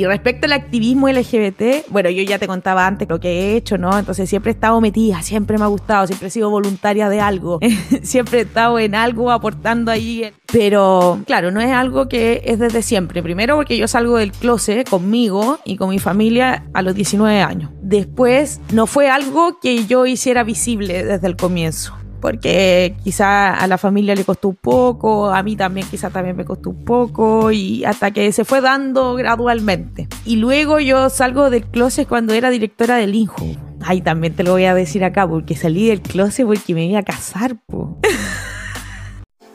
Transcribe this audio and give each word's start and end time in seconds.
Y 0.00 0.06
respecto 0.06 0.46
al 0.46 0.54
activismo 0.54 1.10
LGBT, 1.10 1.90
bueno, 1.90 2.08
yo 2.08 2.22
ya 2.22 2.38
te 2.38 2.46
contaba 2.46 2.86
antes 2.86 3.06
lo 3.06 3.20
que 3.20 3.28
he 3.28 3.56
hecho, 3.56 3.76
¿no? 3.76 3.98
Entonces 3.98 4.30
siempre 4.30 4.50
he 4.50 4.54
estado 4.54 4.80
metida, 4.80 5.20
siempre 5.20 5.58
me 5.58 5.64
ha 5.64 5.66
gustado, 5.66 6.06
siempre 6.06 6.28
he 6.28 6.30
sido 6.30 6.48
voluntaria 6.48 7.10
de 7.10 7.20
algo, 7.20 7.60
siempre 8.02 8.38
he 8.38 8.42
estado 8.44 8.78
en 8.78 8.94
algo 8.94 9.30
aportando 9.30 9.90
ahí. 9.90 10.32
Pero 10.50 11.20
claro, 11.26 11.50
no 11.50 11.60
es 11.60 11.70
algo 11.70 12.08
que 12.08 12.40
es 12.46 12.58
desde 12.58 12.80
siempre. 12.80 13.22
Primero 13.22 13.56
porque 13.56 13.76
yo 13.76 13.86
salgo 13.88 14.16
del 14.16 14.32
closet 14.32 14.88
conmigo 14.88 15.58
y 15.66 15.76
con 15.76 15.90
mi 15.90 15.98
familia 15.98 16.64
a 16.72 16.80
los 16.80 16.94
19 16.94 17.42
años. 17.42 17.70
Después 17.82 18.62
no 18.72 18.86
fue 18.86 19.10
algo 19.10 19.60
que 19.60 19.84
yo 19.84 20.06
hiciera 20.06 20.44
visible 20.44 21.04
desde 21.04 21.26
el 21.26 21.36
comienzo 21.36 21.99
porque 22.20 22.94
quizá 23.02 23.54
a 23.54 23.66
la 23.66 23.78
familia 23.78 24.14
le 24.14 24.24
costó 24.24 24.48
un 24.48 24.56
poco, 24.56 25.30
a 25.30 25.42
mí 25.42 25.56
también 25.56 25.86
quizá 25.88 26.10
también 26.10 26.36
me 26.36 26.44
costó 26.44 26.70
un 26.70 26.84
poco 26.84 27.50
y 27.50 27.84
hasta 27.84 28.10
que 28.10 28.30
se 28.32 28.44
fue 28.44 28.60
dando 28.60 29.14
gradualmente. 29.14 30.08
Y 30.24 30.36
luego 30.36 30.78
yo 30.78 31.10
salgo 31.10 31.50
del 31.50 31.64
closet 31.64 32.06
cuando 32.08 32.34
era 32.34 32.50
directora 32.50 32.96
del 32.96 33.14
INJO. 33.14 33.46
Ay, 33.82 34.02
también 34.02 34.34
te 34.34 34.44
lo 34.44 34.52
voy 34.52 34.66
a 34.66 34.74
decir 34.74 35.04
acá 35.04 35.26
porque 35.26 35.56
salí 35.56 35.88
del 35.88 36.02
closet 36.02 36.46
porque 36.46 36.74
me 36.74 36.84
iba 36.84 37.00
a 37.00 37.02
casar, 37.02 37.56
po. 37.66 37.98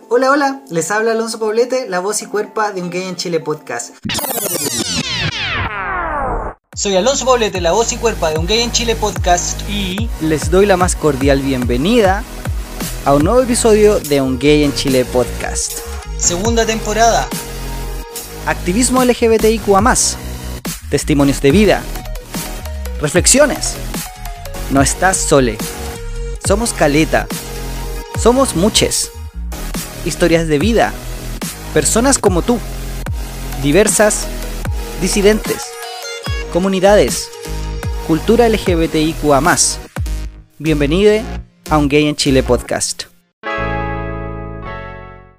Hola, 0.07 0.29
hola, 0.29 0.61
les 0.70 0.91
habla 0.91 1.11
Alonso 1.11 1.39
Poblete, 1.39 1.89
la 1.89 1.99
voz 1.99 2.21
y 2.21 2.27
cuerpa 2.27 2.71
de 2.71 2.81
Un 2.81 2.91
Gay 2.91 3.03
en 3.03 3.15
Chile 3.15 3.39
podcast. 3.39 3.95
Soy 6.75 6.95
Alonso 6.95 7.25
Poblete, 7.25 7.59
la 7.59 7.71
voz 7.71 7.91
y 7.91 7.97
cuerpa 7.97 8.29
de 8.29 8.37
Un 8.37 8.45
Gay 8.45 8.61
en 8.61 8.71
Chile 8.71 8.95
podcast 8.95 9.67
y 9.67 10.07
les 10.21 10.51
doy 10.51 10.67
la 10.67 10.77
más 10.77 10.95
cordial 10.95 11.41
bienvenida 11.41 12.23
a 13.05 13.13
un 13.13 13.23
nuevo 13.23 13.39
episodio 13.39 13.99
de 13.99 14.19
Un 14.19 14.39
Gay 14.39 14.63
en 14.63 14.73
Chile 14.73 15.05
podcast. 15.05 15.73
Segunda 16.17 16.65
temporada. 16.65 17.27
Activismo 18.47 19.03
LGBTIQA+, 19.03 19.95
testimonios 20.89 21.39
de 21.39 21.51
vida, 21.51 21.83
reflexiones. 22.99 23.75
No 24.71 24.81
estás 24.81 25.17
sole. 25.17 25.55
Somos 26.47 26.73
caleta. 26.73 27.27
Somos 28.20 28.55
muches. 28.55 29.12
Historias 30.03 30.47
de 30.47 30.57
vida. 30.57 30.91
Personas 31.75 32.17
como 32.17 32.41
tú. 32.41 32.57
Diversas. 33.62 34.25
Disidentes. 34.99 35.62
Comunidades. 36.51 37.29
Cultura 38.07 38.49
LGBTIQA+. 38.49 39.57
Bienvenido 40.57 41.13
a 41.70 41.77
un 41.80 41.88
Gay 41.88 42.08
en 42.08 42.16
Chile 42.16 42.44
podcast. 42.44 43.05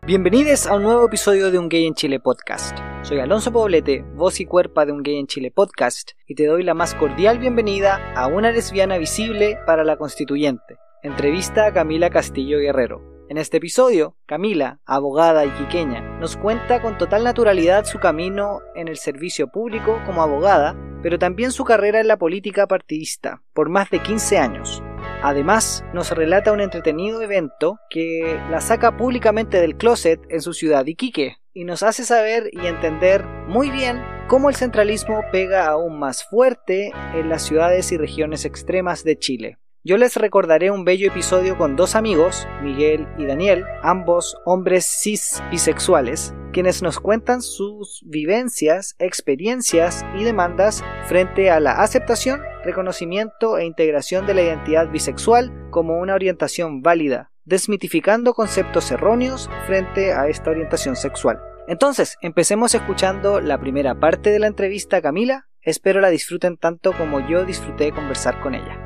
Bienvenidos 0.06 0.66
a 0.66 0.74
un 0.74 0.82
nuevo 0.82 1.06
episodio 1.06 1.50
de 1.50 1.58
Un 1.58 1.68
Gay 1.68 1.86
en 1.86 1.94
Chile 1.94 2.18
podcast. 2.18 2.76
Soy 3.02 3.20
Alonso 3.20 3.52
Poblete, 3.52 4.04
voz 4.14 4.40
y 4.40 4.46
cuerpa 4.46 4.86
de 4.86 4.92
Un 4.92 5.02
Gay 5.02 5.18
en 5.18 5.28
Chile 5.28 5.52
podcast, 5.52 6.12
y 6.26 6.34
te 6.34 6.46
doy 6.46 6.64
la 6.64 6.74
más 6.74 6.94
cordial 6.94 7.38
bienvenida 7.38 8.12
a 8.14 8.26
una 8.26 8.50
lesbiana 8.50 8.98
visible 8.98 9.58
para 9.66 9.84
la 9.84 9.96
constituyente. 9.96 10.78
Entrevista 11.02 11.66
a 11.66 11.72
Camila 11.72 12.10
Castillo 12.10 12.58
Guerrero. 12.58 13.02
En 13.28 13.38
este 13.38 13.58
episodio, 13.58 14.16
Camila, 14.26 14.80
abogada 14.84 15.44
y 15.44 15.50
quiqueña, 15.50 16.00
nos 16.18 16.36
cuenta 16.36 16.82
con 16.82 16.98
total 16.98 17.22
naturalidad 17.22 17.84
su 17.84 17.98
camino 17.98 18.60
en 18.74 18.88
el 18.88 18.96
servicio 18.96 19.48
público 19.48 20.00
como 20.06 20.22
abogada, 20.22 20.76
pero 21.02 21.18
también 21.18 21.52
su 21.52 21.64
carrera 21.64 22.00
en 22.00 22.08
la 22.08 22.16
política 22.16 22.66
partidista, 22.66 23.42
por 23.52 23.68
más 23.68 23.90
de 23.90 24.00
15 24.00 24.38
años. 24.38 24.82
Además, 25.22 25.84
nos 25.92 26.10
relata 26.10 26.52
un 26.52 26.60
entretenido 26.60 27.22
evento 27.22 27.78
que 27.90 28.38
la 28.50 28.60
saca 28.60 28.96
públicamente 28.96 29.60
del 29.60 29.76
closet 29.76 30.20
en 30.28 30.42
su 30.42 30.52
ciudad 30.52 30.86
Iquique 30.86 31.36
y 31.52 31.64
nos 31.64 31.82
hace 31.82 32.04
saber 32.04 32.50
y 32.52 32.66
entender 32.66 33.24
muy 33.48 33.70
bien 33.70 34.02
cómo 34.28 34.48
el 34.50 34.56
centralismo 34.56 35.22
pega 35.32 35.66
aún 35.66 35.98
más 35.98 36.24
fuerte 36.24 36.92
en 37.14 37.28
las 37.28 37.42
ciudades 37.42 37.92
y 37.92 37.96
regiones 37.96 38.44
extremas 38.44 39.04
de 39.04 39.18
Chile. 39.18 39.58
Yo 39.88 39.96
les 39.98 40.16
recordaré 40.16 40.72
un 40.72 40.84
bello 40.84 41.06
episodio 41.06 41.56
con 41.56 41.76
dos 41.76 41.94
amigos, 41.94 42.48
Miguel 42.60 43.06
y 43.18 43.24
Daniel, 43.24 43.64
ambos 43.84 44.36
hombres 44.44 44.84
cis 44.84 45.40
bisexuales, 45.48 46.34
quienes 46.52 46.82
nos 46.82 46.98
cuentan 46.98 47.40
sus 47.40 48.02
vivencias, 48.04 48.96
experiencias 48.98 50.04
y 50.18 50.24
demandas 50.24 50.82
frente 51.06 51.52
a 51.52 51.60
la 51.60 51.70
aceptación, 51.70 52.42
reconocimiento 52.66 53.56
e 53.58 53.64
integración 53.64 54.26
de 54.26 54.34
la 54.34 54.42
identidad 54.42 54.90
bisexual 54.90 55.52
como 55.70 55.98
una 55.98 56.14
orientación 56.14 56.82
válida, 56.82 57.30
desmitificando 57.44 58.34
conceptos 58.34 58.90
erróneos 58.90 59.48
frente 59.66 60.12
a 60.12 60.28
esta 60.28 60.50
orientación 60.50 60.96
sexual. 60.96 61.40
Entonces, 61.68 62.16
empecemos 62.20 62.74
escuchando 62.74 63.40
la 63.40 63.58
primera 63.58 63.98
parte 63.98 64.30
de 64.30 64.38
la 64.38 64.46
entrevista 64.46 64.98
a 64.98 65.02
Camila. 65.02 65.48
Espero 65.62 66.00
la 66.00 66.10
disfruten 66.10 66.56
tanto 66.56 66.92
como 66.92 67.26
yo 67.28 67.44
disfruté 67.44 67.90
conversar 67.92 68.40
con 68.40 68.54
ella. 68.54 68.85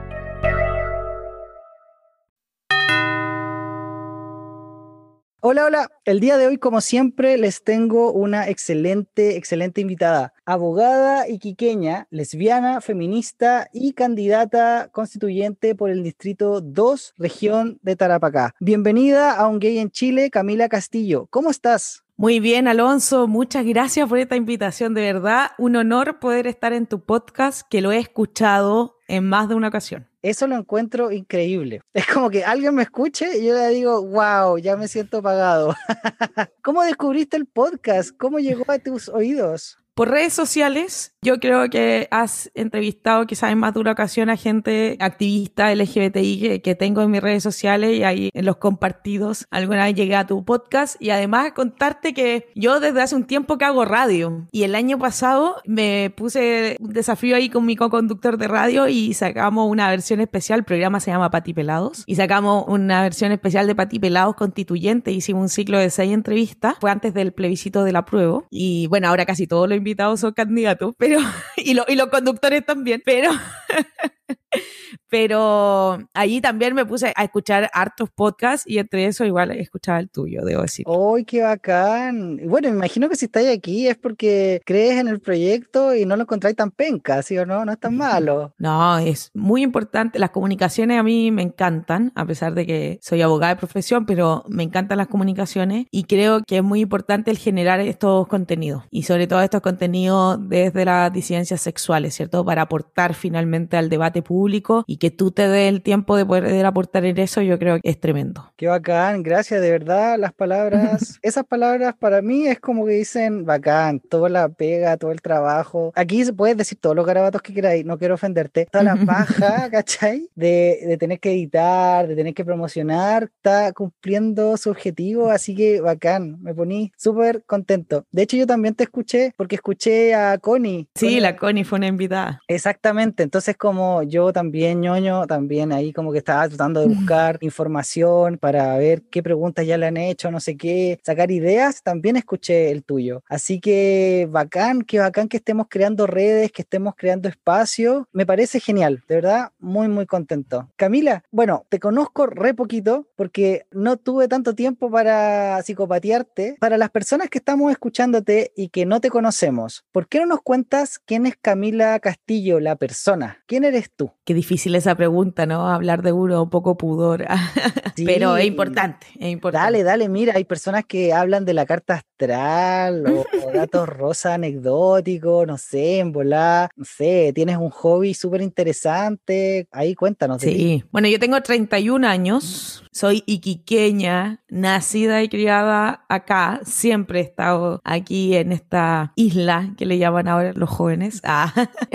Hola, 5.42 5.64
hola. 5.64 5.90
El 6.04 6.20
día 6.20 6.36
de 6.36 6.46
hoy, 6.46 6.58
como 6.58 6.82
siempre, 6.82 7.38
les 7.38 7.64
tengo 7.64 8.12
una 8.12 8.50
excelente, 8.50 9.38
excelente 9.38 9.80
invitada. 9.80 10.34
Abogada 10.44 11.30
iquiqueña, 11.30 12.06
lesbiana, 12.10 12.82
feminista 12.82 13.66
y 13.72 13.94
candidata 13.94 14.90
constituyente 14.92 15.74
por 15.74 15.88
el 15.88 16.02
Distrito 16.02 16.60
2, 16.60 17.14
región 17.16 17.78
de 17.80 17.96
Tarapacá. 17.96 18.54
Bienvenida 18.60 19.32
a 19.32 19.48
Un 19.48 19.60
Gay 19.60 19.78
en 19.78 19.90
Chile, 19.90 20.28
Camila 20.28 20.68
Castillo. 20.68 21.26
¿Cómo 21.30 21.48
estás? 21.48 22.04
Muy 22.18 22.38
bien, 22.38 22.68
Alonso, 22.68 23.26
muchas 23.26 23.64
gracias 23.64 24.06
por 24.10 24.18
esta 24.18 24.36
invitación. 24.36 24.92
De 24.92 25.00
verdad, 25.00 25.52
un 25.56 25.74
honor 25.74 26.18
poder 26.18 26.48
estar 26.48 26.74
en 26.74 26.86
tu 26.86 27.00
podcast, 27.00 27.62
que 27.70 27.80
lo 27.80 27.92
he 27.92 27.98
escuchado 27.98 28.98
en 29.08 29.26
más 29.26 29.48
de 29.48 29.54
una 29.54 29.68
ocasión. 29.68 30.09
Eso 30.22 30.46
lo 30.46 30.56
encuentro 30.56 31.10
increíble. 31.12 31.80
Es 31.94 32.06
como 32.06 32.30
que 32.30 32.44
alguien 32.44 32.74
me 32.74 32.82
escuche 32.82 33.38
y 33.38 33.46
yo 33.46 33.54
le 33.54 33.68
digo, 33.68 34.04
wow, 34.06 34.58
ya 34.58 34.76
me 34.76 34.88
siento 34.88 35.22
pagado. 35.22 35.74
¿Cómo 36.62 36.82
descubriste 36.82 37.36
el 37.36 37.46
podcast? 37.46 38.10
¿Cómo 38.16 38.38
llegó 38.38 38.70
a 38.70 38.78
tus 38.78 39.08
oídos? 39.08 39.79
Por 40.00 40.08
redes 40.08 40.32
sociales, 40.32 41.14
yo 41.20 41.38
creo 41.40 41.68
que 41.68 42.08
has 42.10 42.50
entrevistado 42.54 43.26
quizás 43.26 43.52
en 43.52 43.58
más 43.58 43.74
de 43.74 43.80
una 43.80 43.92
ocasión 43.92 44.30
a 44.30 44.36
gente 44.38 44.96
activista 44.98 45.74
LGBTI 45.74 46.60
que, 46.60 46.74
tengo 46.74 47.02
en 47.02 47.10
mis 47.10 47.20
redes 47.20 47.42
sociales 47.42 47.98
y 47.98 48.04
ahí 48.04 48.30
en 48.32 48.46
los 48.46 48.56
compartidos 48.56 49.46
alguna 49.50 49.84
vez 49.84 49.94
llegué 49.94 50.16
a 50.16 50.26
tu 50.26 50.42
podcast. 50.42 50.96
Y 51.02 51.10
además 51.10 51.52
contarte 51.52 52.14
que 52.14 52.48
yo 52.54 52.80
desde 52.80 53.02
hace 53.02 53.14
un 53.14 53.24
tiempo 53.24 53.58
que 53.58 53.66
hago 53.66 53.84
radio. 53.84 54.48
Y 54.52 54.62
el 54.62 54.74
año 54.74 54.98
pasado 54.98 55.56
me 55.66 56.10
puse 56.16 56.78
un 56.80 56.94
desafío 56.94 57.36
ahí 57.36 57.50
con 57.50 57.66
mi 57.66 57.76
co-conductor 57.76 58.38
de 58.38 58.48
radio 58.48 58.88
y 58.88 59.12
sacamos 59.12 59.70
una 59.70 59.90
versión 59.90 60.22
especial, 60.22 60.60
el 60.60 60.64
programa 60.64 61.00
se 61.00 61.10
llama 61.10 61.30
Pati 61.30 61.52
Pelados. 61.52 62.04
Y 62.06 62.14
sacamos 62.14 62.64
una 62.68 63.02
versión 63.02 63.32
especial 63.32 63.66
de 63.66 63.74
Pati 63.74 63.98
Pelados 63.98 64.34
constituyente, 64.34 65.12
hicimos 65.12 65.42
un 65.42 65.48
ciclo 65.50 65.78
de 65.78 65.90
seis 65.90 66.14
entrevistas, 66.14 66.76
fue 66.80 66.90
antes 66.90 67.12
del 67.12 67.34
plebiscito 67.34 67.84
de 67.84 67.92
la 67.92 68.06
prueba. 68.06 68.44
Y 68.48 68.86
bueno, 68.86 69.08
ahora 69.08 69.26
casi 69.26 69.46
todos 69.46 69.68
los 69.68 69.76
invitados 69.90 70.20
son 70.20 70.32
candidatos, 70.32 70.94
pero 70.96 71.18
y, 71.56 71.72
y 71.72 71.96
los 71.96 72.06
conductores 72.08 72.64
también, 72.64 73.02
pero 73.04 73.30
Pero 75.08 75.98
allí 76.14 76.40
también 76.40 76.74
me 76.74 76.86
puse 76.86 77.12
a 77.16 77.24
escuchar 77.24 77.68
hartos 77.72 78.10
podcasts 78.10 78.68
y 78.68 78.78
entre 78.78 79.06
eso 79.06 79.24
igual 79.24 79.50
escuchaba 79.50 79.98
el 79.98 80.08
tuyo, 80.08 80.44
debo 80.44 80.62
decir. 80.62 80.86
¡Ay, 80.88 81.24
qué 81.24 81.42
bacán! 81.42 82.40
Bueno, 82.46 82.68
me 82.68 82.76
imagino 82.76 83.08
que 83.08 83.16
si 83.16 83.26
estáis 83.26 83.48
aquí 83.48 83.88
es 83.88 83.96
porque 83.96 84.60
crees 84.64 84.98
en 84.98 85.08
el 85.08 85.20
proyecto 85.20 85.94
y 85.94 86.06
no 86.06 86.16
lo 86.16 86.22
encontráis 86.22 86.56
tan 86.56 86.70
penca, 86.70 87.22
¿sí 87.22 87.36
o 87.38 87.46
no? 87.46 87.64
No 87.64 87.72
es 87.72 87.80
tan 87.80 87.96
malo. 87.96 88.54
No, 88.58 88.98
es 88.98 89.30
muy 89.34 89.62
importante. 89.62 90.18
Las 90.18 90.30
comunicaciones 90.30 90.98
a 90.98 91.02
mí 91.02 91.30
me 91.30 91.42
encantan, 91.42 92.12
a 92.14 92.24
pesar 92.24 92.54
de 92.54 92.66
que 92.66 92.98
soy 93.02 93.22
abogada 93.22 93.54
de 93.54 93.58
profesión, 93.58 94.06
pero 94.06 94.44
me 94.48 94.62
encantan 94.62 94.98
las 94.98 95.08
comunicaciones 95.08 95.86
y 95.90 96.04
creo 96.04 96.42
que 96.46 96.58
es 96.58 96.62
muy 96.62 96.80
importante 96.80 97.30
el 97.30 97.38
generar 97.38 97.80
estos 97.80 98.26
contenidos 98.28 98.84
y 98.90 99.02
sobre 99.04 99.26
todo 99.26 99.42
estos 99.42 99.60
contenidos 99.60 100.38
desde 100.48 100.84
las 100.84 101.12
disidencias 101.12 101.60
sexuales, 101.60 102.14
¿cierto? 102.14 102.44
Para 102.44 102.62
aportar 102.62 103.14
finalmente 103.14 103.76
al 103.76 103.88
debate 103.88 104.19
público 104.22 104.84
y 104.86 104.98
que 104.98 105.10
tú 105.10 105.30
te 105.30 105.48
des 105.48 105.68
el 105.68 105.82
tiempo 105.82 106.16
de 106.16 106.26
poder 106.26 106.66
aportar 106.66 107.04
en 107.04 107.18
eso, 107.18 107.42
yo 107.42 107.58
creo 107.58 107.80
que 107.80 107.88
es 107.88 108.00
tremendo. 108.00 108.52
Qué 108.56 108.66
bacán, 108.66 109.22
gracias, 109.22 109.60
de 109.60 109.70
verdad, 109.70 110.18
las 110.18 110.32
palabras, 110.32 111.18
esas 111.22 111.44
palabras 111.44 111.94
para 111.98 112.22
mí 112.22 112.46
es 112.46 112.60
como 112.60 112.86
que 112.86 112.92
dicen 112.92 113.44
bacán, 113.44 114.00
toda 114.00 114.28
la 114.28 114.48
pega, 114.48 114.96
todo 114.96 115.12
el 115.12 115.20
trabajo. 115.20 115.92
Aquí 115.94 116.24
se 116.24 116.32
puedes 116.32 116.56
decir 116.56 116.78
todos 116.80 116.96
los 116.96 117.06
garabatos 117.06 117.42
que 117.42 117.54
queráis, 117.54 117.84
no 117.84 117.98
quiero 117.98 118.14
ofenderte. 118.14 118.66
Toda 118.70 118.84
la 118.84 118.96
paja, 119.06 119.70
¿cachai? 119.70 120.28
De, 120.34 120.80
de 120.86 120.96
tener 120.96 121.20
que 121.20 121.32
editar, 121.32 122.06
de 122.06 122.16
tener 122.16 122.34
que 122.34 122.44
promocionar, 122.44 123.24
está 123.24 123.72
cumpliendo 123.72 124.56
su 124.56 124.70
objetivo, 124.70 125.30
así 125.30 125.54
que 125.54 125.80
bacán, 125.80 126.42
me 126.42 126.54
poní 126.54 126.92
súper 126.96 127.42
contento. 127.44 128.04
De 128.10 128.22
hecho, 128.22 128.36
yo 128.36 128.46
también 128.46 128.74
te 128.74 128.84
escuché 128.84 129.32
porque 129.36 129.56
escuché 129.56 130.14
a 130.14 130.38
Connie. 130.38 130.88
Sí, 130.94 131.20
la 131.20 131.36
Connie 131.36 131.64
fue 131.64 131.78
una 131.78 131.86
invitada. 131.86 132.40
Exactamente, 132.48 133.22
entonces 133.22 133.56
como 133.56 134.02
yo 134.10 134.32
también, 134.32 134.80
ñoño, 134.80 135.26
también 135.26 135.72
ahí 135.72 135.92
como 135.92 136.12
que 136.12 136.18
estaba 136.18 136.48
tratando 136.48 136.80
de 136.80 136.88
buscar 136.88 137.38
información 137.40 138.36
para 138.38 138.76
ver 138.76 139.02
qué 139.10 139.22
preguntas 139.22 139.66
ya 139.66 139.78
le 139.78 139.86
han 139.86 139.96
hecho, 139.96 140.30
no 140.30 140.40
sé 140.40 140.56
qué, 140.56 140.98
sacar 141.02 141.30
ideas, 141.30 141.82
también 141.82 142.16
escuché 142.16 142.70
el 142.70 142.84
tuyo. 142.84 143.22
Así 143.28 143.60
que 143.60 144.28
bacán, 144.30 144.82
que 144.82 144.98
bacán 144.98 145.28
que 145.28 145.38
estemos 145.38 145.66
creando 145.68 146.06
redes, 146.06 146.52
que 146.52 146.62
estemos 146.62 146.94
creando 146.96 147.28
espacio. 147.28 148.08
Me 148.12 148.26
parece 148.26 148.60
genial, 148.60 149.02
de 149.08 149.14
verdad, 149.16 149.52
muy, 149.58 149.88
muy 149.88 150.06
contento. 150.06 150.68
Camila, 150.76 151.22
bueno, 151.30 151.64
te 151.68 151.78
conozco 151.78 152.26
re 152.26 152.54
poquito 152.54 153.06
porque 153.16 153.66
no 153.70 153.96
tuve 153.96 154.28
tanto 154.28 154.54
tiempo 154.54 154.90
para 154.90 155.62
psicopatearte. 155.62 156.56
Para 156.60 156.78
las 156.78 156.90
personas 156.90 157.28
que 157.28 157.38
estamos 157.38 157.70
escuchándote 157.70 158.52
y 158.56 158.68
que 158.68 158.86
no 158.86 159.00
te 159.00 159.10
conocemos, 159.10 159.84
¿por 159.92 160.08
qué 160.08 160.20
no 160.20 160.26
nos 160.26 160.42
cuentas 160.42 160.98
quién 160.98 161.26
es 161.26 161.36
Camila 161.40 161.98
Castillo, 162.00 162.60
la 162.60 162.76
persona? 162.76 163.38
¿Quién 163.46 163.64
eres 163.64 163.89
tú? 163.96 164.12
Qué 164.24 164.34
difícil 164.34 164.74
esa 164.74 164.94
pregunta, 164.94 165.46
¿no? 165.46 165.68
Hablar 165.68 166.02
de 166.02 166.12
uno, 166.12 166.42
un 166.42 166.50
poco 166.50 166.76
pudor. 166.76 167.26
Pero 167.96 168.36
es 168.36 168.46
importante, 168.46 169.06
es 169.18 169.30
importante. 169.30 169.64
Dale, 169.64 169.82
dale, 169.82 170.08
mira, 170.08 170.34
hay 170.36 170.44
personas 170.44 170.84
que 170.84 171.12
hablan 171.12 171.44
de 171.44 171.54
la 171.54 171.66
carta 171.66 172.02
astral 172.20 173.04
o, 173.06 173.24
datos 173.54 173.88
rosa 173.88 174.34
anecdóticos, 174.34 175.46
no 175.46 175.58
sé, 175.58 175.98
en 175.98 176.12
volar, 176.12 176.70
no 176.76 176.84
sé, 176.84 177.32
tienes 177.34 177.56
un 177.56 177.70
hobby 177.70 178.14
súper 178.14 178.42
interesante. 178.42 179.66
Ahí 179.72 179.94
cuéntanos. 179.94 180.42
Sí, 180.42 180.84
bueno, 180.92 181.08
yo 181.08 181.18
tengo 181.18 181.40
31 181.40 182.06
años, 182.06 182.84
soy 182.92 183.22
iquiqueña, 183.26 184.42
nacida 184.48 185.22
y 185.22 185.28
criada 185.28 186.04
acá, 186.08 186.60
siempre 186.64 187.20
he 187.20 187.22
estado 187.22 187.80
aquí 187.84 188.36
en 188.36 188.52
esta 188.52 189.12
isla 189.16 189.74
que 189.76 189.86
le 189.86 189.98
llaman 189.98 190.28
ahora 190.28 190.52
los 190.54 190.70
jóvenes, 190.70 191.20
ah, 191.24 191.52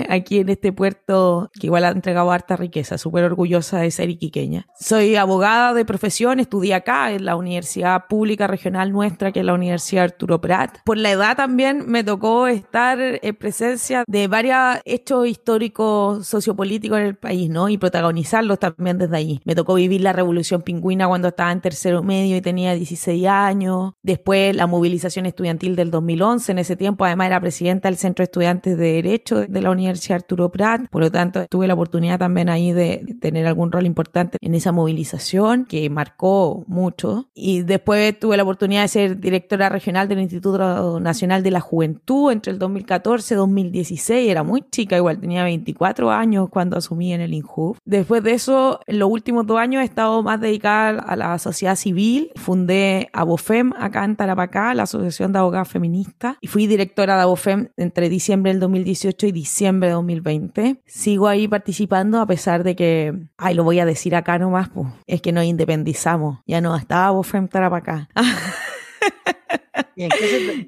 aquí 0.08 0.38
en 0.38 0.48
este 0.48 0.72
puerto 0.72 1.50
que 1.58 1.66
igual 1.66 1.84
ha 1.84 1.90
entregado 1.90 2.30
harta 2.30 2.56
riqueza, 2.56 2.98
súper 2.98 3.24
orgullosa 3.24 3.80
de 3.80 3.90
ser 3.90 4.10
iquiqueña. 4.10 4.66
Soy 4.78 5.16
abogada 5.16 5.74
de 5.74 5.84
profesión, 5.84 6.40
estudié 6.40 6.74
acá 6.74 7.12
en 7.12 7.24
la 7.24 7.36
Universidad 7.36 8.06
Pública 8.08 8.46
Regional 8.46 8.92
nuestra, 8.92 9.32
que 9.32 9.40
es 9.40 9.46
la 9.46 9.54
Universidad 9.54 10.15
Arturo 10.16 10.40
Prat. 10.40 10.78
Por 10.84 10.96
la 10.96 11.10
edad 11.10 11.36
también 11.36 11.84
me 11.86 12.02
tocó 12.02 12.46
estar 12.46 12.98
en 13.00 13.34
presencia 13.34 14.02
de 14.06 14.28
varios 14.28 14.78
hechos 14.86 15.28
históricos 15.28 16.26
sociopolíticos 16.26 16.98
en 16.98 17.04
el 17.04 17.16
país, 17.16 17.50
¿no? 17.50 17.68
Y 17.68 17.76
protagonizarlos 17.76 18.58
también 18.58 18.96
desde 18.96 19.16
ahí. 19.16 19.40
Me 19.44 19.54
tocó 19.54 19.74
vivir 19.74 20.00
la 20.00 20.14
Revolución 20.14 20.62
Pingüina 20.62 21.06
cuando 21.06 21.28
estaba 21.28 21.52
en 21.52 21.60
tercero 21.60 22.02
medio 22.02 22.36
y 22.36 22.40
tenía 22.40 22.74
16 22.74 23.26
años. 23.26 23.92
Después 24.02 24.56
la 24.56 24.66
movilización 24.66 25.26
estudiantil 25.26 25.76
del 25.76 25.90
2011. 25.90 26.52
En 26.52 26.58
ese 26.58 26.76
tiempo 26.76 27.04
además 27.04 27.26
era 27.26 27.40
presidenta 27.40 27.88
del 27.88 27.98
Centro 27.98 28.22
de 28.22 28.24
Estudiantes 28.24 28.78
de 28.78 28.92
Derecho 28.92 29.40
de 29.46 29.60
la 29.60 29.70
Universidad 29.70 30.16
Arturo 30.16 30.50
Prat. 30.50 30.88
Por 30.90 31.02
lo 31.02 31.10
tanto, 31.10 31.46
tuve 31.50 31.66
la 31.66 31.74
oportunidad 31.74 32.18
también 32.18 32.48
ahí 32.48 32.72
de 32.72 33.16
tener 33.20 33.46
algún 33.46 33.70
rol 33.70 33.84
importante 33.84 34.38
en 34.40 34.54
esa 34.54 34.72
movilización 34.72 35.66
que 35.66 35.90
marcó 35.90 36.64
mucho. 36.66 37.28
Y 37.34 37.62
después 37.62 38.18
tuve 38.18 38.36
la 38.36 38.44
oportunidad 38.44 38.82
de 38.82 38.88
ser 38.88 39.20
directora 39.20 39.68
regional 39.68 40.05
del 40.08 40.20
Instituto 40.20 41.00
Nacional 41.00 41.42
de 41.42 41.50
la 41.50 41.60
Juventud 41.60 42.30
entre 42.32 42.52
el 42.52 42.58
2014 42.58 43.34
y 43.34 43.36
2016. 43.36 44.30
Era 44.30 44.42
muy 44.42 44.64
chica, 44.70 44.96
igual 44.96 45.18
tenía 45.18 45.44
24 45.44 46.10
años 46.10 46.48
cuando 46.50 46.76
asumí 46.76 47.12
en 47.12 47.20
el 47.20 47.34
INJUF. 47.34 47.78
Después 47.84 48.22
de 48.22 48.32
eso, 48.32 48.80
en 48.86 48.98
los 48.98 49.10
últimos 49.10 49.46
dos 49.46 49.58
años 49.58 49.82
he 49.82 49.84
estado 49.84 50.22
más 50.22 50.40
dedicada 50.40 51.00
a 51.00 51.16
la 51.16 51.38
sociedad 51.38 51.76
civil. 51.76 52.30
Fundé 52.36 53.08
Abofem 53.12 53.72
acá 53.78 54.04
en 54.04 54.16
Tarapacá, 54.16 54.74
la 54.74 54.84
Asociación 54.84 55.32
de 55.32 55.38
Abogadas 55.38 55.68
Feministas, 55.68 56.36
y 56.40 56.46
fui 56.46 56.66
directora 56.66 57.16
de 57.16 57.22
Abofem 57.22 57.68
entre 57.76 58.08
diciembre 58.08 58.52
del 58.52 58.60
2018 58.60 59.26
y 59.26 59.32
diciembre 59.32 59.88
de 59.88 59.94
2020. 59.94 60.82
Sigo 60.86 61.28
ahí 61.28 61.48
participando 61.48 62.20
a 62.20 62.26
pesar 62.26 62.64
de 62.64 62.76
que, 62.76 63.14
ay, 63.36 63.54
lo 63.54 63.64
voy 63.64 63.80
a 63.80 63.86
decir 63.86 64.14
acá 64.14 64.38
nomás, 64.38 64.68
pues, 64.68 64.88
es 65.06 65.20
que 65.20 65.32
nos 65.32 65.44
independizamos. 65.44 66.40
Ya 66.46 66.60
no 66.60 66.76
estaba 66.76 67.06
Abofem 67.08 67.48
Tarapacá. 67.48 68.08
¿Y 69.96 70.04
en 70.04 70.10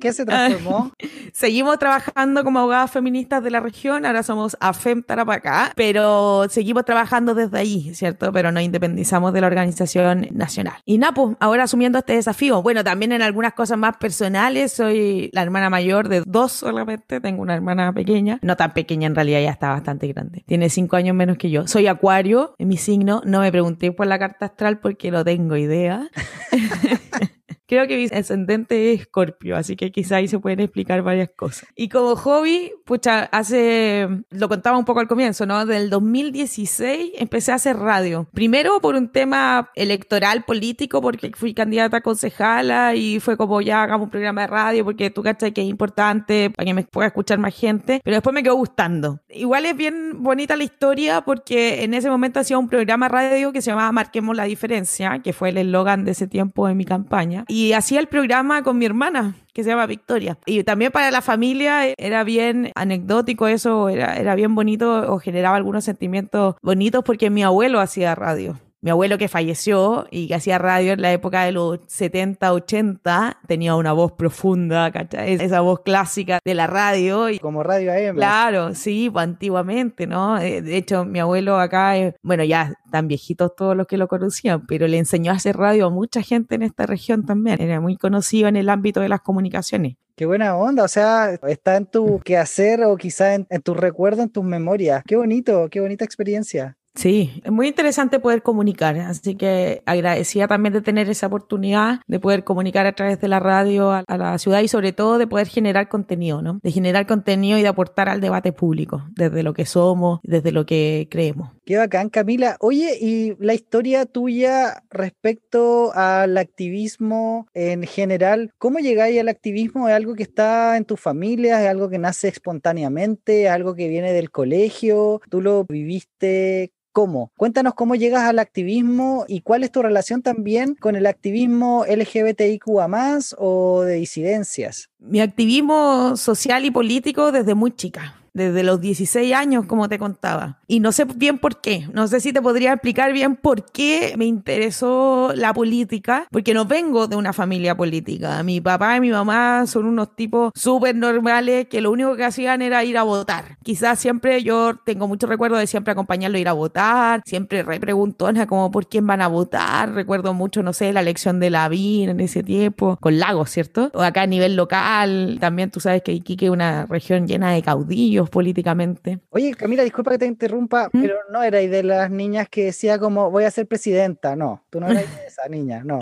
qué 0.01 0.13
se, 0.15 0.25
transformó? 0.25 0.91
seguimos 1.35 1.79
trabajando 1.79 2.43
como 2.45 2.61
abogadas 2.61 2.91
feministas 2.91 3.45
de 3.45 3.51
la 3.51 3.61
región, 3.61 4.07
ahora 4.07 4.23
somos 4.23 4.57
AFEM 4.59 5.03
Tarapacá, 5.03 5.73
pero 5.77 6.47
seguimos 6.49 6.87
trabajando 6.87 7.35
desde 7.35 7.59
ahí, 7.59 7.95
¿cierto? 7.95 8.33
Pero 8.33 8.53
nos 8.53 8.63
independizamos 8.63 9.35
de 9.35 9.43
la 9.43 9.49
organización 9.49 10.29
nacional. 10.31 10.77
Y 10.87 10.97
Napo, 10.97 11.37
ahora 11.41 11.65
asumiendo 11.65 11.99
este 11.99 12.15
desafío, 12.15 12.63
bueno, 12.63 12.83
también 12.83 13.13
en 13.13 13.21
algunas 13.21 13.53
cosas 13.53 13.77
más 13.77 13.99
personales, 13.99 14.73
soy 14.73 15.29
la 15.35 15.43
hermana 15.43 15.69
mayor 15.69 16.09
de 16.09 16.23
dos 16.25 16.53
solamente, 16.53 17.21
tengo 17.21 17.43
una 17.43 17.55
hermana 17.55 17.93
pequeña, 17.93 18.39
no 18.41 18.57
tan 18.57 18.73
pequeña 18.73 19.09
en 19.09 19.15
realidad, 19.15 19.43
ya 19.43 19.51
está 19.51 19.69
bastante 19.69 20.09
grande, 20.09 20.43
tiene 20.47 20.71
cinco 20.71 20.97
años 20.97 21.15
menos 21.15 21.37
que 21.37 21.51
yo. 21.51 21.67
Soy 21.67 21.87
acuario, 21.87 22.55
en 22.57 22.69
mi 22.69 22.79
signo, 22.79 23.21
no 23.27 23.41
me 23.41 23.53
pregunté 23.53 23.93
por 23.93 24.07
la 24.07 24.19
carta 24.19 24.47
astral 24.47 24.79
porque 24.79 25.11
no 25.11 25.23
tengo 25.23 25.55
idea. 25.55 26.09
Creo 27.69 27.87
que 27.87 27.99
mi 27.99 28.05
ascendente 28.07 28.95
es 28.95 29.03
Escorpio, 29.03 29.55
así 29.55 29.77
que 29.77 29.93
quizá 29.93 30.17
ahí 30.17 30.27
se 30.27 30.39
pueden 30.39 30.61
explicar 30.61 31.03
varias 31.03 31.29
cosas. 31.37 31.69
Y 31.77 31.91
como 31.91 32.17
hobby, 32.17 32.73
pucha, 32.87 33.25
hace, 33.25 34.09
lo 34.31 34.49
contaba 34.49 34.79
un 34.79 34.87
poco 34.87 35.01
al 35.01 35.07
comienzo, 35.07 35.45
¿no? 35.45 35.67
Del 35.67 35.91
2016 35.91 37.13
empecé 37.19 37.53
a 37.53 37.57
hacer 37.57 37.77
radio. 37.77 38.27
Primero 38.33 38.81
por 38.81 38.95
un 38.95 39.11
tema 39.11 39.71
electoral 39.75 40.45
político, 40.45 41.03
porque 41.03 41.31
fui 41.35 41.53
candidata 41.53 41.99
a 41.99 42.01
concejala 42.01 42.95
y 42.95 43.21
fue 43.21 43.37
como 43.37 43.61
ya 43.61 43.83
hagamos 43.83 44.07
un 44.07 44.11
programa 44.11 44.41
de 44.41 44.47
radio, 44.47 44.85
porque 44.85 45.11
tú 45.11 45.23
cachai 45.23 45.53
que 45.53 45.61
es 45.61 45.69
importante 45.69 46.49
para 46.49 46.65
que 46.65 46.73
me 46.73 46.85
pueda 46.85 47.09
escuchar 47.09 47.39
más 47.39 47.55
gente, 47.55 48.01
pero 48.03 48.17
después 48.17 48.33
me 48.33 48.43
quedó 48.43 48.55
gustando. 48.55 49.21
Igual 49.29 49.67
es 49.67 49.77
bien 49.77 50.23
bonita 50.23 50.57
la 50.57 50.65
historia 50.65 51.21
porque 51.21 51.85
en 51.85 51.93
ese 51.93 52.09
momento 52.09 52.41
hacía 52.41 52.57
un 52.57 52.71
programa 52.71 53.09
radio 53.09 53.53
que 53.53 53.61
se 53.61 53.73
llamaba 53.73 53.93
Marquemos 53.93 54.35
la 54.35 54.45
Diferencia, 54.45 55.21
que 55.23 55.35
fue 55.35 55.51
el 55.51 55.59
eslogan 55.59 56.07
de 56.07 56.13
ese 56.13 56.27
tiempo 56.27 56.67
en 56.67 56.79
mi 56.79 56.87
campaña. 56.87 57.45
Y 57.47 57.58
y 57.59 57.73
hacía 57.73 57.99
el 57.99 58.07
programa 58.07 58.63
con 58.63 58.79
mi 58.79 58.87
hermana, 58.87 59.35
que 59.53 59.65
se 59.65 59.71
llama 59.71 59.87
Victoria. 59.87 60.39
Y 60.47 60.63
también 60.63 60.93
para 60.93 61.11
la 61.11 61.23
familia 61.23 61.93
era 61.97 62.23
bien 62.23 62.71
anecdótico 62.77 63.49
eso, 63.49 63.89
era, 63.89 64.15
era 64.15 64.37
bien 64.37 64.55
bonito 64.55 65.13
o 65.13 65.19
generaba 65.19 65.57
algunos 65.57 65.85
sentimientos 65.85 66.55
bonitos 66.63 67.03
porque 67.03 67.31
mi 67.31 67.43
abuelo 67.43 67.81
hacía 67.81 68.15
radio 68.15 68.61
mi 68.81 68.91
abuelo 68.91 69.19
que 69.19 69.29
falleció 69.29 70.07
y 70.11 70.29
que 70.29 70.37
hacía 70.37 70.59
radio 70.59 70.93
en 70.93 71.03
la 71.03 71.13
época 71.13 71.45
de 71.45 71.53
los 71.53 71.81
70, 71.89 72.53
80, 72.53 73.41
tenía 73.49 73.75
una 73.75 73.93
voz 73.93 74.13
profunda, 74.13 74.93
¿cachai? 74.93 75.33
Esa 75.35 75.61
voz 75.61 75.81
clásica 75.81 76.39
de 76.45 76.55
la 76.55 76.69
radio. 76.69 77.29
Y, 77.29 77.41
Como 77.41 77.65
radio 77.65 77.93
AM. 77.93 78.17
Claro, 78.17 78.75
sí, 78.75 79.11
pues, 79.11 79.25
antiguamente, 79.25 80.07
¿no? 80.07 80.39
Eh, 80.39 80.63
de 80.63 80.77
hecho, 80.77 81.05
mi 81.05 81.19
abuelo 81.19 81.59
acá, 81.59 81.95
bueno, 82.23 82.45
ya 82.45 82.75
tan 82.93 83.09
viejitos 83.09 83.57
todos 83.57 83.77
los 83.77 83.87
que 83.87 83.97
lo 83.97 84.07
conocían, 84.07 84.65
pero 84.67 84.87
le 84.87 84.99
enseñó 84.99 85.33
a 85.33 85.35
hacer 85.35 85.57
radio 85.57 85.87
a 85.87 85.91
mucha 85.91 86.23
gente 86.23 86.55
en 86.55 86.63
esta 86.63 86.87
región 86.87 87.27
también. 87.27 87.61
Era 87.61 87.81
muy 87.81 87.97
conocido 87.97 88.49
en 88.49 88.57
el 88.57 88.69
ámbito 88.69 89.01
de 89.01 89.09
las 89.09 89.23
comunicaciones. 89.23 89.97
Qué 90.15 90.27
buena 90.27 90.57
onda, 90.57 90.85
o 90.85 90.89
sea, 90.89 91.35
está 91.47 91.77
en 91.77 91.87
tu 91.87 92.21
quehacer 92.25 92.83
o 92.83 92.97
quizá 92.97 93.35
en, 93.35 93.47
en 93.51 93.63
tu 93.63 93.75
recuerdo, 93.75 94.23
en 94.23 94.31
tus 94.31 94.45
memorias. 94.45 95.03
Qué 95.07 95.17
bonito, 95.17 95.69
qué 95.71 95.81
bonita 95.81 96.05
experiencia. 96.05 96.78
Sí, 96.99 97.41
es 97.45 97.53
muy 97.53 97.69
interesante 97.69 98.19
poder 98.19 98.43
comunicar, 98.43 98.99
así 98.99 99.37
que 99.37 99.83
agradecía 99.87 100.49
también 100.49 100.73
de 100.73 100.81
tener 100.81 101.09
esa 101.09 101.29
oportunidad 101.29 102.01
de 102.09 102.19
poder 102.19 102.43
comunicar 102.43 102.87
a 102.87 102.93
través 102.93 103.21
de 103.21 103.29
la 103.29 103.39
radio 103.39 103.93
a, 103.93 104.03
la 104.09 104.37
ciudad 104.39 104.63
y 104.63 104.69
sobre 104.69 104.93
todo 104.93 105.17
de 105.19 105.29
poder 105.29 105.47
generar 105.47 105.89
contenido, 105.89 106.43
¿no? 106.43 106.59
De 106.61 106.73
generar 106.73 107.07
contenido 107.07 107.57
y 107.57 107.63
de 107.63 107.69
aportar 107.69 108.09
al 108.09 108.21
debate 108.21 108.53
público, 108.53 109.05
desde 109.13 109.45
lo 109.45 109.55
que 109.55 109.65
somos, 109.65 110.19
desde 110.25 110.51
lo 110.51 110.67
que 110.67 111.07
creemos. 111.09 111.53
Qué 111.65 111.77
bacán, 111.77 112.09
Camila. 112.09 112.57
Oye, 112.59 112.99
y 113.01 113.37
la 113.39 113.55
historia 113.55 114.05
tuya 114.05 114.83
respecto 114.91 115.93
al 115.95 116.37
activismo 116.37 117.47
en 117.55 117.85
general, 117.85 118.51
¿cómo 118.59 118.81
llegáis 118.81 119.21
al 119.21 119.29
activismo? 119.29 119.89
¿Es 119.89 119.95
algo 119.95 120.17
que 120.17 120.25
está 120.25 120.77
en 120.77 120.85
tu 120.85 120.97
familia? 120.97 121.63
¿Es 121.63 121.69
algo 121.69 121.89
que 121.89 121.99
nace 121.99 122.27
espontáneamente? 122.27 123.45
¿Es 123.45 123.51
algo 123.51 123.77
que 123.77 123.87
viene 123.87 124.13
del 124.13 124.33
colegio? 124.33 125.21
¿Tú 125.31 125.41
lo 125.41 125.65
viviste? 125.65 126.73
¿Cómo? 126.99 127.31
Cuéntanos 127.37 127.75
cómo 127.75 127.95
llegas 127.95 128.25
al 128.25 128.41
activismo 128.41 129.25
y 129.29 129.43
cuál 129.43 129.63
es 129.63 129.71
tu 129.71 129.83
relación 129.83 130.21
también 130.21 130.75
con 130.75 130.97
el 130.97 131.07
activismo 131.07 131.85
LGBTIQA 131.89 132.89
más 132.89 133.37
o 133.39 133.83
de 133.83 133.95
disidencias. 133.95 134.91
Mi 134.99 135.21
activismo 135.21 136.17
social 136.17 136.65
y 136.65 136.73
político 136.73 137.31
desde 137.31 137.55
muy 137.55 137.71
chica 137.71 138.17
desde 138.39 138.63
los 138.63 138.81
16 138.81 139.35
años, 139.35 139.67
como 139.67 139.89
te 139.89 139.99
contaba. 139.99 140.59
Y 140.67 140.81
no 140.81 140.93
sé 140.93 141.05
bien 141.05 141.39
por 141.39 141.61
qué, 141.61 141.89
no 141.93 142.09
sé 142.09 142.21
si 142.21 142.33
te 142.33 142.41
podría 142.41 142.73
explicar 142.73 143.13
bien 143.13 143.37
por 143.37 143.71
qué 143.71 144.15
me 144.17 144.25
interesó 144.25 145.33
la 145.35 145.53
política, 145.53 146.27
porque 146.31 146.55
no 146.55 146.65
vengo 146.65 147.07
de 147.07 147.17
una 147.17 147.33
familia 147.33 147.77
política. 147.77 148.43
Mi 148.43 148.61
papá 148.61 148.97
y 148.97 149.01
mi 149.01 149.11
mamá 149.11 149.67
son 149.67 149.87
unos 149.87 150.15
tipos 150.17 150.53
súper 150.55 150.95
normales 150.95 151.67
que 151.69 151.81
lo 151.81 151.91
único 151.91 152.17
que 152.17 152.25
hacían 152.25 152.63
era 152.63 152.85
ir 152.85 152.97
a 152.97 153.03
votar. 153.03 153.59
Quizás 153.63 153.99
siempre 153.99 154.43
yo 154.43 154.77
tengo 154.85 155.09
mucho 155.09 155.27
recuerdo 155.27 155.57
de 155.57 155.67
siempre 155.67 155.93
acompañarlo 155.93 156.39
a 156.39 156.41
ir 156.41 156.49
a 156.49 156.53
votar, 156.53 157.23
siempre 157.25 157.63
re 157.63 157.81
preguntona 157.81 158.47
como 158.47 158.71
por 158.71 158.89
quién 158.89 159.07
van 159.07 159.21
a 159.21 159.29
votar. 159.29 159.93
Recuerdo 159.93 160.35
mucho, 160.35 160.63
no 160.63 160.73
sé, 160.73 160.93
la 160.93 161.01
elección 161.01 161.41
de 161.41 161.51
Lavín 161.51 162.11
en 162.11 162.21
ese 162.21 162.43
tiempo, 162.43 162.97
con 163.01 163.19
Lagos, 163.19 163.51
¿cierto? 163.51 163.91
O 163.95 164.03
acá 164.03 164.23
a 164.23 164.27
nivel 164.27 164.57
local, 164.57 165.39
también 165.41 165.71
tú 165.71 165.81
sabes 165.81 166.03
que 166.03 166.13
Iquique 166.13 166.47
es 166.47 166.53
una 166.53 166.87
región 166.87 167.27
llena 167.27 167.53
de 167.53 167.63
caudillos 167.63 168.28
políticamente. 168.29 169.21
Oye, 169.31 169.55
Camila, 169.55 169.83
disculpa 169.83 170.13
que 170.13 170.19
te 170.19 170.27
interrumpa, 170.27 170.89
¿Mm? 170.93 171.01
pero 171.03 171.17
no 171.31 171.43
erais 171.43 171.71
de 171.71 171.83
las 171.83 172.11
niñas 172.11 172.49
que 172.49 172.67
decía 172.67 172.99
como 172.99 173.31
voy 173.31 173.45
a 173.45 173.51
ser 173.51 173.67
presidenta, 173.67 174.37
no, 174.37 174.65
tú 174.71 174.81
no 174.81 174.89
eras 174.89 175.05
esa 175.27 175.49
niña, 175.49 175.83
no. 175.85 176.01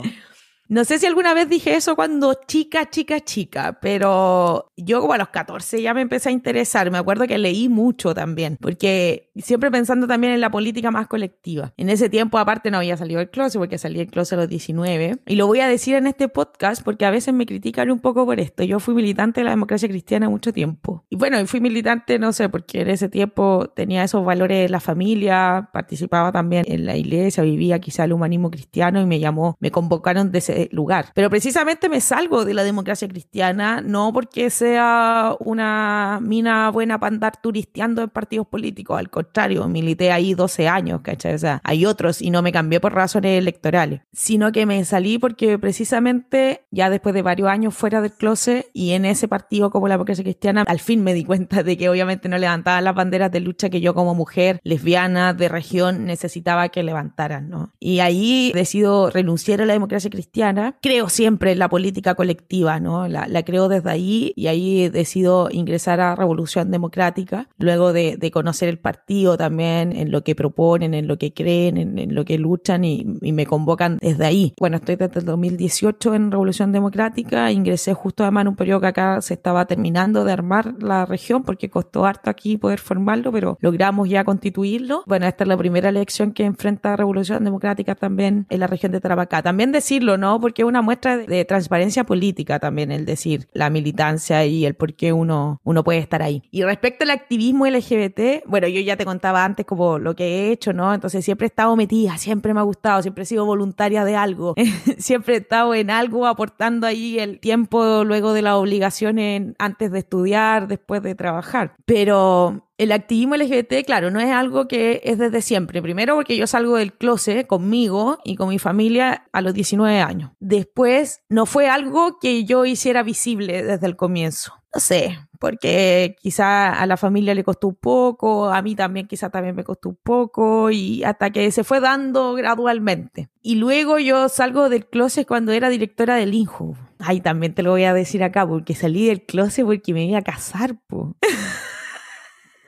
No 0.69 0.85
sé 0.85 0.99
si 0.99 1.07
alguna 1.07 1.33
vez 1.33 1.49
dije 1.49 1.77
eso 1.77 1.95
cuando 1.95 2.35
chica, 2.47 2.91
chica, 2.91 3.21
chica, 3.21 3.79
pero 3.81 4.73
yo 4.77 5.01
como 5.01 5.13
a 5.13 5.19
los 5.19 5.29
14 5.29 5.81
ya 5.81 5.95
me 5.95 6.01
empecé 6.01 6.29
a 6.29 6.33
interesar. 6.33 6.91
Me 6.91 6.99
acuerdo 6.99 7.27
que 7.27 7.39
leí 7.39 7.69
mucho 7.69 8.15
también, 8.15 8.59
porque 8.61 9.31
siempre 9.37 9.71
pensando 9.71 10.09
también 10.09 10.33
en 10.33 10.41
la 10.41 10.51
política 10.51 10.91
más 10.91 11.07
colectiva. 11.07 11.73
En 11.77 11.89
ese 11.89 12.09
tiempo, 12.09 12.39
aparte, 12.39 12.71
no 12.71 12.79
había 12.79 12.97
salido 12.97 13.21
el 13.21 13.31
closet, 13.31 13.61
porque 13.61 13.79
salí 13.79 13.99
del 13.99 14.09
closet 14.09 14.39
a 14.39 14.43
los 14.43 14.49
19. 14.49 15.19
Y 15.27 15.37
lo 15.37 15.47
voy 15.47 15.61
a 15.61 15.69
decir 15.69 15.95
en 15.95 16.09
este 16.09 16.29
podcast 16.29 16.83
porque 16.83 17.05
a 17.05 17.11
veces 17.11 17.33
me 17.33 17.47
critican 17.47 17.91
un 17.91 18.01
poco 18.01 18.25
por 18.27 18.41
esto. 18.41 18.65
Yo 18.65 18.81
fui 18.81 18.95
militante 18.95 19.41
de 19.41 19.45
la 19.45 19.51
democracia 19.51 19.89
cristiana 19.89 20.29
mucho 20.29 20.53
tiempo. 20.53 21.05
Y 21.11 21.17
bueno, 21.17 21.45
fui 21.47 21.61
militante, 21.61 22.19
no 22.19 22.33
sé, 22.33 22.49
porque 22.49 22.81
en 22.81 22.91
ese 22.91 23.09
tiempo 23.09 23.71
tenía 23.75 24.03
esos 24.03 24.25
valores 24.25 24.63
de 24.63 24.69
la 24.69 24.81
familia, 24.81 25.71
participaba 25.73 26.33
también 26.33 26.65
en 26.67 26.87
la 26.87 26.97
iglesia, 26.97 27.45
vivía 27.45 27.79
quizá 27.79 28.05
el 28.05 28.13
humanismo 28.13 28.51
cristiano 28.51 29.01
y 29.01 29.07
me 29.07 29.21
llamó, 29.21 29.57
me 29.61 29.71
convocaron 29.71 30.33
de 30.33 30.41
ese 30.57 30.69
lugar. 30.73 31.07
Pero 31.15 31.31
precisamente 31.31 31.89
me 31.89 32.01
salgo 32.01 32.45
de 32.45 32.55
la 32.55 32.65
democracia 32.65 33.09
cristiana, 33.09 33.81
no 33.81 34.13
porque 34.13 34.51
sea 34.51 35.37
una 35.41 36.19
mina 36.23 36.71
buena 36.71 36.99
para 36.99 37.15
andar 37.15 37.41
turisteando 37.41 38.03
en 38.03 38.11
partidos 38.11 38.47
políticos, 38.47 38.99
al 38.99 39.11
contrario, 39.11 39.67
milité 39.69 40.13
ahí 40.13 40.35
12 40.35 40.69
años, 40.69 41.01
¿cachai? 41.03 41.35
O 41.35 41.39
sea, 41.39 41.61
hay 41.65 41.87
otros 41.87 42.23
y 42.23 42.31
no 42.31 42.43
me 42.43 42.53
cambié 42.53 42.81
por 42.81 42.95
razones 42.95 43.39
electorales, 43.39 44.03
sino 44.13 44.53
que 44.53 44.67
me 44.67 44.85
salí 44.85 45.19
porque 45.19 45.59
precisamente 45.59 46.65
ya 46.71 46.91
después 46.91 47.15
de 47.15 47.23
varios 47.23 47.49
años 47.49 47.75
fuera 47.75 48.01
del 48.01 48.13
closet 48.13 48.69
y 48.73 48.93
en 48.93 49.05
ese 49.05 49.29
partido 49.29 49.71
como 49.71 49.89
la 49.89 49.95
democracia 49.95 50.25
cristiana, 50.25 50.65
al 50.67 50.81
fin 50.81 51.03
me 51.03 51.15
di 51.15 51.25
cuenta 51.25 51.63
de 51.63 51.77
que 51.77 51.89
obviamente 51.89 52.29
no 52.29 52.39
levantaban 52.39 52.85
las 52.85 52.95
banderas 52.95 53.31
de 53.31 53.41
lucha 53.41 53.71
que 53.71 53.81
yo 53.81 53.95
como 53.95 54.15
mujer 54.15 54.61
lesbiana 54.63 55.35
de 55.35 55.49
región 55.49 56.05
necesitaba 56.05 56.69
que 56.69 56.83
levantaran, 56.83 57.49
¿no? 57.49 57.73
Y 57.79 58.01
ahí 58.01 58.53
decido 58.55 59.11
renunciar 59.11 59.61
a 59.61 59.67
la 59.67 59.73
democracia 59.73 60.11
cristiana 60.11 60.46
Creo 60.83 61.09
siempre 61.09 61.53
en 61.53 61.59
la 61.59 61.69
política 61.69 62.15
colectiva, 62.15 62.81
¿no? 62.81 63.09
La, 63.09 63.27
creo 63.45 63.69
desde 63.69 63.91
ahí 63.91 64.33
y 64.37 64.47
ahí 64.49 64.89
decido 64.89 65.49
ingresar 65.51 66.01
a 66.01 66.15
Revolución 66.15 66.71
Democrática, 66.71 67.49
luego 67.59 67.93
de, 67.93 68.31
conocer 68.33 68.69
el 68.69 68.79
partido 68.79 69.37
también, 69.37 69.93
en 69.93 70.11
lo 70.11 70.23
que 70.23 70.35
proponen, 70.35 70.95
en 70.95 71.07
lo 71.07 71.17
que 71.17 71.33
creen, 71.33 71.77
en, 71.77 72.15
lo 72.15 72.25
que 72.25 72.39
luchan 72.39 72.85
y, 72.85 73.05
me 73.21 73.47
convocan 73.47 73.99
desde 74.01 74.27
ahí. 74.27 74.55
Bueno, 74.59 74.77
estoy 74.77 74.97
desde 74.97 75.21
el 75.21 75.27
2018 75.27 76.15
en 76.15 76.31
Revolución 76.31 76.73
Democrática, 76.73 77.53
ingresé 77.53 77.95
justo 77.95 78.25
además 78.25 78.43
en 78.43 78.49
un 78.49 78.57
periodo 78.57 78.81
que 78.81 78.87
acá 78.89 79.21
se 79.21 79.35
estaba 79.35 79.67
terminando 79.67 80.25
de 80.25 80.33
armar 80.33 80.75
la 80.81 81.07
región 81.07 81.43
porque 81.43 81.71
costó 81.71 82.05
harto 82.05 82.31
aquí 82.31 82.57
poder 82.57 82.79
formarlo, 82.79 83.33
pero 83.33 83.59
logramos 83.61 84.09
ya 84.09 84.25
constituirlo. 84.25 85.03
Bueno, 85.07 85.27
esta 85.27 85.45
es 85.45 85.49
la 85.49 85.57
primera 85.57 85.89
elección 85.89 86.33
que 86.33 86.45
enfrenta 86.45 86.97
Revolución 86.97 87.45
Democrática 87.45 87.95
también 87.95 88.47
en 88.51 88.61
la 88.61 88.67
región 88.67 88.93
de 88.93 89.01
Tarapacá. 89.01 89.43
También 89.43 89.73
decirlo, 89.73 90.17
¿no? 90.17 90.36
Porque 90.41 90.63
es 90.63 90.69
una 90.69 90.83
muestra 90.83 91.17
de, 91.17 91.45
transparencia 91.45 92.05
política 92.05 92.59
también 92.59 92.91
el 92.91 93.05
decir 93.05 93.49
la 93.53 93.71
militancia 93.71 94.45
y 94.45 94.65
el 94.65 94.75
por 94.75 94.95
qué 94.95 95.13
uno, 95.13 95.61
uno 95.65 95.85
puede 95.85 95.99
estar 95.99 96.23
ahí. 96.23 96.43
Y 96.51 96.63
respecto 96.63 97.05
al 97.05 97.11
activismo 97.11 97.67
LGBT, 97.67 98.47
bueno, 98.47 98.69
yo 98.69 98.81
ya 98.81 98.97
te 98.97 99.05
contaba 99.05 99.45
antes 99.45 99.67
como 99.67 99.99
lo 99.99 100.15
que 100.15 100.25
he 100.25 100.53
hecho, 100.53 100.73
¿no? 100.73 100.93
Entonces 100.93 101.25
siempre 101.25 101.47
he 101.47 101.49
estado 101.49 101.77
metida, 101.77 102.19
siempre 102.19 102.55
me 102.55 102.61
ha 102.61 102.65
gustado, 102.65 103.03
siempre 103.03 103.23
he 103.23 103.27
sido 103.27 103.45
voluntaria 103.45 104.05
de 104.05 104.17
algo, 104.17 104.55
siempre 104.99 105.35
he 105.35 105.39
estado 105.39 105.75
en 105.75 105.91
algo 105.91 106.27
aportando 106.27 106.87
ahí 106.87 107.19
el 107.19 107.39
tiempo 107.39 108.05
luego 108.05 108.33
de 108.33 108.43
las 108.43 108.55
obligaciones 108.55 109.55
antes 109.59 109.93
de 109.93 109.99
estudiar, 109.99 110.69
después 110.69 111.03
de 111.03 111.15
trabajar. 111.15 111.75
Pero 111.85 112.66
el 112.79 112.93
activismo 112.93 113.37
LGBT, 113.37 113.85
claro, 113.87 114.11
no 114.11 114.21
es 114.21 114.31
algo 114.31 114.69
que 114.69 115.01
es 115.05 115.19
desde 115.19 115.41
siempre. 115.41 115.81
Primero 115.81 116.15
porque 116.15 116.37
yo 116.37 116.47
salgo 116.47 116.77
del 116.77 116.93
closet 116.93 117.47
conmigo 117.47 118.19
y 118.25 118.37
con 118.37 118.49
mi 118.49 118.59
familia 118.59 119.27
a 119.33 119.41
los 119.41 119.55
19 119.55 120.01
años. 120.01 120.31
Después, 120.41 121.23
no 121.29 121.47
fue 121.47 121.69
algo 121.69 122.19
que 122.19 122.45
yo 122.45 122.65
hiciera 122.65 123.03
visible 123.03 123.63
desde 123.63 123.87
el 123.87 123.97
comienzo. 123.97 124.55
No 124.75 124.81
sé, 124.81 125.19
porque 125.41 126.17
quizá 126.21 126.71
a 126.71 126.87
la 126.87 126.99
familia 126.99 127.35
le 127.35 127.45
costó 127.45 127.69
un 127.69 127.77
poco, 127.77 128.51
a 128.51 128.61
mí 128.61 128.75
también 128.75 129.07
quizá 129.07 129.31
también 129.31 129.57
me 129.57 129.65
costó 129.65 129.89
un 129.89 129.99
poco 130.03 130.71
y 130.71 131.03
hasta 131.03 131.31
que 131.31 131.51
se 131.51 131.65
fue 131.65 131.81
dando 131.81 132.35
gradualmente. 132.35 133.31
Y 133.41 133.55
luego 133.55 133.99
yo 133.99 134.29
salgo 134.29 134.69
del 134.69 134.87
closet 134.87 135.27
cuando 135.27 135.53
era 135.53 135.71
directora 135.71 136.17
del 136.17 136.35
INJU. 136.35 136.77
Ay, 136.99 137.23
también 137.23 137.55
te 137.55 137.63
lo 137.63 137.71
voy 137.71 137.85
a 137.85 137.95
decir 137.95 138.23
acá 138.23 138.47
porque 138.47 138.75
salí 138.75 139.07
del 139.07 139.25
closet 139.25 139.65
porque 139.65 139.95
me 139.95 140.05
iba 140.05 140.19
a 140.19 140.23
casar, 140.23 140.77
po. 140.87 141.17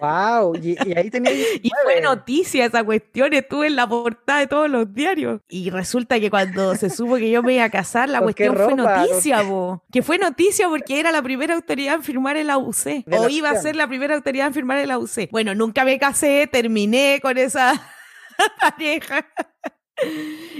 Wow, 0.00 0.54
y, 0.56 0.76
ahí 0.96 1.10
tenía. 1.10 1.32
y 1.62 1.70
fue 1.82 2.00
noticia 2.00 2.66
esa 2.66 2.84
cuestión, 2.84 3.32
estuve 3.32 3.66
en 3.66 3.76
la 3.76 3.88
portada 3.88 4.40
de 4.40 4.46
todos 4.46 4.70
los 4.70 4.92
diarios. 4.92 5.40
Y 5.48 5.70
resulta 5.70 6.20
que 6.20 6.30
cuando 6.30 6.74
se 6.76 6.90
supo 6.90 7.16
que 7.16 7.30
yo 7.30 7.42
me 7.42 7.54
iba 7.54 7.64
a 7.64 7.70
casar, 7.70 8.08
la 8.08 8.20
cuestión 8.22 8.56
fue 8.56 8.74
noticia, 8.74 9.42
bo. 9.42 9.84
Que 9.92 10.02
fue 10.02 10.18
noticia 10.18 10.68
porque 10.68 11.00
era 11.00 11.10
la 11.12 11.22
primera 11.22 11.54
autoridad 11.54 11.94
en 11.94 12.02
firmar 12.02 12.36
el 12.36 12.50
AUC. 12.50 13.04
O 13.10 13.28
iba 13.28 13.50
a 13.50 13.56
ser 13.56 13.76
la 13.76 13.88
primera 13.88 14.14
autoridad 14.14 14.48
en 14.48 14.54
firmar 14.54 14.78
el 14.78 14.90
AUC. 14.90 15.30
Bueno, 15.30 15.54
nunca 15.54 15.84
me 15.84 15.98
casé, 15.98 16.48
terminé 16.50 17.18
con 17.20 17.38
esa 17.38 17.80
pareja. 18.60 19.26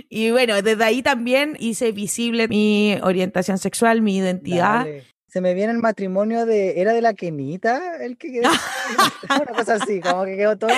Y 0.09 0.33
bueno, 0.33 0.61
desde 0.63 0.83
ahí 0.83 1.03
también 1.03 1.57
hice 1.61 1.93
visible 1.93 2.49
mi 2.49 2.99
orientación 3.03 3.59
sexual, 3.59 4.03
mi 4.03 4.17
identidad 4.17 4.87
se 5.29 5.43
me 5.43 5.55
viene 5.55 5.73
el 5.73 5.79
matrimonio 5.79 6.47
de, 6.47 6.81
¿era 6.81 6.95
de 6.95 7.03
la 7.03 7.13
Kenita? 7.13 7.97
El 8.01 8.17
que 8.17 8.33
quedó, 8.33 8.49
una 9.43 9.53
cosa 9.55 9.75
así, 9.75 10.01
como 10.01 10.25
que 10.25 10.37
quedó 10.37 10.57
todo, 10.57 10.71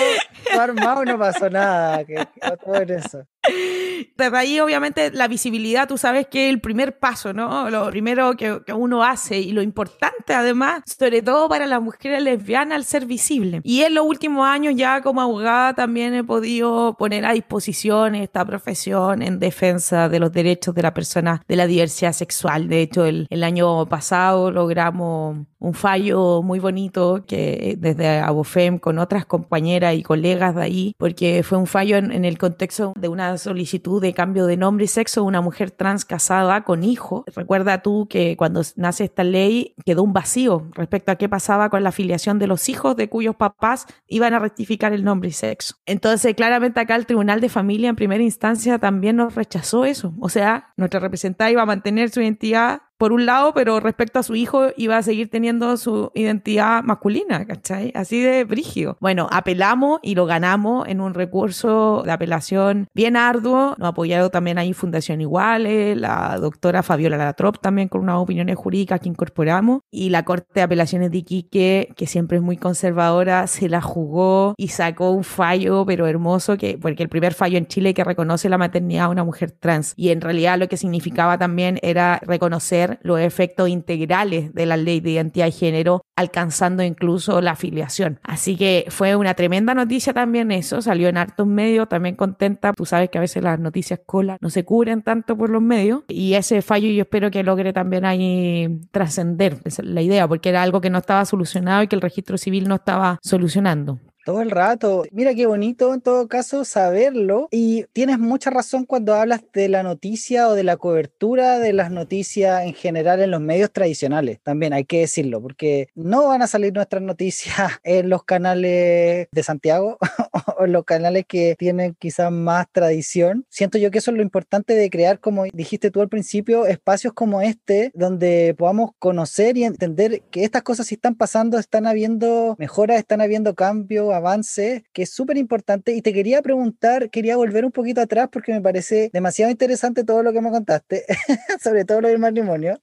armado 0.59 1.04
y 1.04 1.07
no 1.07 1.19
pasó 1.19 1.49
nada, 1.49 2.04
que 2.04 2.26
quedó 2.35 2.57
todo 2.57 2.75
en 2.76 2.90
eso. 2.90 3.26
Desde 4.16 4.37
ahí, 4.37 4.61
obviamente, 4.61 5.11
la 5.12 5.28
visibilidad, 5.28 5.88
tú 5.88 5.97
sabes 5.97 6.26
que 6.26 6.47
es 6.47 6.50
el 6.50 6.61
primer 6.61 6.99
paso, 6.99 7.32
¿no? 7.32 7.70
Lo 7.70 7.88
primero 7.90 8.37
que, 8.37 8.61
uno 8.75 9.02
hace 9.02 9.38
y 9.38 9.52
lo 9.52 9.62
importante, 9.62 10.35
además, 10.35 10.82
sobre 10.87 11.23
todo 11.23 11.49
para 11.49 11.66
las 11.66 11.80
mujeres 11.80 12.23
lesbianas, 12.23 12.76
al 12.76 12.85
ser 12.85 13.06
visible. 13.06 13.61
Y 13.64 13.82
en 13.82 13.94
los 13.94 14.06
últimos 14.06 14.47
años, 14.47 14.75
ya 14.76 15.00
como 15.00 15.20
abogada, 15.20 15.75
también 15.75 16.14
he 16.14 16.25
podido 16.25 16.97
poner 16.99 17.25
a 17.25 17.32
disposición 17.32 18.14
esta 18.14 18.44
profesión 18.44 19.23
en 19.23 19.38
defensa 19.38 20.09
de 20.09 20.20
los 20.20 20.32
derechos 20.32 20.75
de 20.75 20.82
la 20.82 20.94
persona 20.94 21.42
de 21.49 21.56
la 21.56 21.66
diversidad 21.66 22.12
sexual. 22.12 22.68
De 22.68 22.82
hecho, 22.82 23.04
el, 23.04 23.26
el 23.30 23.44
año 23.44 23.87
pasado 23.87 24.50
logramos 24.50 25.38
un 25.61 25.75
fallo 25.75 26.42
muy 26.42 26.59
bonito 26.59 27.23
que 27.26 27.76
desde 27.78 28.18
Abofem 28.18 28.78
con 28.78 28.99
otras 28.99 29.26
compañeras 29.26 29.94
y 29.94 30.02
colegas 30.02 30.54
de 30.54 30.62
ahí, 30.62 30.94
porque 30.99 31.42
fue 31.42 31.59
un 31.59 31.66
fallo 31.66 31.97
en, 31.99 32.25
el 32.25 32.38
contexto 32.38 32.94
de 32.99 33.09
una 33.09 33.37
solicitud 33.40 34.00
de 34.00 34.14
cambio 34.14 34.47
de 34.47 34.56
nombre 34.56 34.85
y 34.85 34.88
sexo 34.88 35.23
de 35.23 35.26
una 35.26 35.40
mujer 35.40 35.73
trans 35.73 36.04
casada 36.04 36.62
con 36.62 36.85
hijo. 36.85 37.25
Recuerda 37.35 37.82
tú 37.82 38.06
que 38.09 38.37
cuando 38.37 38.62
nace 38.76 39.04
esta 39.04 39.25
ley 39.25 39.75
quedó 39.85 40.04
un 40.04 40.12
vacío 40.12 40.68
respecto 40.75 41.11
a 41.11 41.16
qué 41.16 41.28
pasaba 41.28 41.70
con 41.70 41.82
la 41.82 41.88
afiliación 41.88 42.38
de 42.38 42.47
los 42.47 42.68
hijos 42.68 42.94
de 42.94 43.09
cuyos 43.09 43.35
papás 43.35 43.87
iban 44.06 44.35
a 44.35 44.38
rectificar 44.38 44.92
el 44.92 45.02
nombre 45.02 45.30
y 45.30 45.32
sexo. 45.32 45.75
Entonces, 45.87 46.35
claramente 46.35 46.78
acá 46.78 46.94
el 46.94 47.06
Tribunal 47.06 47.40
de 47.40 47.49
Familia 47.49 47.88
en 47.88 47.97
primera 47.97 48.23
instancia 48.23 48.78
también 48.78 49.16
nos 49.16 49.35
rechazó 49.35 49.85
eso. 49.85 50.14
O 50.20 50.28
sea, 50.28 50.73
nuestra 50.76 51.00
representada 51.00 51.50
iba 51.50 51.62
a 51.62 51.66
mantener 51.66 52.11
su 52.11 52.20
identidad 52.20 52.82
por 53.00 53.14
un 53.14 53.25
lado, 53.25 53.54
pero 53.54 53.80
respecto 53.80 54.19
a 54.19 54.23
su 54.23 54.37
hijo 54.37 54.69
iba 54.76 54.99
a 54.99 55.02
seguir 55.02 55.30
teniendo 55.30 55.75
su 55.78 56.12
identidad 56.14 56.83
masculina, 56.83 57.47
¿cachai? 57.47 57.92
Así 57.95 58.21
de 58.21 58.45
brígido. 58.45 58.99
Bueno, 59.00 59.26
apelamos 59.33 60.00
y 60.02 60.14
lo 60.14 60.26
ganamos 60.26 60.87
en 60.87 61.00
un 61.00 61.14
recurso 61.14 62.02
de 62.04 62.12
apelación 62.12 62.88
bien 62.92 63.16
arduo. 63.16 63.75
Nos 63.78 63.87
ha 63.87 63.88
apoyado 63.88 64.28
también 64.28 64.59
ahí 64.59 64.75
Fundación 64.75 65.23
Iguales, 65.23 65.97
la 65.97 66.37
doctora 66.38 66.83
Fabiola 66.83 67.16
Latrop 67.16 67.59
también 67.62 67.88
con 67.88 68.02
unas 68.02 68.16
opiniones 68.16 68.57
jurídicas 68.57 69.00
que 69.00 69.09
incorporamos 69.09 69.80
y 69.90 70.11
la 70.11 70.26
Corte 70.26 70.50
de 70.57 70.61
Apelaciones 70.61 71.11
de 71.11 71.19
Iquique, 71.19 71.95
que 71.97 72.07
siempre 72.07 72.37
es 72.37 72.42
muy 72.42 72.59
conservadora, 72.59 73.47
se 73.47 73.71
la 73.71 73.80
jugó 73.80 74.54
y 74.59 74.69
sacó 74.69 75.12
un 75.12 75.25
fallo, 75.25 75.87
pero 75.87 76.07
hermoso, 76.07 76.59
que, 76.59 76.76
porque 76.76 77.02
el 77.02 77.09
primer 77.09 77.33
fallo 77.33 77.57
en 77.57 77.66
Chile 77.66 77.95
que 77.95 78.04
reconoce 78.04 78.50
la 78.50 78.59
maternidad 78.59 79.07
a 79.07 79.09
una 79.09 79.25
mujer 79.25 79.52
trans 79.52 79.95
y 79.97 80.11
en 80.11 80.21
realidad 80.21 80.59
lo 80.59 80.69
que 80.69 80.76
significaba 80.76 81.38
también 81.38 81.78
era 81.80 82.21
reconocer 82.26 82.89
los 83.02 83.20
efectos 83.20 83.68
integrales 83.68 84.54
de 84.54 84.66
la 84.66 84.76
ley 84.76 85.00
de 85.00 85.11
identidad 85.11 85.47
de 85.47 85.52
género, 85.52 86.02
alcanzando 86.16 86.82
incluso 86.82 87.40
la 87.40 87.52
afiliación. 87.52 88.20
Así 88.23 88.56
que 88.56 88.87
fue 88.88 89.16
una 89.16 89.35
tremenda 89.35 89.75
noticia 89.75 90.12
también 90.12 90.50
eso, 90.52 90.82
salió 90.82 91.09
en 91.09 91.16
hartos 91.16 91.47
medios, 91.47 91.88
también 91.88 92.16
contenta, 92.16 92.73
tú 92.73 92.85
sabes 92.85 93.11
que 93.11 93.18
a 93.18 93.20
veces 93.20 93.42
las 93.42 93.59
noticias 93.59 94.00
cola 94.04 94.37
no 94.40 94.50
se 94.50 94.64
cubren 94.64 95.02
tanto 95.02 95.37
por 95.37 95.50
los 95.50 95.62
medios, 95.62 96.02
y 96.09 96.35
ese 96.35 96.62
fallo 96.62 96.88
yo 96.88 97.02
espero 97.02 97.30
que 97.30 97.42
logre 97.42 97.73
también 97.73 98.04
ahí 98.04 98.80
trascender, 98.90 99.59
la 99.82 100.02
idea, 100.02 100.28
porque 100.28 100.49
era 100.50 100.62
algo 100.62 100.80
que 100.80 100.90
no 100.90 100.99
estaba 100.99 101.25
solucionado 101.25 101.82
y 101.82 101.88
que 101.88 101.97
el 101.97 102.02
registro 102.02 102.38
civil 102.38 102.68
no 102.68 102.76
estaba 102.76 103.18
solucionando. 103.23 103.99
Todo 104.30 104.42
el 104.42 104.52
rato. 104.52 105.02
Mira 105.10 105.34
qué 105.34 105.46
bonito 105.46 105.92
en 105.92 106.00
todo 106.00 106.28
caso 106.28 106.64
saberlo. 106.64 107.49
Y 107.50 107.87
tienes 107.92 108.20
mucha 108.20 108.49
razón 108.49 108.84
cuando 108.84 109.16
hablas 109.16 109.40
de 109.52 109.68
la 109.68 109.82
noticia 109.82 110.49
o 110.49 110.54
de 110.54 110.62
la 110.62 110.76
cobertura 110.76 111.58
de 111.58 111.72
las 111.72 111.90
noticias 111.90 112.62
en 112.62 112.75
general 112.75 113.20
en 113.22 113.32
los 113.32 113.40
medios 113.40 113.72
tradicionales. 113.72 114.38
También 114.44 114.72
hay 114.72 114.84
que 114.84 115.00
decirlo, 115.00 115.42
porque 115.42 115.88
no 115.96 116.28
van 116.28 116.42
a 116.42 116.46
salir 116.46 116.72
nuestras 116.72 117.02
noticias 117.02 117.56
en 117.82 118.08
los 118.08 118.22
canales 118.22 119.26
de 119.32 119.42
Santiago 119.42 119.99
o 120.58 120.64
en 120.64 120.70
los 120.70 120.84
canales 120.84 121.25
que 121.26 121.56
tienen 121.58 121.96
quizás 121.99 122.30
más 122.30 122.68
tradición. 122.70 123.44
Siento 123.49 123.78
yo 123.78 123.90
que 123.90 123.99
eso 123.99 124.12
es 124.12 124.16
lo 124.16 124.22
importante 124.22 124.75
de 124.75 124.90
crear, 124.90 125.18
como 125.18 125.46
dijiste 125.52 125.90
tú 125.90 126.02
al 126.02 126.08
principio, 126.08 126.66
espacios 126.66 127.14
como 127.14 127.40
este, 127.40 127.90
donde 127.96 128.54
podamos 128.56 128.92
conocer 129.00 129.56
y 129.56 129.64
entender 129.64 130.22
que 130.30 130.44
estas 130.44 130.62
cosas 130.62 130.87
sí 130.87 130.94
están 130.94 131.16
pasando, 131.16 131.58
están 131.58 131.88
habiendo 131.88 132.54
mejoras, 132.60 132.99
están 132.99 133.20
habiendo 133.20 133.56
cambios, 133.56 134.19
avances, 134.20 134.82
que 134.92 135.02
es 135.02 135.10
súper 135.10 135.36
importante. 135.36 135.94
Y 135.94 136.02
te 136.02 136.12
quería 136.12 136.42
preguntar, 136.42 137.10
quería 137.10 137.36
volver 137.36 137.64
un 137.64 137.72
poquito 137.72 138.00
atrás 138.00 138.28
porque 138.30 138.52
me 138.52 138.60
parece 138.60 139.10
demasiado 139.12 139.50
interesante 139.50 140.04
todo 140.04 140.22
lo 140.22 140.32
que 140.32 140.40
me 140.40 140.50
contaste, 140.50 141.04
sobre 141.62 141.84
todo 141.84 142.00
lo 142.00 142.08
del 142.08 142.18
matrimonio. 142.18 142.80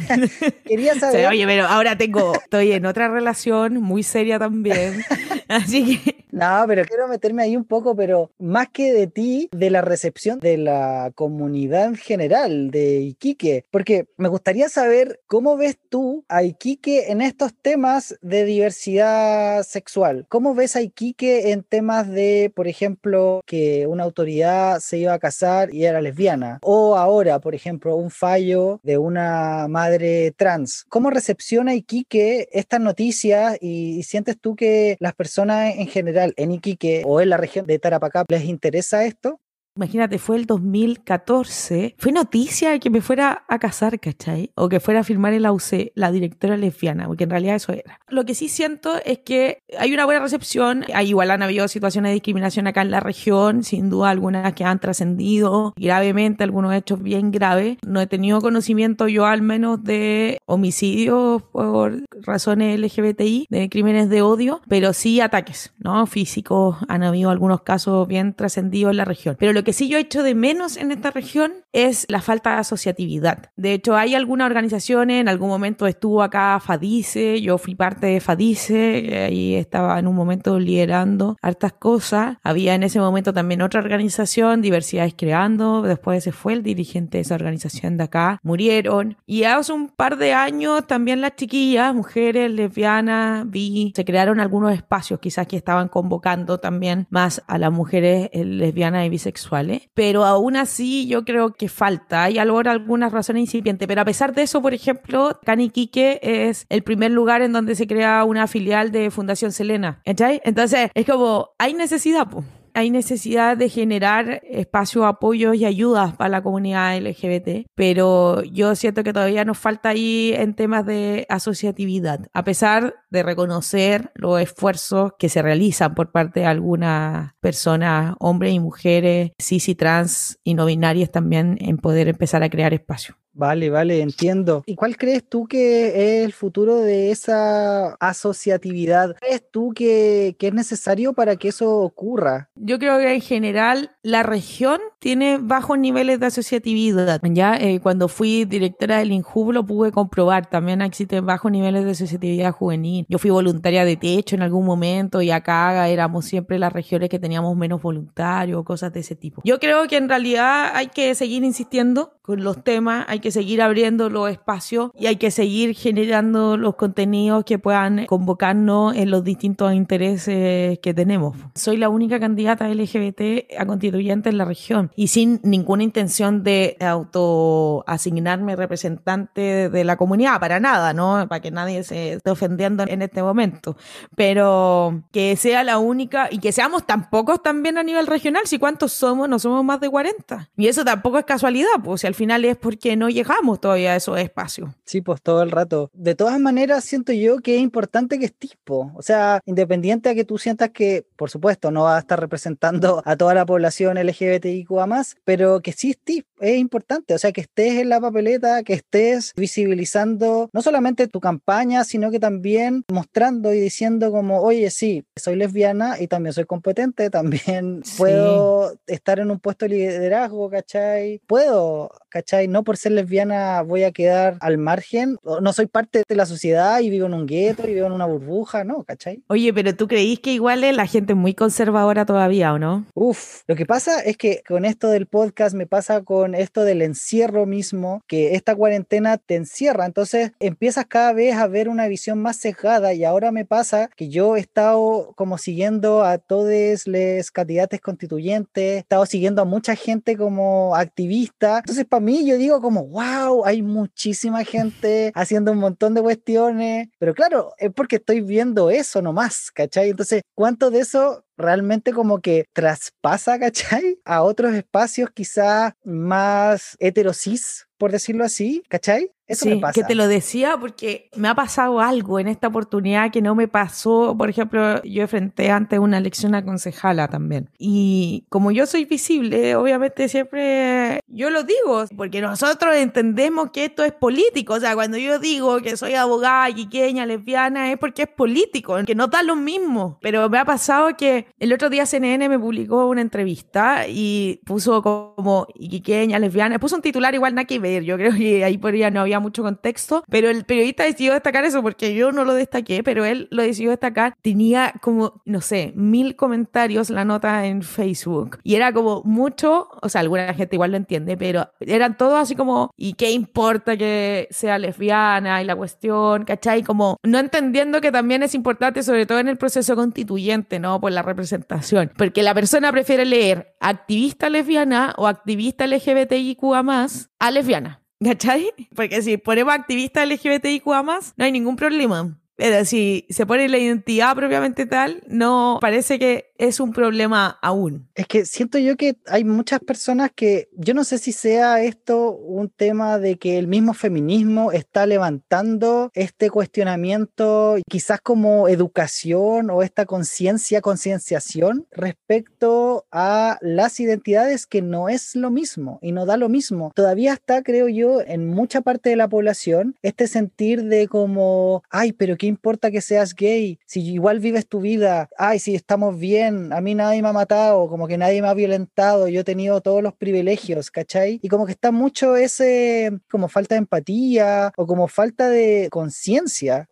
quería 0.64 0.94
saber. 0.94 1.26
oye, 1.26 1.46
pero 1.46 1.66
ahora 1.66 1.96
tengo, 1.96 2.34
estoy 2.34 2.72
en 2.72 2.86
otra 2.86 3.08
relación 3.08 3.74
muy 3.82 4.02
seria 4.02 4.38
también. 4.38 5.02
Así 5.48 5.98
que 5.98 6.17
no, 6.38 6.64
pero 6.66 6.84
quiero 6.84 7.08
meterme 7.08 7.42
ahí 7.42 7.56
un 7.56 7.64
poco, 7.64 7.96
pero 7.96 8.30
más 8.38 8.68
que 8.68 8.92
de 8.92 9.06
ti, 9.08 9.48
de 9.52 9.70
la 9.70 9.80
recepción 9.80 10.38
de 10.38 10.56
la 10.56 11.10
comunidad 11.14 11.86
en 11.86 11.96
general 11.96 12.70
de 12.70 13.00
Iquique, 13.00 13.64
porque 13.70 14.06
me 14.16 14.28
gustaría 14.28 14.68
saber 14.68 15.20
cómo 15.26 15.56
ves 15.56 15.78
tú 15.88 16.24
a 16.28 16.42
Iquique 16.42 17.10
en 17.10 17.22
estos 17.22 17.52
temas 17.60 18.16
de 18.22 18.44
diversidad 18.44 19.62
sexual. 19.64 20.26
¿Cómo 20.28 20.54
ves 20.54 20.76
a 20.76 20.82
Iquique 20.82 21.50
en 21.50 21.62
temas 21.62 22.08
de, 22.08 22.52
por 22.54 22.68
ejemplo, 22.68 23.40
que 23.44 23.86
una 23.86 24.04
autoridad 24.04 24.80
se 24.80 24.98
iba 24.98 25.14
a 25.14 25.18
casar 25.18 25.74
y 25.74 25.84
era 25.84 26.00
lesbiana? 26.00 26.58
O 26.62 26.96
ahora, 26.96 27.40
por 27.40 27.54
ejemplo, 27.54 27.96
un 27.96 28.10
fallo 28.10 28.80
de 28.82 28.98
una 28.98 29.66
madre 29.68 30.32
trans. 30.32 30.84
¿Cómo 30.88 31.10
recepciona 31.10 31.74
Iquique 31.74 32.48
estas 32.52 32.80
noticias 32.80 33.58
y, 33.60 33.98
y 33.98 34.02
sientes 34.04 34.38
tú 34.40 34.54
que 34.54 34.96
las 35.00 35.14
personas 35.14 35.74
en 35.76 35.86
general 35.88 36.27
en 36.36 36.52
Iquique 36.52 37.02
o 37.06 37.20
en 37.20 37.30
la 37.30 37.36
región 37.36 37.66
de 37.66 37.78
Tarapacá 37.78 38.24
les 38.28 38.44
interesa 38.44 39.04
esto? 39.04 39.40
Imagínate, 39.78 40.18
fue 40.18 40.34
el 40.34 40.46
2014. 40.46 41.94
Fue 41.98 42.10
noticia 42.10 42.76
que 42.80 42.90
me 42.90 43.00
fuera 43.00 43.44
a 43.46 43.60
casar, 43.60 44.00
¿cachai? 44.00 44.50
O 44.56 44.68
que 44.68 44.80
fuera 44.80 45.00
a 45.00 45.04
filmar 45.04 45.34
en 45.34 45.42
la 45.42 45.52
UC 45.52 45.92
la 45.94 46.10
directora 46.10 46.56
lesbiana, 46.56 47.06
porque 47.06 47.22
en 47.22 47.30
realidad 47.30 47.54
eso 47.54 47.72
era. 47.72 48.00
Lo 48.08 48.24
que 48.24 48.34
sí 48.34 48.48
siento 48.48 48.94
es 49.04 49.20
que 49.20 49.62
hay 49.78 49.94
una 49.94 50.04
buena 50.04 50.18
recepción. 50.18 50.84
Hay 50.92 51.10
igual 51.10 51.30
han 51.30 51.44
habido 51.44 51.68
situaciones 51.68 52.10
de 52.10 52.14
discriminación 52.14 52.66
acá 52.66 52.82
en 52.82 52.90
la 52.90 52.98
región, 52.98 53.62
sin 53.62 53.88
duda 53.88 54.10
algunas 54.10 54.52
que 54.54 54.64
han 54.64 54.80
trascendido 54.80 55.74
gravemente, 55.76 56.42
algunos 56.42 56.74
hechos 56.74 57.00
bien 57.00 57.30
graves. 57.30 57.78
No 57.86 58.00
he 58.00 58.08
tenido 58.08 58.40
conocimiento 58.40 59.06
yo 59.06 59.26
al 59.26 59.42
menos 59.42 59.84
de 59.84 60.38
homicidios 60.44 61.44
por 61.44 62.02
razones 62.20 62.80
LGBTI, 62.80 63.46
de 63.48 63.68
crímenes 63.68 64.08
de 64.08 64.22
odio, 64.22 64.60
pero 64.68 64.92
sí 64.92 65.20
ataques, 65.20 65.72
¿no? 65.78 66.04
Físicos. 66.06 66.78
Han 66.88 67.04
habido 67.04 67.30
algunos 67.30 67.62
casos 67.62 68.08
bien 68.08 68.34
trascendidos 68.34 68.90
en 68.90 68.96
la 68.96 69.04
región. 69.04 69.36
Pero 69.38 69.52
lo 69.52 69.62
que 69.62 69.67
sí 69.72 69.88
yo 69.88 69.98
he 69.98 70.02
hecho 70.02 70.22
de 70.22 70.34
menos 70.34 70.76
en 70.76 70.92
esta 70.92 71.10
región 71.10 71.52
es 71.72 72.06
la 72.08 72.20
falta 72.20 72.50
de 72.50 72.56
asociatividad. 72.56 73.50
De 73.56 73.72
hecho, 73.72 73.96
hay 73.96 74.14
algunas 74.14 74.46
organizaciones, 74.46 75.20
en 75.20 75.28
algún 75.28 75.48
momento 75.48 75.86
estuvo 75.86 76.22
acá 76.22 76.60
FADICE, 76.60 77.40
yo 77.40 77.58
fui 77.58 77.74
parte 77.74 78.06
de 78.06 78.20
FADICE, 78.20 79.30
y 79.32 79.54
estaba 79.54 79.98
en 79.98 80.06
un 80.06 80.14
momento 80.14 80.58
liderando 80.58 81.36
hartas 81.42 81.72
cosas. 81.72 82.36
Había 82.42 82.74
en 82.74 82.82
ese 82.82 83.00
momento 83.00 83.32
también 83.32 83.62
otra 83.62 83.80
organización, 83.80 84.62
Diversidades 84.62 85.14
Creando, 85.16 85.82
después 85.82 86.24
se 86.24 86.32
fue 86.32 86.52
el 86.52 86.62
dirigente 86.62 87.18
de 87.18 87.22
esa 87.22 87.34
organización 87.34 87.96
de 87.96 88.04
acá, 88.04 88.40
murieron. 88.42 89.16
Y 89.26 89.44
hace 89.44 89.72
un 89.72 89.88
par 89.88 90.16
de 90.18 90.32
años 90.32 90.86
también 90.86 91.20
las 91.20 91.36
chiquillas, 91.36 91.94
mujeres, 91.94 92.50
lesbianas, 92.50 93.48
vi, 93.50 93.92
se 93.94 94.04
crearon 94.04 94.40
algunos 94.40 94.72
espacios 94.72 95.20
quizás 95.20 95.46
que 95.46 95.56
estaban 95.56 95.88
convocando 95.88 96.58
también 96.58 97.06
más 97.10 97.42
a 97.46 97.58
las 97.58 97.72
mujeres 97.72 98.30
eh, 98.32 98.44
lesbianas 98.44 99.06
y 99.06 99.08
bisexuales 99.08 99.47
pero 99.94 100.24
aún 100.24 100.56
así 100.56 101.06
yo 101.06 101.24
creo 101.24 101.52
que 101.52 101.68
falta. 101.68 102.24
Hay 102.24 102.38
algunas 102.38 103.12
razones 103.12 103.42
incipientes, 103.42 103.86
pero 103.88 104.02
a 104.02 104.04
pesar 104.04 104.34
de 104.34 104.42
eso, 104.42 104.60
por 104.60 104.74
ejemplo, 104.74 105.38
Caniquique 105.44 106.20
es 106.22 106.66
el 106.68 106.82
primer 106.82 107.10
lugar 107.10 107.42
en 107.42 107.52
donde 107.52 107.74
se 107.74 107.86
crea 107.86 108.24
una 108.24 108.46
filial 108.46 108.92
de 108.92 109.10
Fundación 109.10 109.52
Selena. 109.52 110.00
Entonces, 110.04 110.90
es 110.94 111.06
como, 111.06 111.50
hay 111.58 111.74
necesidad, 111.74 112.28
pues 112.28 112.44
hay 112.74 112.90
necesidad 112.90 113.56
de 113.56 113.68
generar 113.68 114.40
espacios, 114.44 115.04
apoyos 115.04 115.56
y 115.56 115.64
ayudas 115.64 116.14
para 116.16 116.30
la 116.30 116.42
comunidad 116.42 116.98
LGBT, 116.98 117.66
pero 117.74 118.42
yo 118.42 118.74
siento 118.74 119.02
que 119.04 119.12
todavía 119.12 119.44
nos 119.44 119.58
falta 119.58 119.90
ahí 119.90 120.32
en 120.36 120.54
temas 120.54 120.86
de 120.86 121.26
asociatividad, 121.28 122.26
a 122.32 122.44
pesar 122.44 122.94
de 123.10 123.22
reconocer 123.22 124.10
los 124.14 124.40
esfuerzos 124.40 125.12
que 125.18 125.28
se 125.28 125.42
realizan 125.42 125.94
por 125.94 126.12
parte 126.12 126.40
de 126.40 126.46
algunas 126.46 127.32
personas, 127.40 128.14
hombres 128.18 128.52
y 128.52 128.60
mujeres, 128.60 129.32
cis 129.40 129.68
y 129.68 129.74
trans 129.74 130.38
y 130.44 130.54
no 130.54 130.66
binarias 130.66 131.10
también, 131.10 131.56
en 131.60 131.78
poder 131.78 132.08
empezar 132.08 132.42
a 132.42 132.50
crear 132.50 132.74
espacios. 132.74 133.16
Vale, 133.38 133.70
vale, 133.70 134.00
entiendo. 134.00 134.64
¿Y 134.66 134.74
cuál 134.74 134.96
crees 134.96 135.22
tú 135.28 135.46
que 135.46 135.86
es 135.86 136.24
el 136.24 136.32
futuro 136.32 136.80
de 136.80 137.12
esa 137.12 137.94
asociatividad? 138.00 139.14
¿Crees 139.20 139.44
tú 139.48 139.72
que, 139.72 140.36
es 140.36 140.52
necesario 140.52 141.12
para 141.12 141.36
que 141.36 141.48
eso 141.48 141.78
ocurra? 141.78 142.50
Yo 142.56 142.80
creo 142.80 142.98
que 142.98 143.14
en 143.14 143.20
general 143.20 143.92
la 144.02 144.24
región 144.24 144.80
tiene 144.98 145.38
bajos 145.40 145.78
niveles 145.78 146.18
de 146.18 146.26
asociatividad. 146.26 147.20
Ya 147.22 147.54
eh, 147.54 147.78
cuando 147.80 148.08
fui 148.08 148.44
directora 148.44 148.98
del 148.98 149.12
INJUB 149.12 149.52
lo 149.52 149.64
pude 149.64 149.92
comprobar. 149.92 150.46
También 150.46 150.82
existen 150.82 151.24
bajos 151.24 151.52
niveles 151.52 151.84
de 151.84 151.92
asociatividad 151.92 152.50
juvenil. 152.50 153.06
Yo 153.08 153.18
fui 153.18 153.30
voluntaria 153.30 153.84
de 153.84 153.96
techo 153.96 154.34
en 154.34 154.42
algún 154.42 154.66
momento 154.66 155.22
y 155.22 155.30
acá 155.30 155.86
éramos 155.86 156.24
siempre 156.24 156.58
las 156.58 156.72
regiones 156.72 157.08
que 157.08 157.20
teníamos 157.20 157.56
menos 157.56 157.80
voluntarios, 157.80 158.64
cosas 158.64 158.92
de 158.92 158.98
ese 158.98 159.14
tipo. 159.14 159.42
Yo 159.44 159.60
creo 159.60 159.86
que 159.86 159.96
en 159.96 160.08
realidad 160.08 160.72
hay 160.74 160.88
que 160.88 161.14
seguir 161.14 161.44
insistiendo 161.44 162.17
con 162.28 162.44
los 162.44 162.62
temas, 162.62 163.06
hay 163.08 163.20
que 163.20 163.30
seguir 163.30 163.62
abriendo 163.62 164.10
los 164.10 164.30
espacios 164.30 164.90
y 164.94 165.06
hay 165.06 165.16
que 165.16 165.30
seguir 165.30 165.74
generando 165.74 166.58
los 166.58 166.74
contenidos 166.74 167.42
que 167.42 167.58
puedan 167.58 168.04
convocarnos 168.04 168.94
en 168.94 169.10
los 169.10 169.24
distintos 169.24 169.72
intereses 169.72 170.78
que 170.80 170.92
tenemos. 170.92 171.38
Soy 171.54 171.78
la 171.78 171.88
única 171.88 172.20
candidata 172.20 172.68
LGBT 172.68 173.50
a 173.58 173.64
constituyente 173.64 174.28
en 174.28 174.36
la 174.36 174.44
región 174.44 174.90
y 174.94 175.06
sin 175.06 175.40
ninguna 175.42 175.84
intención 175.84 176.42
de 176.42 176.76
autoasignarme 176.80 178.56
representante 178.56 179.70
de 179.70 179.84
la 179.84 179.96
comunidad, 179.96 180.38
para 180.38 180.60
nada, 180.60 180.92
¿no? 180.92 181.26
Para 181.30 181.40
que 181.40 181.50
nadie 181.50 181.82
se 181.82 182.12
esté 182.12 182.30
ofendiendo 182.30 182.84
en 182.86 183.00
este 183.00 183.22
momento. 183.22 183.78
Pero 184.16 185.02
que 185.12 185.34
sea 185.36 185.64
la 185.64 185.78
única 185.78 186.28
y 186.30 186.40
que 186.40 186.52
seamos 186.52 186.86
tan 186.86 187.08
pocos 187.08 187.42
también 187.42 187.78
a 187.78 187.82
nivel 187.82 188.06
regional, 188.06 188.42
si 188.44 188.58
cuántos 188.58 188.92
somos, 188.92 189.30
no 189.30 189.38
somos 189.38 189.64
más 189.64 189.80
de 189.80 189.88
40. 189.88 190.50
Y 190.58 190.66
eso 190.66 190.84
tampoco 190.84 191.18
es 191.18 191.24
casualidad, 191.24 191.70
pues 191.82 192.02
si 192.02 192.06
al 192.06 192.17
final 192.18 192.44
es 192.44 192.56
porque 192.56 192.96
no 192.96 193.08
llegamos 193.08 193.60
todavía 193.60 193.92
a 193.92 193.96
esos 193.96 194.18
espacios. 194.18 194.70
Sí, 194.84 195.00
pues 195.00 195.22
todo 195.22 195.42
el 195.42 195.50
rato. 195.50 195.90
De 195.94 196.14
todas 196.14 196.38
maneras, 196.38 196.84
siento 196.84 197.12
yo 197.12 197.38
que 197.38 197.56
es 197.56 197.62
importante 197.62 198.18
que 198.18 198.26
estés, 198.26 198.56
o 198.66 199.00
sea, 199.00 199.40
independiente 199.46 200.10
a 200.10 200.14
que 200.14 200.24
tú 200.24 200.36
sientas 200.36 200.70
que, 200.70 201.06
por 201.16 201.30
supuesto, 201.30 201.70
no 201.70 201.84
va 201.84 201.96
a 201.96 202.00
estar 202.00 202.20
representando 202.20 203.02
a 203.04 203.16
toda 203.16 203.34
la 203.34 203.46
población 203.46 203.96
LGBTIQA 203.98 204.86
más, 204.86 205.16
pero 205.24 205.60
que 205.60 205.72
sí 205.72 205.90
estés, 205.90 206.24
es 206.40 206.58
importante, 206.58 207.14
o 207.14 207.18
sea, 207.18 207.32
que 207.32 207.40
estés 207.40 207.78
en 207.78 207.88
la 207.88 208.00
papeleta, 208.00 208.62
que 208.62 208.74
estés 208.74 209.32
visibilizando 209.36 210.50
no 210.52 210.62
solamente 210.62 211.08
tu 211.08 211.20
campaña, 211.20 211.84
sino 211.84 212.10
que 212.10 212.20
también 212.20 212.84
mostrando 212.90 213.52
y 213.54 213.60
diciendo 213.60 214.10
como, 214.10 214.42
oye, 214.42 214.70
sí, 214.70 215.04
soy 215.16 215.36
lesbiana 215.36 216.00
y 216.00 216.08
también 216.08 216.32
soy 216.32 216.44
competente, 216.44 217.10
también 217.10 217.82
puedo 217.96 218.74
estar 218.86 219.18
en 219.18 219.30
un 219.30 219.38
puesto 219.38 219.66
de 219.66 219.70
liderazgo, 219.70 220.50
¿cachai? 220.50 221.20
Puedo 221.26 221.90
¿cachai? 222.08 222.48
No 222.48 222.64
por 222.64 222.76
ser 222.76 222.92
lesbiana 222.92 223.62
voy 223.62 223.84
a 223.84 223.92
quedar 223.92 224.36
al 224.40 224.58
margen, 224.58 225.16
no 225.40 225.52
soy 225.52 225.66
parte 225.66 226.02
de 226.08 226.16
la 226.16 226.26
sociedad 226.26 226.80
y 226.80 226.90
vivo 226.90 227.06
en 227.06 227.14
un 227.14 227.26
gueto 227.26 227.68
y 227.68 227.74
vivo 227.74 227.86
en 227.86 227.92
una 227.92 228.06
burbuja, 228.06 228.64
¿no? 228.64 228.84
¿cachai? 228.84 229.22
Oye, 229.28 229.52
pero 229.52 229.74
tú 229.74 229.88
creís 229.88 230.20
que 230.20 230.32
igual 230.32 230.64
es 230.64 230.74
la 230.74 230.86
gente 230.86 231.14
muy 231.14 231.34
conservadora 231.34 232.06
todavía, 232.06 232.52
¿o 232.52 232.58
no? 232.58 232.86
Uf, 232.94 233.42
lo 233.46 233.54
que 233.54 233.66
pasa 233.66 234.00
es 234.00 234.16
que 234.16 234.42
con 234.46 234.64
esto 234.64 234.88
del 234.88 235.06
podcast 235.06 235.54
me 235.54 235.66
pasa 235.66 236.02
con 236.02 236.34
esto 236.34 236.64
del 236.64 236.82
encierro 236.82 237.46
mismo, 237.46 238.02
que 238.06 238.34
esta 238.34 238.54
cuarentena 238.54 239.18
te 239.18 239.36
encierra, 239.36 239.86
entonces 239.86 240.32
empiezas 240.40 240.86
cada 240.86 241.12
vez 241.12 241.36
a 241.36 241.46
ver 241.46 241.68
una 241.68 241.88
visión 241.88 242.20
más 242.20 242.36
sesgada 242.36 242.94
y 242.94 243.04
ahora 243.04 243.32
me 243.32 243.44
pasa 243.44 243.90
que 243.96 244.08
yo 244.08 244.36
he 244.36 244.40
estado 244.40 245.12
como 245.16 245.38
siguiendo 245.38 246.02
a 246.02 246.18
todos 246.18 246.86
los 246.86 247.30
candidatos 247.30 247.80
constituyentes, 247.80 248.62
he 248.62 248.78
estado 248.78 249.06
siguiendo 249.06 249.42
a 249.42 249.44
mucha 249.44 249.74
gente 249.74 250.16
como 250.16 250.74
activista, 250.74 251.58
entonces 251.58 251.84
para 251.84 251.97
para 251.98 252.06
mí, 252.06 252.24
yo 252.24 252.38
digo 252.38 252.60
como, 252.60 252.86
wow, 252.86 253.44
hay 253.44 253.60
muchísima 253.60 254.44
gente 254.44 255.10
haciendo 255.16 255.50
un 255.50 255.58
montón 255.58 255.94
de 255.94 256.00
cuestiones, 256.00 256.88
pero 257.00 257.12
claro, 257.12 257.54
es 257.58 257.72
porque 257.72 257.96
estoy 257.96 258.20
viendo 258.20 258.70
eso 258.70 259.02
nomás, 259.02 259.50
¿cachai? 259.50 259.90
Entonces, 259.90 260.22
¿cuánto 260.36 260.70
de 260.70 260.78
eso 260.78 261.24
realmente 261.36 261.92
como 261.92 262.20
que 262.20 262.44
traspasa, 262.52 263.36
¿cachai? 263.40 263.98
A 264.04 264.22
otros 264.22 264.54
espacios 264.54 265.10
quizá 265.10 265.74
más 265.82 266.76
heterosis, 266.78 267.66
por 267.78 267.90
decirlo 267.90 268.24
así, 268.24 268.62
¿cachai? 268.68 269.10
Eso 269.28 269.44
sí, 269.44 269.50
me 269.50 269.60
pasa. 269.60 269.74
que 269.74 269.84
te 269.84 269.94
lo 269.94 270.08
decía 270.08 270.56
porque 270.58 271.10
me 271.14 271.28
ha 271.28 271.34
pasado 271.34 271.80
algo 271.80 272.18
en 272.18 272.28
esta 272.28 272.48
oportunidad 272.48 273.12
que 273.12 273.20
no 273.20 273.34
me 273.34 273.46
pasó. 273.46 274.16
Por 274.16 274.30
ejemplo, 274.30 274.82
yo 274.82 275.02
enfrenté 275.02 275.50
ante 275.50 275.78
una 275.78 275.98
elección 275.98 276.34
a 276.34 276.44
concejala 276.44 277.08
también. 277.08 277.50
Y 277.58 278.24
como 278.30 278.50
yo 278.50 278.66
soy 278.66 278.86
visible, 278.86 279.54
obviamente 279.54 280.08
siempre 280.08 281.00
yo 281.08 281.30
lo 281.30 281.42
digo, 281.42 281.84
porque 281.96 282.20
nosotros 282.20 282.74
entendemos 282.76 283.50
que 283.50 283.66
esto 283.66 283.84
es 283.84 283.92
político. 283.92 284.54
O 284.54 284.60
sea, 284.60 284.74
cuando 284.74 284.96
yo 284.96 285.18
digo 285.18 285.60
que 285.60 285.76
soy 285.76 285.94
abogada, 285.94 286.50
quiqueña, 286.52 287.04
lesbiana, 287.04 287.70
es 287.70 287.78
porque 287.78 288.02
es 288.02 288.08
político, 288.08 288.76
que 288.86 288.94
no 288.94 289.08
da 289.08 289.22
lo 289.22 289.36
mismo. 289.36 289.98
Pero 290.00 290.28
me 290.30 290.38
ha 290.38 290.44
pasado 290.44 290.96
que 290.96 291.26
el 291.38 291.52
otro 291.52 291.68
día 291.68 291.84
CNN 291.84 292.28
me 292.28 292.38
publicó 292.38 292.86
una 292.86 293.02
entrevista 293.02 293.86
y 293.88 294.40
puso 294.46 294.82
como 294.82 295.46
quiqueña, 295.54 296.18
lesbiana, 296.18 296.58
puso 296.58 296.76
un 296.76 296.82
titular 296.82 297.14
igual 297.14 297.34
nada 297.34 297.46
que 297.46 297.58
ver. 297.58 297.82
Yo 297.82 297.96
creo 297.96 298.12
que 298.12 298.44
ahí 298.44 298.56
por 298.56 298.78
no 298.92 299.00
había 299.00 299.17
mucho 299.20 299.42
contexto, 299.42 300.04
pero 300.08 300.30
el 300.30 300.44
periodista 300.44 300.84
decidió 300.84 301.12
destacar 301.12 301.44
eso 301.44 301.62
porque 301.62 301.94
yo 301.94 302.12
no 302.12 302.24
lo 302.24 302.34
destaqué, 302.34 302.82
pero 302.82 303.04
él 303.04 303.28
lo 303.30 303.42
decidió 303.42 303.70
destacar. 303.70 304.14
Tenía 304.22 304.74
como, 304.80 305.22
no 305.24 305.40
sé, 305.40 305.72
mil 305.74 306.16
comentarios 306.16 306.90
la 306.90 307.04
nota 307.04 307.46
en 307.46 307.62
Facebook 307.62 308.38
y 308.42 308.54
era 308.54 308.72
como 308.72 309.02
mucho, 309.04 309.68
o 309.82 309.88
sea, 309.88 310.00
alguna 310.00 310.32
gente 310.34 310.56
igual 310.56 310.72
lo 310.72 310.76
entiende, 310.76 311.16
pero 311.16 311.50
eran 311.60 311.96
todos 311.96 312.18
así 312.18 312.34
como, 312.34 312.70
¿y 312.76 312.94
qué 312.94 313.10
importa 313.10 313.76
que 313.76 314.28
sea 314.30 314.58
lesbiana 314.58 315.42
y 315.42 315.44
la 315.44 315.56
cuestión, 315.56 316.24
¿cachai? 316.24 316.62
Como 316.62 316.96
no 317.02 317.18
entendiendo 317.18 317.80
que 317.80 317.92
también 317.92 318.22
es 318.22 318.34
importante, 318.34 318.82
sobre 318.82 319.06
todo 319.06 319.18
en 319.18 319.28
el 319.28 319.36
proceso 319.36 319.76
constituyente, 319.76 320.58
¿no? 320.58 320.80
Por 320.80 320.92
la 320.92 321.02
representación, 321.02 321.90
porque 321.96 322.22
la 322.22 322.34
persona 322.34 322.72
prefiere 322.72 323.04
leer 323.04 323.54
activista 323.60 324.28
lesbiana 324.28 324.94
o 324.96 325.06
activista 325.06 325.66
LGBTIQA 325.66 326.62
más 326.62 327.10
a 327.18 327.30
lesbiana. 327.30 327.77
¿Cachai? 328.02 328.52
Porque 328.76 329.02
si 329.02 329.16
ponemos 329.16 329.52
activista 329.52 330.04
LGBTIQ 330.06 330.66
más, 330.84 331.14
no 331.16 331.24
hay 331.24 331.32
ningún 331.32 331.56
problema. 331.56 332.16
Pero 332.38 332.64
si 332.64 333.04
se 333.10 333.26
pone 333.26 333.48
la 333.48 333.58
identidad 333.58 334.14
propiamente 334.14 334.64
tal, 334.64 335.02
no 335.08 335.58
parece 335.60 335.98
que 335.98 336.30
es 336.38 336.60
un 336.60 336.72
problema 336.72 337.36
aún. 337.42 337.88
Es 337.96 338.06
que 338.06 338.24
siento 338.24 338.58
yo 338.58 338.76
que 338.76 338.96
hay 339.08 339.24
muchas 339.24 339.58
personas 339.58 340.12
que, 340.14 340.48
yo 340.56 340.72
no 340.72 340.84
sé 340.84 340.98
si 340.98 341.10
sea 341.10 341.60
esto 341.64 342.12
un 342.12 342.48
tema 342.48 343.00
de 343.00 343.16
que 343.16 343.38
el 343.38 343.48
mismo 343.48 343.74
feminismo 343.74 344.52
está 344.52 344.86
levantando 344.86 345.90
este 345.94 346.30
cuestionamiento, 346.30 347.56
quizás 347.68 348.00
como 348.00 348.46
educación 348.46 349.50
o 349.50 349.64
esta 349.64 349.84
conciencia, 349.84 350.60
concienciación 350.60 351.66
respecto 351.72 352.86
a 352.92 353.38
las 353.40 353.80
identidades 353.80 354.46
que 354.46 354.62
no 354.62 354.88
es 354.88 355.16
lo 355.16 355.32
mismo 355.32 355.80
y 355.82 355.90
no 355.90 356.06
da 356.06 356.16
lo 356.16 356.28
mismo. 356.28 356.70
Todavía 356.76 357.14
está, 357.14 357.42
creo 357.42 357.66
yo, 357.66 358.00
en 358.00 358.28
mucha 358.28 358.60
parte 358.60 358.90
de 358.90 358.96
la 358.96 359.08
población 359.08 359.74
este 359.82 360.06
sentir 360.06 360.62
de 360.62 360.86
como, 360.86 361.64
ay, 361.68 361.92
pero 361.92 362.16
¿qué 362.16 362.27
importa 362.28 362.70
que 362.70 362.80
seas 362.80 363.14
gay? 363.14 363.58
Si 363.66 363.80
igual 363.80 364.20
vives 364.20 364.46
tu 364.46 364.60
vida, 364.60 365.08
ay, 365.18 365.38
si 365.38 365.54
estamos 365.54 365.98
bien 365.98 366.52
a 366.52 366.60
mí 366.60 366.74
nadie 366.74 367.02
me 367.02 367.08
ha 367.08 367.12
matado, 367.12 367.68
como 367.68 367.88
que 367.88 367.98
nadie 367.98 368.22
me 368.22 368.28
ha 368.28 368.34
violentado, 368.34 369.08
yo 369.08 369.20
he 369.20 369.24
tenido 369.24 369.60
todos 369.60 369.82
los 369.82 369.94
privilegios, 369.94 370.70
¿cachai? 370.70 371.18
Y 371.22 371.28
como 371.28 371.46
que 371.46 371.52
está 371.52 371.72
mucho 371.72 372.16
ese, 372.16 372.92
como 373.10 373.28
falta 373.28 373.54
de 373.54 373.60
empatía 373.60 374.52
o 374.56 374.66
como 374.66 374.88
falta 374.88 375.28
de 375.28 375.68
conciencia. 375.70 376.68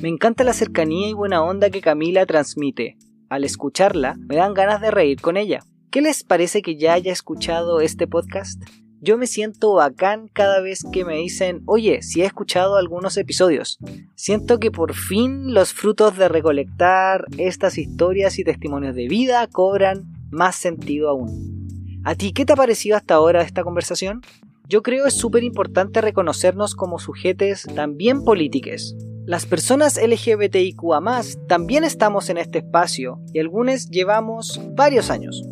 Me 0.00 0.08
encanta 0.08 0.42
la 0.42 0.52
cercanía 0.52 1.08
y 1.08 1.12
buena 1.12 1.44
onda 1.44 1.70
que 1.70 1.80
Camila 1.80 2.26
transmite. 2.26 2.96
Al 3.28 3.44
escucharla, 3.44 4.16
me 4.18 4.34
dan 4.34 4.52
ganas 4.52 4.80
de 4.80 4.90
reír 4.90 5.20
con 5.20 5.36
ella. 5.36 5.60
¿Qué 5.92 6.00
les 6.00 6.24
parece 6.24 6.60
que 6.60 6.76
ya 6.76 6.94
haya 6.94 7.12
escuchado 7.12 7.80
este 7.80 8.06
podcast? 8.08 8.62
Yo 9.02 9.18
me 9.18 9.26
siento 9.26 9.74
bacán 9.74 10.28
cada 10.32 10.60
vez 10.60 10.84
que 10.92 11.04
me 11.04 11.16
dicen, 11.16 11.62
oye, 11.66 12.02
si 12.02 12.22
he 12.22 12.24
escuchado 12.24 12.76
algunos 12.76 13.16
episodios. 13.16 13.78
Siento 14.14 14.60
que 14.60 14.70
por 14.70 14.94
fin 14.94 15.52
los 15.52 15.74
frutos 15.74 16.16
de 16.16 16.28
recolectar 16.28 17.26
estas 17.36 17.78
historias 17.78 18.38
y 18.38 18.44
testimonios 18.44 18.94
de 18.94 19.08
vida 19.08 19.48
cobran 19.48 20.04
más 20.30 20.54
sentido 20.54 21.08
aún. 21.08 22.00
¿A 22.04 22.14
ti 22.14 22.32
qué 22.32 22.44
te 22.44 22.52
ha 22.52 22.56
parecido 22.56 22.96
hasta 22.96 23.14
ahora 23.14 23.42
esta 23.42 23.64
conversación? 23.64 24.22
Yo 24.68 24.82
creo 24.82 25.06
es 25.06 25.14
súper 25.14 25.42
importante 25.42 26.00
reconocernos 26.00 26.76
como 26.76 27.00
sujetes 27.00 27.66
también 27.74 28.22
políticos. 28.22 28.94
Las 29.26 29.46
personas 29.46 30.00
LGBTIQA 30.00 31.00
también 31.48 31.82
estamos 31.82 32.30
en 32.30 32.38
este 32.38 32.58
espacio 32.58 33.20
y 33.32 33.40
algunos 33.40 33.90
llevamos 33.90 34.60
varios 34.74 35.10
años. 35.10 35.42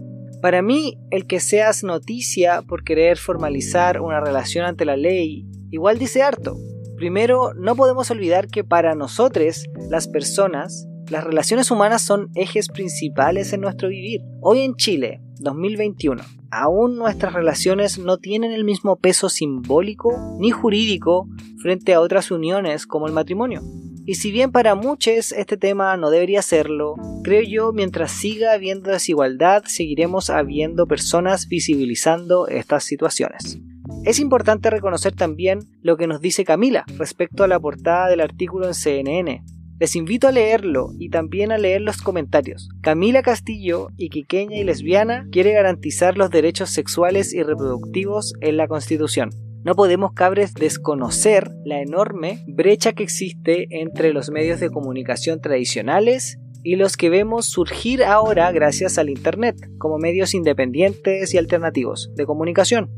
Para 0.42 0.62
mí, 0.62 0.98
el 1.10 1.26
que 1.26 1.38
seas 1.38 1.84
noticia 1.84 2.62
por 2.62 2.82
querer 2.82 3.18
formalizar 3.18 4.00
una 4.00 4.20
relación 4.20 4.64
ante 4.64 4.86
la 4.86 4.96
ley, 4.96 5.46
igual 5.70 5.98
dice 5.98 6.22
harto. 6.22 6.56
Primero, 6.96 7.52
no 7.54 7.76
podemos 7.76 8.10
olvidar 8.10 8.48
que 8.48 8.64
para 8.64 8.94
nosotros, 8.94 9.66
las 9.90 10.08
personas, 10.08 10.86
las 11.10 11.24
relaciones 11.24 11.70
humanas 11.70 12.00
son 12.00 12.30
ejes 12.34 12.68
principales 12.68 13.52
en 13.52 13.60
nuestro 13.60 13.88
vivir. 13.88 14.22
Hoy 14.40 14.60
en 14.60 14.76
Chile, 14.76 15.20
2021, 15.40 16.22
aún 16.50 16.96
nuestras 16.96 17.34
relaciones 17.34 17.98
no 17.98 18.16
tienen 18.16 18.52
el 18.52 18.64
mismo 18.64 18.96
peso 18.96 19.28
simbólico 19.28 20.36
ni 20.38 20.50
jurídico 20.50 21.28
frente 21.60 21.92
a 21.92 22.00
otras 22.00 22.30
uniones 22.30 22.86
como 22.86 23.06
el 23.06 23.12
matrimonio. 23.12 23.60
Y 24.10 24.16
si 24.16 24.32
bien 24.32 24.50
para 24.50 24.74
muchos 24.74 25.30
este 25.30 25.56
tema 25.56 25.96
no 25.96 26.10
debería 26.10 26.42
serlo, 26.42 26.96
creo 27.22 27.42
yo 27.42 27.72
mientras 27.72 28.10
siga 28.10 28.54
habiendo 28.54 28.90
desigualdad 28.90 29.62
seguiremos 29.66 30.30
habiendo 30.30 30.88
personas 30.88 31.46
visibilizando 31.46 32.48
estas 32.48 32.82
situaciones. 32.82 33.60
Es 34.04 34.18
importante 34.18 34.68
reconocer 34.68 35.14
también 35.14 35.60
lo 35.80 35.96
que 35.96 36.08
nos 36.08 36.20
dice 36.20 36.44
Camila 36.44 36.84
respecto 36.98 37.44
a 37.44 37.46
la 37.46 37.60
portada 37.60 38.08
del 38.08 38.20
artículo 38.20 38.66
en 38.66 38.74
CNN. 38.74 39.44
Les 39.78 39.94
invito 39.94 40.26
a 40.26 40.32
leerlo 40.32 40.90
y 40.98 41.10
también 41.10 41.52
a 41.52 41.58
leer 41.58 41.80
los 41.80 42.02
comentarios. 42.02 42.68
Camila 42.82 43.22
Castillo, 43.22 43.90
iquiqueña 43.96 44.56
y 44.56 44.64
lesbiana, 44.64 45.28
quiere 45.30 45.52
garantizar 45.52 46.18
los 46.18 46.30
derechos 46.30 46.70
sexuales 46.70 47.32
y 47.32 47.44
reproductivos 47.44 48.34
en 48.40 48.56
la 48.56 48.66
Constitución 48.66 49.30
no 49.62 49.74
podemos 49.74 50.12
cabres 50.12 50.54
desconocer 50.54 51.50
la 51.64 51.80
enorme 51.80 52.42
brecha 52.46 52.92
que 52.92 53.02
existe 53.02 53.66
entre 53.70 54.12
los 54.12 54.30
medios 54.30 54.58
de 54.60 54.70
comunicación 54.70 55.40
tradicionales 55.40 56.38
y 56.62 56.76
los 56.76 56.96
que 56.96 57.10
vemos 57.10 57.46
surgir 57.46 58.02
ahora 58.02 58.50
gracias 58.52 58.98
al 58.98 59.10
Internet 59.10 59.56
como 59.78 59.98
medios 59.98 60.34
independientes 60.34 61.34
y 61.34 61.38
alternativos 61.38 62.10
de 62.16 62.26
comunicación. 62.26 62.90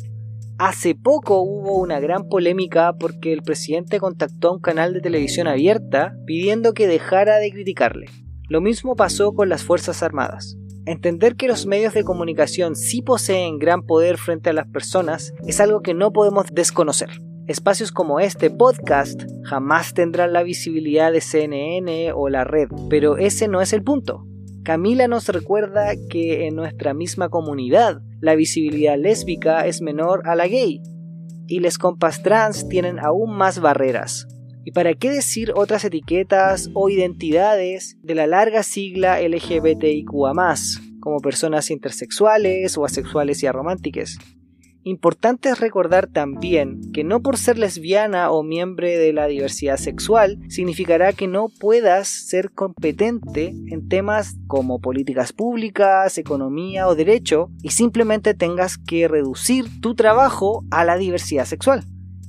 Hace 0.58 0.94
poco 0.94 1.40
hubo 1.42 1.80
una 1.80 1.98
gran 1.98 2.28
polémica 2.28 2.92
porque 2.92 3.32
el 3.32 3.42
presidente 3.42 3.98
contactó 3.98 4.48
a 4.48 4.52
un 4.52 4.60
canal 4.60 4.92
de 4.92 5.00
televisión 5.00 5.48
abierta 5.48 6.14
pidiendo 6.26 6.74
que 6.74 6.86
dejara 6.86 7.38
de 7.38 7.50
criticarle. 7.50 8.06
Lo 8.48 8.60
mismo 8.60 8.94
pasó 8.94 9.32
con 9.34 9.48
las 9.48 9.64
Fuerzas 9.64 10.02
Armadas. 10.02 10.56
Entender 10.84 11.36
que 11.36 11.46
los 11.46 11.66
medios 11.66 11.94
de 11.94 12.02
comunicación 12.02 12.74
sí 12.74 13.02
poseen 13.02 13.58
gran 13.58 13.82
poder 13.82 14.18
frente 14.18 14.50
a 14.50 14.52
las 14.52 14.66
personas 14.66 15.32
es 15.46 15.60
algo 15.60 15.80
que 15.80 15.94
no 15.94 16.12
podemos 16.12 16.46
desconocer. 16.52 17.08
Espacios 17.46 17.92
como 17.92 18.18
este 18.18 18.50
podcast 18.50 19.22
jamás 19.44 19.94
tendrán 19.94 20.32
la 20.32 20.42
visibilidad 20.42 21.12
de 21.12 21.20
CNN 21.20 22.12
o 22.12 22.28
la 22.28 22.42
red, 22.42 22.68
pero 22.90 23.16
ese 23.16 23.46
no 23.46 23.60
es 23.60 23.72
el 23.72 23.84
punto. 23.84 24.26
Camila 24.64 25.06
nos 25.06 25.28
recuerda 25.28 25.92
que 26.08 26.46
en 26.46 26.56
nuestra 26.56 26.94
misma 26.94 27.28
comunidad 27.28 28.00
la 28.20 28.34
visibilidad 28.34 28.96
lésbica 28.96 29.66
es 29.66 29.82
menor 29.82 30.22
a 30.28 30.34
la 30.34 30.46
gay, 30.46 30.80
y 31.46 31.60
les 31.60 31.78
compas 31.78 32.22
trans 32.22 32.68
tienen 32.68 32.98
aún 32.98 33.36
más 33.36 33.60
barreras, 33.60 34.26
¿Y 34.64 34.70
para 34.72 34.94
qué 34.94 35.10
decir 35.10 35.52
otras 35.56 35.84
etiquetas 35.84 36.70
o 36.74 36.88
identidades 36.88 37.96
de 38.02 38.14
la 38.14 38.26
larga 38.26 38.62
sigla 38.62 39.20
LGBTIQA, 39.20 40.32
como 41.00 41.18
personas 41.18 41.70
intersexuales 41.70 42.78
o 42.78 42.84
asexuales 42.84 43.42
y 43.42 43.46
arománticas? 43.46 44.18
Importante 44.84 45.48
es 45.48 45.60
recordar 45.60 46.08
también 46.08 46.92
que 46.92 47.04
no 47.04 47.22
por 47.22 47.38
ser 47.38 47.56
lesbiana 47.56 48.32
o 48.32 48.42
miembro 48.42 48.88
de 48.88 49.12
la 49.12 49.28
diversidad 49.28 49.76
sexual 49.76 50.38
significará 50.48 51.12
que 51.12 51.28
no 51.28 51.48
puedas 51.48 52.08
ser 52.08 52.50
competente 52.50 53.54
en 53.68 53.88
temas 53.88 54.34
como 54.48 54.80
políticas 54.80 55.32
públicas, 55.32 56.18
economía 56.18 56.88
o 56.88 56.96
derecho 56.96 57.48
y 57.62 57.70
simplemente 57.70 58.34
tengas 58.34 58.76
que 58.76 59.06
reducir 59.06 59.66
tu 59.80 59.94
trabajo 59.94 60.64
a 60.72 60.84
la 60.84 60.96
diversidad 60.96 61.44
sexual. 61.44 61.84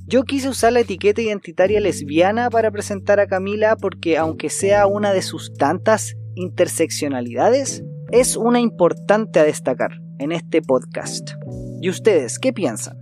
Yo 0.06 0.24
quise 0.24 0.50
usar 0.50 0.74
la 0.74 0.80
etiqueta 0.80 1.22
identitaria 1.22 1.80
lesbiana 1.80 2.50
para 2.50 2.70
presentar 2.70 3.20
a 3.20 3.26
Camila 3.26 3.76
porque 3.76 4.18
aunque 4.18 4.50
sea 4.50 4.86
una 4.86 5.14
de 5.14 5.22
sus 5.22 5.54
tantas 5.54 6.14
interseccionalidades, 6.34 7.82
es 8.12 8.36
una 8.36 8.60
importante 8.60 9.40
a 9.40 9.44
destacar 9.44 10.02
en 10.18 10.32
este 10.32 10.60
podcast. 10.60 11.30
¿Y 11.80 11.88
ustedes 11.88 12.38
qué 12.38 12.52
piensan? 12.52 12.98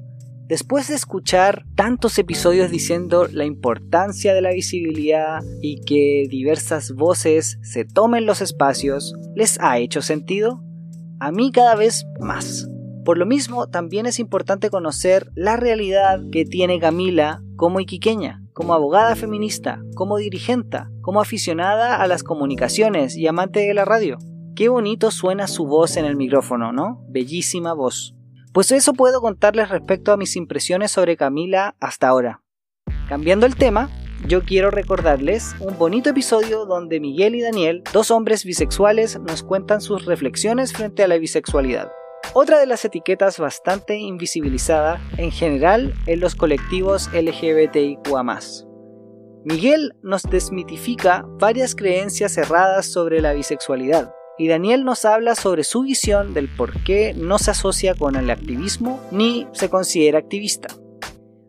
Después 0.47 0.89
de 0.89 0.95
escuchar 0.95 1.65
tantos 1.75 2.19
episodios 2.19 2.71
diciendo 2.71 3.27
la 3.27 3.47
importancia 3.47 4.33
de 4.33 4.43
la 4.43 4.53
visibilidad 4.53 5.41
y 5.61 5.81
que 5.81 6.27
diversas 6.29 6.93
voces 6.93 7.59
se 7.63 7.85
tomen 7.85 8.27
los 8.27 8.41
espacios, 8.43 9.15
¿les 9.35 9.59
ha 9.61 9.79
hecho 9.79 10.03
sentido? 10.03 10.63
A 11.19 11.33
mí 11.33 11.51
cada 11.53 11.75
vez 11.75 12.05
más. 12.21 12.69
Por 13.05 13.19
lo 13.19 13.27
mismo, 13.27 13.69
también 13.69 14.07
es 14.07 14.21
importante 14.21 14.71
conocer 14.71 15.31
la 15.35 15.57
realidad 15.57 16.21
que 16.31 16.45
tiene 16.45 16.79
Camila 16.79 17.43
como 17.57 17.81
iquiqueña, 17.81 18.43
como 18.53 18.75
abogada 18.75 19.17
feminista, 19.17 19.83
como 19.97 20.19
dirigente, 20.19 20.79
como 21.01 21.21
aficionada 21.21 22.01
a 22.01 22.07
las 22.07 22.23
comunicaciones 22.23 23.17
y 23.17 23.27
amante 23.27 23.61
de 23.61 23.75
la 23.75 23.85
radio. 23.85 24.19
Qué 24.55 24.69
bonito 24.69 25.11
suena 25.11 25.49
su 25.49 25.67
voz 25.67 25.97
en 25.97 26.05
el 26.05 26.15
micrófono, 26.15 26.73
¿no? 26.73 27.05
Bellísima 27.09 27.73
voz. 27.73 28.15
Pues 28.53 28.71
eso 28.71 28.93
puedo 28.93 29.21
contarles 29.21 29.71
respecto 29.71 30.13
a 30.13 30.17
mis 30.17 30.37
impresiones 30.37 30.93
sobre 30.93 31.17
Camila 31.17 31.75
hasta 31.81 32.07
ahora. 32.07 32.43
Cambiando 33.09 33.47
el 33.47 33.57
tema, 33.57 33.91
yo 34.29 34.43
quiero 34.45 34.71
recordarles 34.71 35.57
un 35.59 35.77
bonito 35.77 36.11
episodio 36.11 36.67
donde 36.67 37.01
Miguel 37.01 37.35
y 37.35 37.41
Daniel, 37.41 37.83
dos 37.93 38.13
hombres 38.13 38.45
bisexuales, 38.45 39.19
nos 39.21 39.43
cuentan 39.43 39.81
sus 39.81 40.05
reflexiones 40.05 40.73
frente 40.73 41.03
a 41.03 41.09
la 41.09 41.19
bisexualidad. 41.19 41.91
Otra 42.35 42.59
de 42.59 42.67
las 42.67 42.85
etiquetas 42.85 43.39
bastante 43.39 43.97
invisibilizada 43.99 45.01
en 45.19 45.31
general 45.31 45.95
en 46.07 46.21
los 46.21 46.35
colectivos 46.35 47.11
LGBTIQA. 47.13 48.39
Miguel 49.45 49.93
nos 50.03 50.23
desmitifica 50.23 51.25
varias 51.39 51.75
creencias 51.75 52.39
erradas 52.39 52.87
sobre 52.87 53.21
la 53.21 53.33
bisexualidad 53.33 54.15
y 54.39 54.49
Daniel 54.49 54.85
nos 54.85 55.05
habla 55.05 55.35
sobre 55.35 55.65
su 55.65 55.83
visión 55.83 56.33
del 56.33 56.49
por 56.49 56.83
qué 56.85 57.13
no 57.15 57.39
se 57.39 57.51
asocia 57.51 57.95
con 57.95 58.17
el 58.17 58.31
activismo 58.31 59.01
ni 59.11 59.47
se 59.53 59.69
considera 59.69 60.19
activista. 60.19 60.69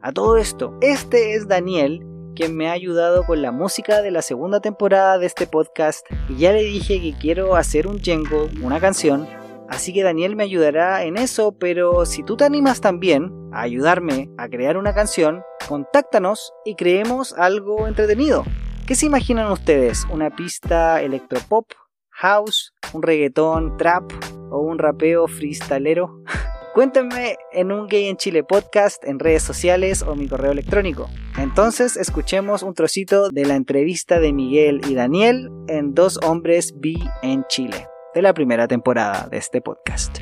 A 0.01 0.11
todo 0.11 0.37
esto, 0.37 0.77
este 0.81 1.35
es 1.35 1.47
Daniel 1.47 2.05
quien 2.35 2.55
me 2.55 2.67
ha 2.67 2.73
ayudado 2.73 3.23
con 3.23 3.41
la 3.41 3.51
música 3.51 4.01
de 4.01 4.11
la 4.11 4.21
segunda 4.21 4.59
temporada 4.59 5.17
de 5.17 5.27
este 5.27 5.47
podcast 5.47 6.05
y 6.29 6.37
ya 6.37 6.51
le 6.51 6.63
dije 6.63 6.99
que 6.99 7.13
quiero 7.13 7.55
hacer 7.55 7.87
un 7.87 7.99
jingle, 7.99 8.49
una 8.61 8.79
canción, 8.79 9.27
así 9.69 9.93
que 9.93 10.03
Daniel 10.03 10.35
me 10.35 10.43
ayudará 10.43 11.03
en 11.03 11.17
eso, 11.17 11.51
pero 11.57 12.05
si 12.05 12.23
tú 12.23 12.37
te 12.37 12.45
animas 12.45 12.81
también 12.81 13.31
a 13.51 13.61
ayudarme 13.61 14.29
a 14.37 14.47
crear 14.47 14.77
una 14.77 14.93
canción, 14.93 15.43
contáctanos 15.67 16.53
y 16.65 16.75
creemos 16.75 17.33
algo 17.33 17.87
entretenido. 17.87 18.43
¿Qué 18.85 18.95
se 18.95 19.05
imaginan 19.05 19.51
ustedes? 19.51 20.05
¿Una 20.11 20.29
pista 20.29 21.01
electropop 21.01 21.71
house, 22.09 22.73
un 22.93 23.01
reggaetón, 23.01 23.77
trap 23.77 24.11
o 24.51 24.59
un 24.59 24.77
rapeo 24.77 25.27
freestalero? 25.27 26.21
Cuéntenme 26.73 27.37
en 27.51 27.71
un 27.71 27.87
Gay 27.87 28.07
en 28.07 28.17
Chile 28.17 28.43
podcast 28.43 29.03
en 29.05 29.19
redes 29.19 29.43
sociales 29.43 30.01
o 30.01 30.15
mi 30.15 30.27
correo 30.27 30.51
electrónico. 30.51 31.07
Entonces 31.37 31.97
escuchemos 31.97 32.63
un 32.63 32.73
trocito 32.73 33.29
de 33.29 33.45
la 33.45 33.55
entrevista 33.55 34.19
de 34.19 34.33
Miguel 34.33 34.81
y 34.89 34.95
Daniel 34.95 35.51
en 35.67 35.93
Dos 35.93 36.19
Hombres 36.23 36.73
B 36.75 36.95
en 37.21 37.45
Chile, 37.47 37.87
de 38.13 38.21
la 38.21 38.33
primera 38.33 38.67
temporada 38.67 39.27
de 39.29 39.37
este 39.37 39.61
podcast. 39.61 40.19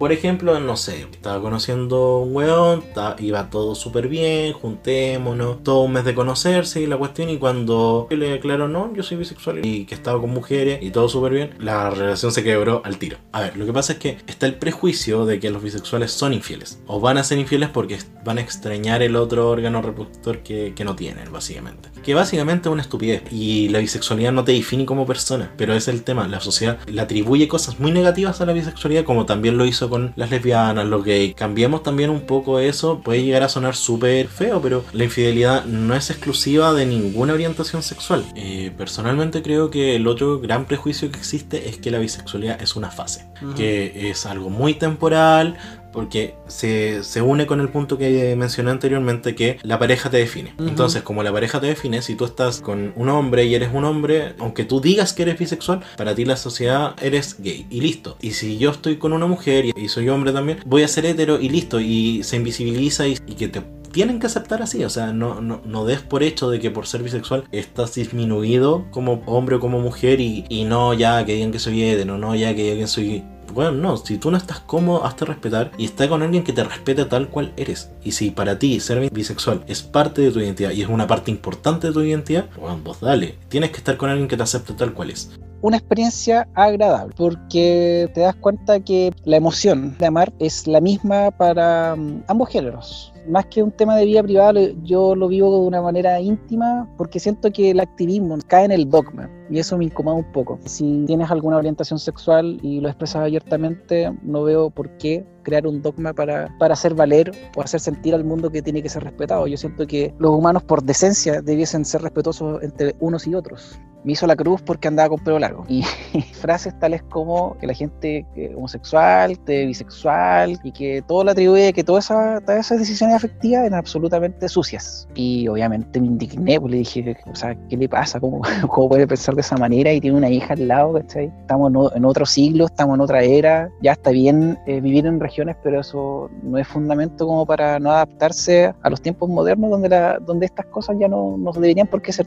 Por 0.00 0.12
ejemplo, 0.12 0.58
no 0.60 0.78
sé, 0.78 1.06
estaba 1.12 1.42
conociendo 1.42 2.20
un 2.20 2.34
weón, 2.34 2.82
iba 3.18 3.50
todo 3.50 3.74
súper 3.74 4.08
bien, 4.08 4.54
juntémonos, 4.54 5.62
todo 5.62 5.82
un 5.82 5.92
mes 5.92 6.06
de 6.06 6.14
conocerse 6.14 6.80
y 6.80 6.86
la 6.86 6.96
cuestión, 6.96 7.28
y 7.28 7.36
cuando 7.36 8.08
le 8.08 8.32
aclaró, 8.32 8.66
no, 8.66 8.94
yo 8.94 9.02
soy 9.02 9.18
bisexual 9.18 9.62
y 9.62 9.84
que 9.84 9.94
estaba 9.94 10.18
con 10.18 10.30
mujeres 10.30 10.82
y 10.82 10.88
todo 10.88 11.10
súper 11.10 11.34
bien, 11.34 11.50
la 11.58 11.90
relación 11.90 12.32
se 12.32 12.42
quebró 12.42 12.80
al 12.86 12.96
tiro. 12.96 13.18
A 13.32 13.42
ver, 13.42 13.58
lo 13.58 13.66
que 13.66 13.74
pasa 13.74 13.92
es 13.92 13.98
que 13.98 14.16
está 14.26 14.46
el 14.46 14.54
prejuicio 14.54 15.26
de 15.26 15.38
que 15.38 15.50
los 15.50 15.62
bisexuales 15.62 16.10
son 16.12 16.32
infieles, 16.32 16.80
o 16.86 16.98
van 16.98 17.18
a 17.18 17.22
ser 17.22 17.36
infieles 17.36 17.68
porque 17.68 17.98
van 18.24 18.38
a 18.38 18.40
extrañar 18.40 19.02
el 19.02 19.16
otro 19.16 19.50
órgano 19.50 19.82
reproductor 19.82 20.38
que, 20.38 20.72
que 20.74 20.82
no 20.82 20.96
tienen, 20.96 21.30
básicamente. 21.30 21.90
Que 22.02 22.14
básicamente 22.14 22.70
es 22.70 22.72
una 22.72 22.80
estupidez, 22.80 23.24
y 23.30 23.68
la 23.68 23.80
bisexualidad 23.80 24.32
no 24.32 24.44
te 24.44 24.52
define 24.52 24.86
como 24.86 25.04
persona, 25.04 25.52
pero 25.58 25.74
es 25.74 25.88
el 25.88 26.04
tema, 26.04 26.26
la 26.26 26.40
sociedad 26.40 26.78
le 26.88 27.02
atribuye 27.02 27.48
cosas 27.48 27.78
muy 27.78 27.92
negativas 27.92 28.40
a 28.40 28.46
la 28.46 28.54
bisexualidad, 28.54 29.04
como 29.04 29.26
también 29.26 29.58
lo 29.58 29.66
hizo 29.66 29.89
con 29.90 30.12
las 30.16 30.30
lesbianas, 30.30 30.86
los 30.86 31.04
gays. 31.04 31.34
Cambiemos 31.34 31.82
también 31.82 32.10
un 32.10 32.22
poco 32.22 32.58
eso, 32.58 33.00
puede 33.00 33.22
llegar 33.22 33.42
a 33.42 33.48
sonar 33.48 33.76
súper 33.76 34.28
feo, 34.28 34.62
pero 34.62 34.84
la 34.92 35.04
infidelidad 35.04 35.64
no 35.64 35.94
es 35.94 36.10
exclusiva 36.10 36.72
de 36.72 36.86
ninguna 36.86 37.34
orientación 37.34 37.82
sexual. 37.82 38.24
Eh, 38.34 38.72
personalmente 38.76 39.42
creo 39.42 39.70
que 39.70 39.96
el 39.96 40.06
otro 40.06 40.40
gran 40.40 40.64
prejuicio 40.64 41.10
que 41.10 41.18
existe 41.18 41.68
es 41.68 41.78
que 41.78 41.90
la 41.90 41.98
bisexualidad 41.98 42.62
es 42.62 42.76
una 42.76 42.90
fase, 42.90 43.26
que 43.56 44.10
es 44.10 44.26
algo 44.26 44.50
muy 44.50 44.74
temporal, 44.74 45.56
porque 45.92 46.34
se, 46.46 47.00
une 47.22 47.46
con 47.46 47.60
el 47.60 47.68
punto 47.68 47.98
que 47.98 48.34
mencioné 48.36 48.70
anteriormente 48.70 49.34
que 49.34 49.58
la 49.62 49.78
pareja 49.78 50.10
te 50.10 50.18
define. 50.18 50.54
Entonces, 50.58 51.02
como 51.02 51.22
la 51.22 51.32
pareja 51.32 51.60
te 51.60 51.66
define, 51.66 52.02
si 52.02 52.14
tú 52.14 52.24
estás 52.24 52.60
con 52.60 52.92
un 52.96 53.08
hombre 53.08 53.44
y 53.44 53.54
eres 53.54 53.70
un 53.72 53.84
hombre, 53.84 54.34
aunque 54.38 54.64
tú 54.64 54.80
digas 54.80 55.12
que 55.12 55.22
eres 55.22 55.38
bisexual, 55.38 55.80
para 55.96 56.14
ti 56.14 56.24
la 56.24 56.36
sociedad 56.36 56.94
eres 57.02 57.36
gay 57.38 57.66
y 57.70 57.80
listo. 57.80 58.16
Y 58.20 58.32
si 58.32 58.58
yo 58.58 58.70
estoy 58.70 58.96
con 58.96 59.12
una 59.12 59.26
mujer 59.26 59.66
y 59.76 59.88
soy 59.88 60.08
hombre 60.08 60.32
también, 60.32 60.60
voy 60.66 60.82
a 60.82 60.88
ser 60.88 61.06
hetero 61.06 61.40
y 61.40 61.48
listo. 61.48 61.80
Y 61.80 62.22
se 62.22 62.36
invisibiliza 62.36 63.06
y, 63.06 63.16
que 63.16 63.48
te 63.48 63.62
tienen 63.92 64.20
que 64.20 64.26
aceptar 64.26 64.62
así, 64.62 64.84
o 64.84 64.90
sea, 64.90 65.12
no, 65.12 65.40
no, 65.40 65.62
no, 65.64 65.84
des 65.84 66.00
por 66.00 66.22
hecho 66.22 66.48
de 66.48 66.60
que 66.60 66.70
por 66.70 66.86
ser 66.86 67.02
bisexual 67.02 67.44
estás 67.50 67.94
disminuido 67.94 68.86
como 68.92 69.22
hombre 69.26 69.56
o 69.56 69.60
como 69.60 69.80
mujer 69.80 70.20
y, 70.20 70.44
y 70.48 70.64
no 70.64 70.94
ya 70.94 71.24
que 71.24 71.34
digan 71.34 71.50
que 71.50 71.58
soy 71.58 71.82
hetero, 71.82 72.16
no 72.16 72.36
ya 72.36 72.54
que 72.54 72.62
digan 72.62 72.78
que 72.78 72.86
soy 72.86 73.24
bueno, 73.52 73.72
no, 73.72 73.96
si 73.96 74.18
tú 74.18 74.30
no 74.30 74.36
estás 74.36 74.60
cómodo, 74.60 75.04
hazte 75.04 75.24
respetar 75.24 75.72
y 75.76 75.84
está 75.84 76.08
con 76.08 76.22
alguien 76.22 76.44
que 76.44 76.52
te 76.52 76.64
respete 76.64 77.04
tal 77.04 77.28
cual 77.28 77.52
eres. 77.56 77.90
Y 78.02 78.12
si 78.12 78.30
para 78.30 78.58
ti 78.58 78.80
ser 78.80 79.10
bisexual 79.10 79.62
es 79.66 79.82
parte 79.82 80.22
de 80.22 80.30
tu 80.30 80.40
identidad 80.40 80.70
y 80.70 80.82
es 80.82 80.88
una 80.88 81.06
parte 81.06 81.30
importante 81.30 81.88
de 81.88 81.92
tu 81.92 82.02
identidad, 82.02 82.46
bueno, 82.58 82.80
vos 82.82 83.00
dale. 83.00 83.36
Tienes 83.48 83.70
que 83.70 83.78
estar 83.78 83.96
con 83.96 84.10
alguien 84.10 84.28
que 84.28 84.36
te 84.36 84.42
acepte 84.42 84.72
tal 84.74 84.92
cual 84.92 85.10
es 85.10 85.30
una 85.62 85.76
experiencia 85.76 86.48
agradable, 86.54 87.14
porque 87.16 88.10
te 88.14 88.20
das 88.20 88.34
cuenta 88.36 88.80
que 88.80 89.12
la 89.24 89.36
emoción 89.36 89.96
de 89.98 90.06
amar 90.06 90.32
es 90.38 90.66
la 90.66 90.80
misma 90.80 91.30
para 91.30 91.96
mm, 91.96 92.24
ambos 92.28 92.48
géneros 92.48 93.12
más 93.30 93.46
que 93.46 93.62
un 93.62 93.70
tema 93.70 93.96
de 93.96 94.04
vida 94.04 94.22
privada, 94.22 94.60
yo 94.82 95.14
lo 95.14 95.28
vivo 95.28 95.50
de 95.60 95.66
una 95.66 95.80
manera 95.80 96.20
íntima 96.20 96.88
porque 96.96 97.20
siento 97.20 97.50
que 97.50 97.70
el 97.70 97.80
activismo 97.80 98.36
cae 98.46 98.64
en 98.64 98.72
el 98.72 98.88
dogma 98.88 99.30
y 99.48 99.58
eso 99.58 99.78
me 99.78 99.84
incomoda 99.86 100.16
un 100.16 100.32
poco. 100.32 100.58
Si 100.64 101.04
tienes 101.06 101.30
alguna 101.30 101.56
orientación 101.56 101.98
sexual 101.98 102.58
y 102.62 102.80
lo 102.80 102.88
expresas 102.88 103.22
abiertamente, 103.22 104.12
no 104.22 104.44
veo 104.44 104.70
por 104.70 104.90
qué 104.98 105.24
crear 105.42 105.66
un 105.66 105.82
dogma 105.82 106.12
para, 106.12 106.54
para 106.58 106.74
hacer 106.74 106.94
valer 106.94 107.32
o 107.56 107.62
hacer 107.62 107.80
sentir 107.80 108.14
al 108.14 108.24
mundo 108.24 108.50
que 108.50 108.62
tiene 108.62 108.82
que 108.82 108.88
ser 108.88 109.04
respetado. 109.04 109.46
Yo 109.46 109.56
siento 109.56 109.86
que 109.86 110.14
los 110.18 110.30
humanos 110.30 110.62
por 110.62 110.82
decencia 110.82 111.42
debiesen 111.42 111.84
ser 111.84 112.02
respetuosos 112.02 112.62
entre 112.62 112.94
unos 113.00 113.26
y 113.26 113.34
otros 113.34 113.80
me 114.04 114.12
hizo 114.12 114.26
la 114.26 114.36
cruz 114.36 114.62
porque 114.62 114.88
andaba 114.88 115.10
con 115.10 115.18
pelo 115.20 115.38
largo. 115.38 115.64
Y 115.68 115.82
frases 116.32 116.78
tales 116.78 117.02
como 117.04 117.56
que 117.58 117.66
la 117.66 117.74
gente 117.74 118.26
homosexual, 118.56 119.38
bisexual, 119.46 120.58
y 120.62 120.72
que 120.72 121.02
todo 121.06 121.24
le 121.24 121.32
atribuye 121.32 121.72
que 121.72 121.84
todas 121.84 122.10
esas, 122.10 122.78
decisiones 122.78 123.16
afectivas 123.16 123.66
eran 123.66 123.78
absolutamente 123.78 124.48
sucias. 124.48 125.08
Y 125.14 125.48
obviamente 125.48 126.00
me 126.00 126.06
indigné, 126.06 126.60
pues 126.60 126.70
le 126.70 126.78
dije, 126.78 127.16
o 127.30 127.34
sea, 127.34 127.56
¿qué 127.68 127.76
le 127.76 127.88
pasa? 127.88 128.20
¿Cómo, 128.20 128.40
cómo 128.68 128.88
puede 128.88 129.06
pensar 129.06 129.34
de 129.34 129.42
esa 129.42 129.56
manera? 129.56 129.92
Y 129.92 130.00
tiene 130.00 130.16
una 130.16 130.28
hija 130.28 130.54
al 130.54 130.68
lado, 130.68 130.94
¿cachai? 130.94 131.32
Estamos 131.40 131.72
en 131.94 132.04
otro 132.04 132.26
siglo, 132.26 132.66
estamos 132.66 132.94
en 132.94 133.00
otra 133.00 133.22
era, 133.22 133.70
ya 133.82 133.92
está 133.92 134.10
bien 134.10 134.58
eh, 134.66 134.80
vivir 134.80 135.06
en 135.06 135.20
regiones, 135.20 135.56
pero 135.62 135.80
eso 135.80 136.30
no 136.42 136.58
es 136.58 136.66
fundamento 136.66 137.26
como 137.26 137.46
para 137.46 137.78
no 137.78 137.90
adaptarse 137.90 138.74
a 138.82 138.90
los 138.90 139.00
tiempos 139.00 139.28
modernos 139.28 139.70
donde, 139.70 139.88
la, 139.88 140.18
donde 140.18 140.46
estas 140.46 140.66
cosas 140.66 140.96
ya 140.98 141.08
no, 141.08 141.36
no 141.38 141.52
deberían 141.52 141.86
por 141.86 142.02
qué 142.02 142.12
ser 142.12 142.26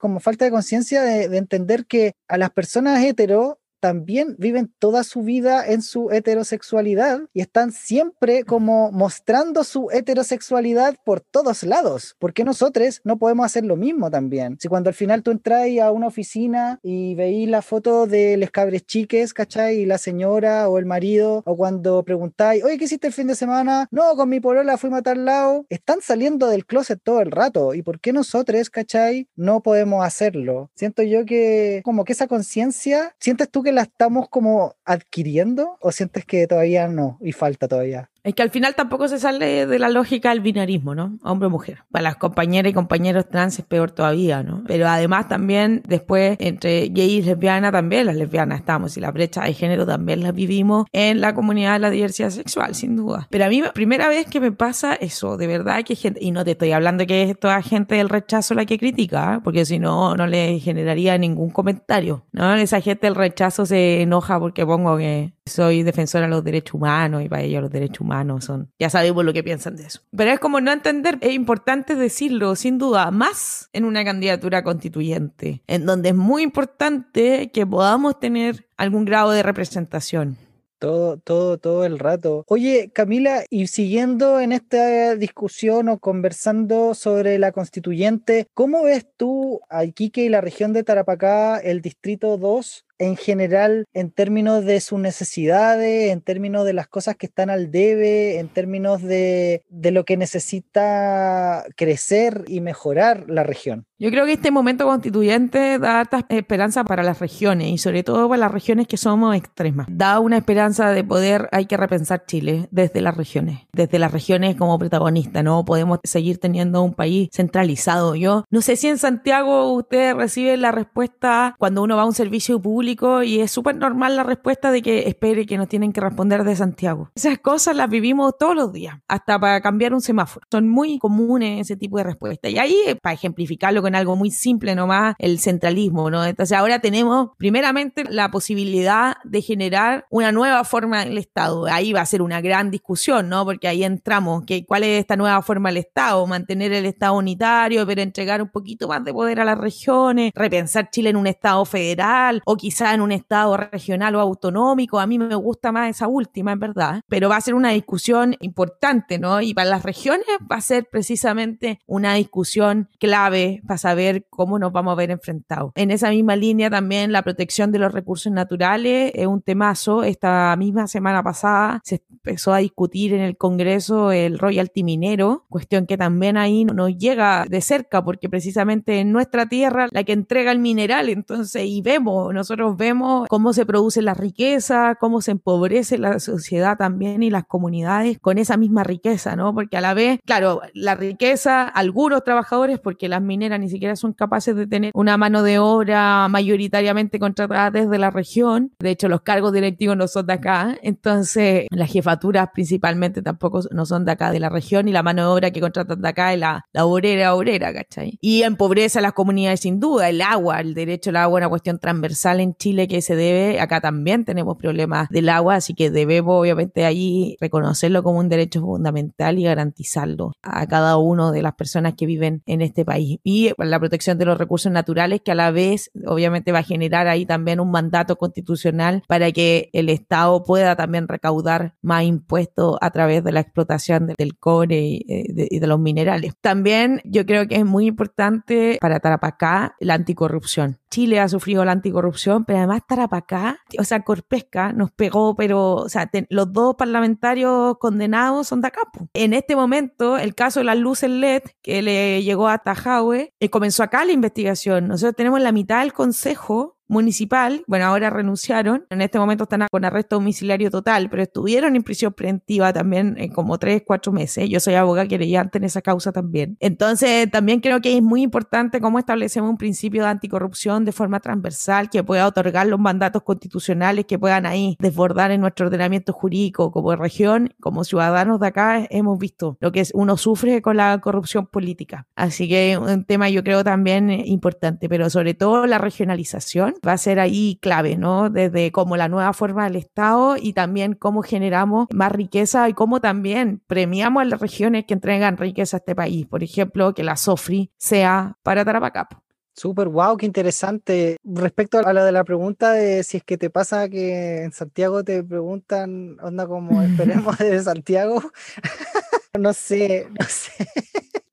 Como 0.00 0.18
falta 0.18 0.46
de 0.46 0.50
conciencia 0.50 1.02
de, 1.02 1.36
entender 1.36 1.84
que 1.84 2.14
a 2.26 2.38
las 2.38 2.50
personas 2.50 3.04
hetero 3.04 3.59
también 3.80 4.36
viven 4.38 4.72
toda 4.78 5.04
su 5.04 5.22
vida 5.22 5.66
en 5.66 5.82
su 5.82 6.10
heterosexualidad 6.10 7.20
y 7.32 7.40
están 7.40 7.72
siempre 7.72 8.44
como 8.44 8.92
mostrando 8.92 9.64
su 9.64 9.88
heterosexualidad 9.90 10.96
por 11.04 11.20
todos 11.20 11.62
lados. 11.62 12.16
¿Por 12.18 12.32
qué 12.32 12.44
nosotros 12.44 13.00
no 13.04 13.18
podemos 13.18 13.46
hacer 13.46 13.64
lo 13.64 13.76
mismo 13.76 14.10
también? 14.10 14.56
Si 14.60 14.68
cuando 14.68 14.88
al 14.88 14.94
final 14.94 15.22
tú 15.22 15.30
entras 15.30 15.50
a 15.82 15.90
una 15.90 16.06
oficina 16.06 16.78
y 16.82 17.14
veis 17.14 17.48
la 17.48 17.62
foto 17.62 18.06
de 18.06 18.36
les 18.36 18.50
cabres 18.50 18.86
chiques, 18.86 19.34
¿cachai? 19.34 19.80
Y 19.80 19.86
la 19.86 19.98
señora 19.98 20.68
o 20.68 20.78
el 20.78 20.86
marido, 20.86 21.42
o 21.44 21.56
cuando 21.56 22.02
preguntáis, 22.04 22.64
oye, 22.64 22.78
¿qué 22.78 22.84
hiciste 22.84 23.08
el 23.08 23.12
fin 23.12 23.26
de 23.26 23.34
semana? 23.34 23.88
No, 23.90 24.14
con 24.16 24.28
mi 24.28 24.40
polola 24.40 24.76
fuimos 24.76 25.00
a 25.00 25.02
tal 25.02 25.24
lado. 25.24 25.66
Están 25.68 26.00
saliendo 26.02 26.48
del 26.48 26.66
closet 26.66 27.00
todo 27.02 27.20
el 27.20 27.30
rato. 27.30 27.74
¿Y 27.74 27.82
por 27.82 28.00
qué 28.00 28.12
nosotros, 28.12 28.70
¿cachai? 28.70 29.28
No 29.36 29.60
podemos 29.62 30.04
hacerlo. 30.04 30.70
Siento 30.74 31.02
yo 31.02 31.24
que 31.24 31.82
como 31.84 32.04
que 32.04 32.12
esa 32.12 32.26
conciencia, 32.26 33.14
¿sientes 33.18 33.50
tú 33.50 33.62
que 33.62 33.69
la 33.72 33.82
estamos 33.82 34.28
como 34.28 34.76
adquiriendo 34.84 35.76
o 35.80 35.92
sientes 35.92 36.24
que 36.24 36.46
todavía 36.46 36.88
no 36.88 37.18
y 37.20 37.32
falta 37.32 37.68
todavía? 37.68 38.10
Es 38.22 38.34
que 38.34 38.42
al 38.42 38.50
final 38.50 38.74
tampoco 38.74 39.08
se 39.08 39.18
sale 39.18 39.66
de 39.66 39.78
la 39.78 39.88
lógica 39.88 40.30
del 40.30 40.40
binarismo, 40.40 40.94
¿no? 40.94 41.18
Hombre 41.22 41.46
o 41.46 41.50
mujer. 41.50 41.84
Para 41.90 42.02
las 42.02 42.16
compañeras 42.16 42.70
y 42.70 42.74
compañeros 42.74 43.28
trans 43.28 43.58
es 43.58 43.64
peor 43.64 43.90
todavía, 43.90 44.42
¿no? 44.42 44.62
Pero 44.66 44.88
además 44.88 45.28
también 45.28 45.82
después 45.86 46.36
entre 46.40 46.88
gay 46.88 47.10
y 47.10 47.22
lesbiana 47.22 47.72
también 47.72 48.06
las 48.06 48.16
lesbianas 48.16 48.60
estamos 48.60 48.96
y 48.96 49.00
la 49.00 49.10
brecha 49.10 49.42
de 49.42 49.54
género 49.54 49.86
también 49.86 50.22
la 50.22 50.32
vivimos 50.32 50.86
en 50.92 51.20
la 51.20 51.34
comunidad 51.34 51.74
de 51.74 51.78
la 51.78 51.90
diversidad 51.90 52.30
sexual, 52.30 52.74
sin 52.74 52.96
duda. 52.96 53.26
Pero 53.30 53.44
a 53.44 53.48
mí, 53.48 53.62
primera 53.74 54.08
vez 54.08 54.26
que 54.26 54.40
me 54.40 54.52
pasa 54.52 54.94
eso, 54.94 55.36
de 55.36 55.46
verdad 55.46 55.82
que 55.84 55.96
gente, 55.96 56.20
y 56.22 56.30
no 56.30 56.44
te 56.44 56.52
estoy 56.52 56.72
hablando 56.72 57.06
que 57.06 57.22
es 57.22 57.38
toda 57.38 57.62
gente 57.62 57.94
del 57.96 58.08
rechazo 58.08 58.54
la 58.54 58.66
que 58.66 58.78
critica, 58.78 59.36
¿eh? 59.36 59.40
porque 59.42 59.64
si 59.64 59.78
no, 59.78 60.14
no 60.16 60.26
le 60.26 60.58
generaría 60.60 61.16
ningún 61.18 61.50
comentario, 61.50 62.24
¿no? 62.32 62.54
Esa 62.54 62.80
gente 62.80 63.06
del 63.06 63.14
rechazo 63.14 63.66
se 63.66 64.02
enoja 64.02 64.38
porque 64.38 64.66
pongo 64.66 64.96
que 64.96 65.32
soy 65.50 65.82
defensora 65.82 66.24
de 66.24 66.30
los 66.30 66.44
derechos 66.44 66.74
humanos 66.74 67.22
y 67.22 67.28
para 67.28 67.42
ellos 67.42 67.62
los 67.62 67.70
derechos 67.70 68.00
humanos 68.00 68.44
son, 68.44 68.70
ya 68.78 68.88
sabemos 68.88 69.24
lo 69.24 69.32
que 69.32 69.42
piensan 69.42 69.76
de 69.76 69.84
eso. 69.84 70.00
Pero 70.16 70.30
es 70.30 70.38
como 70.38 70.60
no 70.60 70.72
entender, 70.72 71.18
es 71.20 71.32
importante 71.32 71.94
decirlo, 71.94 72.56
sin 72.56 72.78
duda, 72.78 73.10
más 73.10 73.68
en 73.72 73.84
una 73.84 74.04
candidatura 74.04 74.62
constituyente, 74.62 75.62
en 75.66 75.86
donde 75.86 76.10
es 76.10 76.14
muy 76.14 76.42
importante 76.42 77.50
que 77.52 77.66
podamos 77.66 78.18
tener 78.18 78.66
algún 78.76 79.04
grado 79.04 79.30
de 79.32 79.42
representación. 79.42 80.36
Todo, 80.80 81.18
todo, 81.18 81.58
todo 81.58 81.84
el 81.84 81.98
rato. 81.98 82.44
Oye, 82.48 82.90
Camila, 82.94 83.44
y 83.50 83.66
siguiendo 83.66 84.40
en 84.40 84.52
esta 84.52 85.14
discusión 85.14 85.90
o 85.90 85.98
conversando 85.98 86.94
sobre 86.94 87.38
la 87.38 87.52
constituyente, 87.52 88.46
¿cómo 88.54 88.84
ves 88.84 89.06
tú 89.18 89.60
a 89.68 89.84
Iquique 89.84 90.24
y 90.24 90.30
la 90.30 90.40
región 90.40 90.72
de 90.72 90.82
Tarapacá, 90.82 91.58
el 91.58 91.82
distrito 91.82 92.38
2, 92.38 92.86
en 93.00 93.16
general 93.16 93.86
en 93.94 94.10
términos 94.10 94.64
de 94.64 94.80
sus 94.80 95.00
necesidades, 95.00 96.12
en 96.12 96.20
términos 96.20 96.66
de 96.66 96.74
las 96.74 96.86
cosas 96.86 97.16
que 97.16 97.26
están 97.26 97.48
al 97.50 97.70
debe, 97.70 98.38
en 98.38 98.48
términos 98.48 99.02
de, 99.02 99.64
de 99.70 99.90
lo 99.90 100.04
que 100.04 100.18
necesita 100.18 101.64
crecer 101.76 102.44
y 102.46 102.60
mejorar 102.60 103.24
la 103.28 103.42
región. 103.42 103.86
Yo 103.98 104.10
creo 104.10 104.24
que 104.24 104.32
este 104.32 104.50
momento 104.50 104.86
constituyente 104.86 105.78
da 105.78 106.00
harta 106.00 106.24
esperanza 106.30 106.84
para 106.84 107.02
las 107.02 107.18
regiones 107.20 107.68
y 107.68 107.78
sobre 107.78 108.02
todo 108.02 108.28
para 108.28 108.40
las 108.40 108.52
regiones 108.52 108.86
que 108.86 108.96
somos 108.96 109.36
extremas. 109.36 109.86
Da 109.90 110.20
una 110.20 110.38
esperanza 110.38 110.90
de 110.90 111.04
poder, 111.04 111.48
hay 111.52 111.66
que 111.66 111.76
repensar 111.76 112.24
Chile 112.26 112.68
desde 112.70 113.02
las 113.02 113.16
regiones, 113.16 113.60
desde 113.72 113.98
las 113.98 114.12
regiones 114.12 114.56
como 114.56 114.78
protagonista, 114.78 115.42
no 115.42 115.64
podemos 115.64 116.00
seguir 116.04 116.38
teniendo 116.38 116.82
un 116.82 116.94
país 116.94 117.28
centralizado. 117.32 118.14
Yo 118.14 118.44
no 118.50 118.62
sé 118.62 118.76
si 118.76 118.88
en 118.88 118.98
Santiago 118.98 119.72
usted 119.72 120.14
recibe 120.14 120.56
la 120.56 120.72
respuesta 120.72 121.54
cuando 121.58 121.82
uno 121.82 121.96
va 121.96 122.02
a 122.02 122.06
un 122.06 122.14
servicio 122.14 122.60
público 122.60 122.89
y 123.24 123.40
es 123.40 123.50
súper 123.50 123.76
normal 123.76 124.16
la 124.16 124.22
respuesta 124.22 124.70
de 124.70 124.82
que 124.82 125.08
espere 125.08 125.46
que 125.46 125.56
nos 125.56 125.68
tienen 125.68 125.92
que 125.92 126.00
responder 126.00 126.44
de 126.44 126.56
Santiago. 126.56 127.10
Esas 127.14 127.38
cosas 127.38 127.76
las 127.76 127.88
vivimos 127.88 128.34
todos 128.38 128.54
los 128.54 128.72
días, 128.72 128.98
hasta 129.08 129.38
para 129.38 129.60
cambiar 129.60 129.94
un 129.94 130.00
semáforo. 130.00 130.46
Son 130.50 130.68
muy 130.68 130.98
comunes 130.98 131.60
ese 131.60 131.76
tipo 131.76 131.98
de 131.98 132.04
respuestas. 132.04 132.50
Y 132.50 132.58
ahí, 132.58 132.76
para 133.02 133.14
ejemplificarlo 133.14 133.82
con 133.82 133.94
algo 133.94 134.16
muy 134.16 134.30
simple 134.30 134.74
nomás, 134.74 135.14
el 135.18 135.38
centralismo, 135.38 136.10
¿no? 136.10 136.24
Entonces 136.24 136.56
ahora 136.56 136.80
tenemos 136.80 137.30
primeramente 137.38 138.04
la 138.08 138.30
posibilidad 138.30 139.16
de 139.24 139.42
generar 139.42 140.06
una 140.10 140.32
nueva 140.32 140.64
forma 140.64 141.04
del 141.04 141.18
Estado. 141.18 141.66
Ahí 141.66 141.92
va 141.92 142.00
a 142.00 142.06
ser 142.06 142.22
una 142.22 142.40
gran 142.40 142.70
discusión, 142.70 143.28
¿no? 143.28 143.44
Porque 143.44 143.68
ahí 143.68 143.84
entramos, 143.84 144.44
que 144.46 144.64
¿cuál 144.64 144.84
es 144.84 145.00
esta 145.00 145.16
nueva 145.16 145.42
forma 145.42 145.68
del 145.68 145.78
Estado? 145.78 146.26
Mantener 146.26 146.72
el 146.72 146.86
Estado 146.86 147.14
unitario, 147.14 147.86
pero 147.86 148.02
entregar 148.02 148.42
un 148.42 148.48
poquito 148.48 148.88
más 148.88 149.04
de 149.04 149.12
poder 149.12 149.40
a 149.40 149.44
las 149.44 149.58
regiones, 149.58 150.32
repensar 150.34 150.90
Chile 150.90 151.10
en 151.10 151.16
un 151.16 151.26
Estado 151.26 151.64
federal 151.64 152.42
o 152.44 152.56
quizás 152.56 152.79
en 152.80 153.00
un 153.00 153.12
estado 153.12 153.56
regional 153.56 154.14
o 154.16 154.20
autonómico. 154.20 154.98
A 154.98 155.06
mí 155.06 155.18
me 155.18 155.34
gusta 155.34 155.72
más 155.72 155.90
esa 155.90 156.08
última, 156.08 156.52
en 156.52 156.60
verdad, 156.60 157.02
pero 157.08 157.28
va 157.28 157.36
a 157.36 157.40
ser 157.40 157.54
una 157.54 157.70
discusión 157.70 158.36
importante, 158.40 159.18
¿no? 159.18 159.40
Y 159.40 159.54
para 159.54 159.70
las 159.70 159.82
regiones 159.82 160.26
va 160.50 160.56
a 160.56 160.60
ser 160.60 160.88
precisamente 160.90 161.80
una 161.86 162.14
discusión 162.14 162.88
clave 162.98 163.62
para 163.66 163.78
saber 163.78 164.26
cómo 164.30 164.58
nos 164.58 164.72
vamos 164.72 164.92
a 164.92 164.96
ver 164.96 165.10
enfrentados. 165.10 165.72
En 165.74 165.90
esa 165.90 166.10
misma 166.10 166.36
línea 166.36 166.70
también 166.70 167.12
la 167.12 167.22
protección 167.22 167.72
de 167.72 167.78
los 167.78 167.92
recursos 167.92 168.32
naturales 168.32 169.12
es 169.14 169.26
un 169.26 169.42
temazo. 169.42 170.02
Esta 170.02 170.54
misma 170.56 170.86
semana 170.86 171.22
pasada 171.22 171.80
se 171.84 172.02
empezó 172.10 172.52
a 172.52 172.58
discutir 172.58 173.14
en 173.14 173.20
el 173.20 173.36
Congreso 173.36 174.12
el 174.12 174.38
royalty 174.38 174.84
minero, 174.84 175.46
cuestión 175.48 175.86
que 175.86 175.96
también 175.96 176.36
ahí 176.36 176.64
nos 176.64 176.96
llega 176.96 177.46
de 177.48 177.60
cerca 177.60 178.04
porque 178.04 178.28
precisamente 178.28 179.00
en 179.00 179.12
nuestra 179.12 179.46
tierra 179.46 179.88
la 179.90 180.04
que 180.04 180.12
entrega 180.12 180.52
el 180.52 180.58
mineral, 180.58 181.08
entonces, 181.08 181.64
y 181.66 181.82
vemos, 181.82 182.32
nosotros 182.34 182.69
vemos 182.76 183.26
cómo 183.28 183.52
se 183.52 183.66
produce 183.66 184.02
la 184.02 184.14
riqueza, 184.14 184.96
cómo 184.98 185.20
se 185.20 185.32
empobrece 185.32 185.98
la 185.98 186.20
sociedad 186.20 186.76
también 186.76 187.22
y 187.22 187.30
las 187.30 187.44
comunidades 187.44 188.18
con 188.20 188.38
esa 188.38 188.56
misma 188.56 188.84
riqueza, 188.84 189.36
¿no? 189.36 189.54
Porque 189.54 189.76
a 189.76 189.80
la 189.80 189.94
vez, 189.94 190.20
claro, 190.24 190.60
la 190.74 190.94
riqueza, 190.94 191.68
algunos 191.68 192.24
trabajadores, 192.24 192.78
porque 192.78 193.08
las 193.08 193.22
mineras 193.22 193.60
ni 193.60 193.68
siquiera 193.68 193.96
son 193.96 194.12
capaces 194.12 194.56
de 194.56 194.66
tener 194.66 194.92
una 194.94 195.16
mano 195.16 195.42
de 195.42 195.58
obra 195.58 196.28
mayoritariamente 196.28 197.18
contratada 197.18 197.70
desde 197.70 197.98
la 197.98 198.10
región, 198.10 198.72
de 198.78 198.90
hecho 198.90 199.08
los 199.08 199.22
cargos 199.22 199.52
directivos 199.52 199.96
no 199.96 200.08
son 200.08 200.26
de 200.26 200.34
acá, 200.34 200.76
entonces 200.82 201.66
las 201.70 201.90
jefaturas 201.90 202.48
principalmente 202.52 203.22
tampoco 203.22 203.62
no 203.70 203.86
son 203.86 204.04
de 204.04 204.12
acá 204.12 204.30
de 204.30 204.40
la 204.40 204.48
región 204.48 204.88
y 204.88 204.92
la 204.92 205.02
mano 205.02 205.22
de 205.22 205.28
obra 205.28 205.50
que 205.50 205.60
contratan 205.60 206.00
de 206.00 206.08
acá 206.08 206.32
es 206.32 206.40
la, 206.40 206.66
la 206.72 206.84
obrera 206.84 207.34
obrera, 207.34 207.72
¿cachai? 207.72 208.18
Y 208.20 208.42
empobrece 208.42 208.98
a 208.98 209.02
las 209.02 209.12
comunidades 209.12 209.60
sin 209.60 209.80
duda, 209.80 210.08
el 210.08 210.22
agua, 210.22 210.60
el 210.60 210.74
derecho 210.74 211.10
al 211.10 211.16
agua 211.16 211.38
una 211.38 211.48
cuestión 211.48 211.78
transversal 211.78 212.40
en 212.40 212.49
Chile 212.54 212.88
que 212.88 213.02
se 213.02 213.16
debe, 213.16 213.60
acá 213.60 213.80
también 213.80 214.24
tenemos 214.24 214.56
problemas 214.56 215.08
del 215.10 215.28
agua, 215.28 215.56
así 215.56 215.74
que 215.74 215.90
debemos 215.90 216.40
obviamente 216.40 216.84
ahí 216.84 217.36
reconocerlo 217.40 218.02
como 218.02 218.18
un 218.18 218.28
derecho 218.28 218.60
fundamental 218.60 219.38
y 219.38 219.44
garantizarlo 219.44 220.32
a 220.42 220.66
cada 220.66 220.96
una 220.96 221.32
de 221.32 221.42
las 221.42 221.54
personas 221.54 221.94
que 221.94 222.06
viven 222.06 222.42
en 222.46 222.62
este 222.62 222.84
país. 222.84 223.18
Y 223.22 223.52
la 223.58 223.78
protección 223.78 224.18
de 224.18 224.24
los 224.24 224.38
recursos 224.38 224.70
naturales 224.70 225.20
que 225.24 225.32
a 225.32 225.34
la 225.34 225.50
vez 225.50 225.90
obviamente 226.06 226.52
va 226.52 226.60
a 226.60 226.64
generar 226.64 227.08
ahí 227.08 227.26
también 227.26 227.60
un 227.60 227.70
mandato 227.70 228.16
constitucional 228.16 229.02
para 229.08 229.32
que 229.32 229.70
el 229.72 229.88
Estado 229.88 230.42
pueda 230.44 230.76
también 230.76 231.08
recaudar 231.08 231.74
más 231.82 232.04
impuestos 232.04 232.76
a 232.80 232.90
través 232.90 233.24
de 233.24 233.32
la 233.32 233.40
explotación 233.40 234.14
del 234.18 234.38
cobre 234.38 234.80
y 234.80 235.06
eh, 235.08 235.24
de, 235.28 235.48
y 235.50 235.58
de 235.58 235.66
los 235.66 235.78
minerales. 235.78 236.34
También 236.40 237.00
yo 237.04 237.26
creo 237.26 237.46
que 237.46 237.56
es 237.56 237.64
muy 237.64 237.86
importante 237.86 238.78
para 238.80 239.00
Tarapacá 239.00 239.76
la 239.80 239.94
anticorrupción. 239.94 240.79
Chile 240.90 241.20
ha 241.20 241.28
sufrido 241.28 241.64
la 241.64 241.72
anticorrupción, 241.72 242.44
pero 242.44 242.58
además 242.58 242.82
Tarapacá, 242.86 243.60
o 243.78 243.84
sea, 243.84 244.02
Corpesca 244.02 244.72
nos 244.72 244.90
pegó, 244.90 245.34
pero, 245.36 245.74
o 245.74 245.88
sea, 245.88 246.10
los 246.28 246.52
dos 246.52 246.74
parlamentarios 246.76 247.78
condenados 247.78 248.48
son 248.48 248.60
de 248.60 248.68
acá. 248.68 248.80
En 249.14 249.32
este 249.32 249.54
momento, 249.54 250.18
el 250.18 250.34
caso 250.34 250.60
de 250.60 250.64
las 250.64 250.76
luces 250.76 251.10
LED, 251.10 251.42
que 251.62 251.82
le 251.82 252.22
llegó 252.22 252.48
a 252.48 252.58
Tajahue, 252.58 253.32
eh, 253.38 253.50
comenzó 253.50 253.82
acá 253.82 254.04
la 254.04 254.12
investigación. 254.12 254.88
Nosotros 254.88 255.14
tenemos 255.16 255.40
la 255.40 255.52
mitad 255.52 255.80
del 255.80 255.92
consejo 255.92 256.79
municipal, 256.90 257.62
bueno, 257.66 257.86
ahora 257.86 258.10
renunciaron, 258.10 258.84
en 258.90 259.00
este 259.00 259.18
momento 259.18 259.44
están 259.44 259.66
con 259.70 259.84
arresto 259.84 260.16
domiciliario 260.16 260.70
total, 260.70 261.08
pero 261.08 261.22
estuvieron 261.22 261.76
en 261.76 261.82
prisión 261.82 262.12
preventiva 262.12 262.72
también 262.72 263.14
en 263.18 263.32
como 263.32 263.58
tres, 263.58 263.82
cuatro 263.86 264.12
meses. 264.12 264.48
Yo 264.48 264.60
soy 264.60 264.74
abogada 264.74 265.06
querellante 265.08 265.58
en 265.58 265.64
esa 265.64 265.82
causa 265.82 266.12
también. 266.12 266.56
Entonces, 266.60 267.30
también 267.30 267.60
creo 267.60 267.80
que 267.80 267.96
es 267.96 268.02
muy 268.02 268.22
importante 268.22 268.80
cómo 268.80 268.98
establecemos 268.98 269.50
un 269.50 269.56
principio 269.56 270.02
de 270.02 270.08
anticorrupción 270.08 270.84
de 270.84 270.92
forma 270.92 271.20
transversal 271.20 271.88
que 271.90 272.02
pueda 272.02 272.26
otorgar 272.26 272.66
los 272.66 272.80
mandatos 272.80 273.22
constitucionales 273.22 274.06
que 274.06 274.18
puedan 274.18 274.46
ahí 274.46 274.76
desbordar 274.80 275.30
en 275.30 275.40
nuestro 275.40 275.66
ordenamiento 275.66 276.12
jurídico 276.12 276.72
como 276.72 276.94
región, 276.96 277.54
como 277.60 277.84
ciudadanos 277.84 278.40
de 278.40 278.46
acá, 278.48 278.86
hemos 278.90 279.18
visto 279.18 279.56
lo 279.60 279.72
que 279.72 279.80
es, 279.80 279.92
uno 279.94 280.16
sufre 280.16 280.60
con 280.62 280.76
la 280.76 280.98
corrupción 281.00 281.46
política. 281.46 282.06
Así 282.16 282.48
que 282.48 282.76
un 282.78 283.04
tema 283.04 283.28
yo 283.28 283.44
creo 283.44 283.62
también 283.64 284.10
importante, 284.10 284.88
pero 284.88 285.08
sobre 285.10 285.34
todo 285.34 285.66
la 285.66 285.78
regionalización 285.78 286.74
va 286.86 286.92
a 286.92 286.98
ser 286.98 287.20
ahí 287.20 287.58
clave, 287.60 287.96
¿no? 287.96 288.30
Desde 288.30 288.72
como 288.72 288.96
la 288.96 289.08
nueva 289.08 289.32
forma 289.32 289.64
del 289.64 289.76
Estado 289.76 290.36
y 290.36 290.52
también 290.52 290.94
cómo 290.94 291.22
generamos 291.22 291.88
más 291.92 292.12
riqueza 292.12 292.68
y 292.68 292.74
cómo 292.74 293.00
también 293.00 293.62
premiamos 293.66 294.22
a 294.22 294.24
las 294.24 294.40
regiones 294.40 294.84
que 294.86 294.94
entregan 294.94 295.36
riqueza 295.36 295.76
a 295.76 295.78
este 295.78 295.94
país. 295.94 296.26
Por 296.26 296.42
ejemplo, 296.42 296.94
que 296.94 297.02
la 297.02 297.16
SOFRI 297.16 297.70
sea 297.76 298.36
para 298.42 298.64
Tarapacá. 298.64 299.08
Súper, 299.52 299.88
wow, 299.88 300.16
qué 300.16 300.26
interesante. 300.26 301.16
Respecto 301.22 301.78
a 301.78 301.92
lo 301.92 302.04
de 302.04 302.12
la 302.12 302.24
pregunta 302.24 302.72
de 302.72 303.04
si 303.04 303.18
es 303.18 303.24
que 303.24 303.36
te 303.36 303.50
pasa 303.50 303.88
que 303.88 304.42
en 304.42 304.52
Santiago 304.52 305.04
te 305.04 305.22
preguntan, 305.22 306.16
onda 306.22 306.46
como 306.46 306.80
esperemos 306.82 307.36
de 307.38 307.62
Santiago, 307.62 308.22
no 309.38 309.52
sé, 309.52 310.08
no 310.18 310.26
sé. 310.26 310.66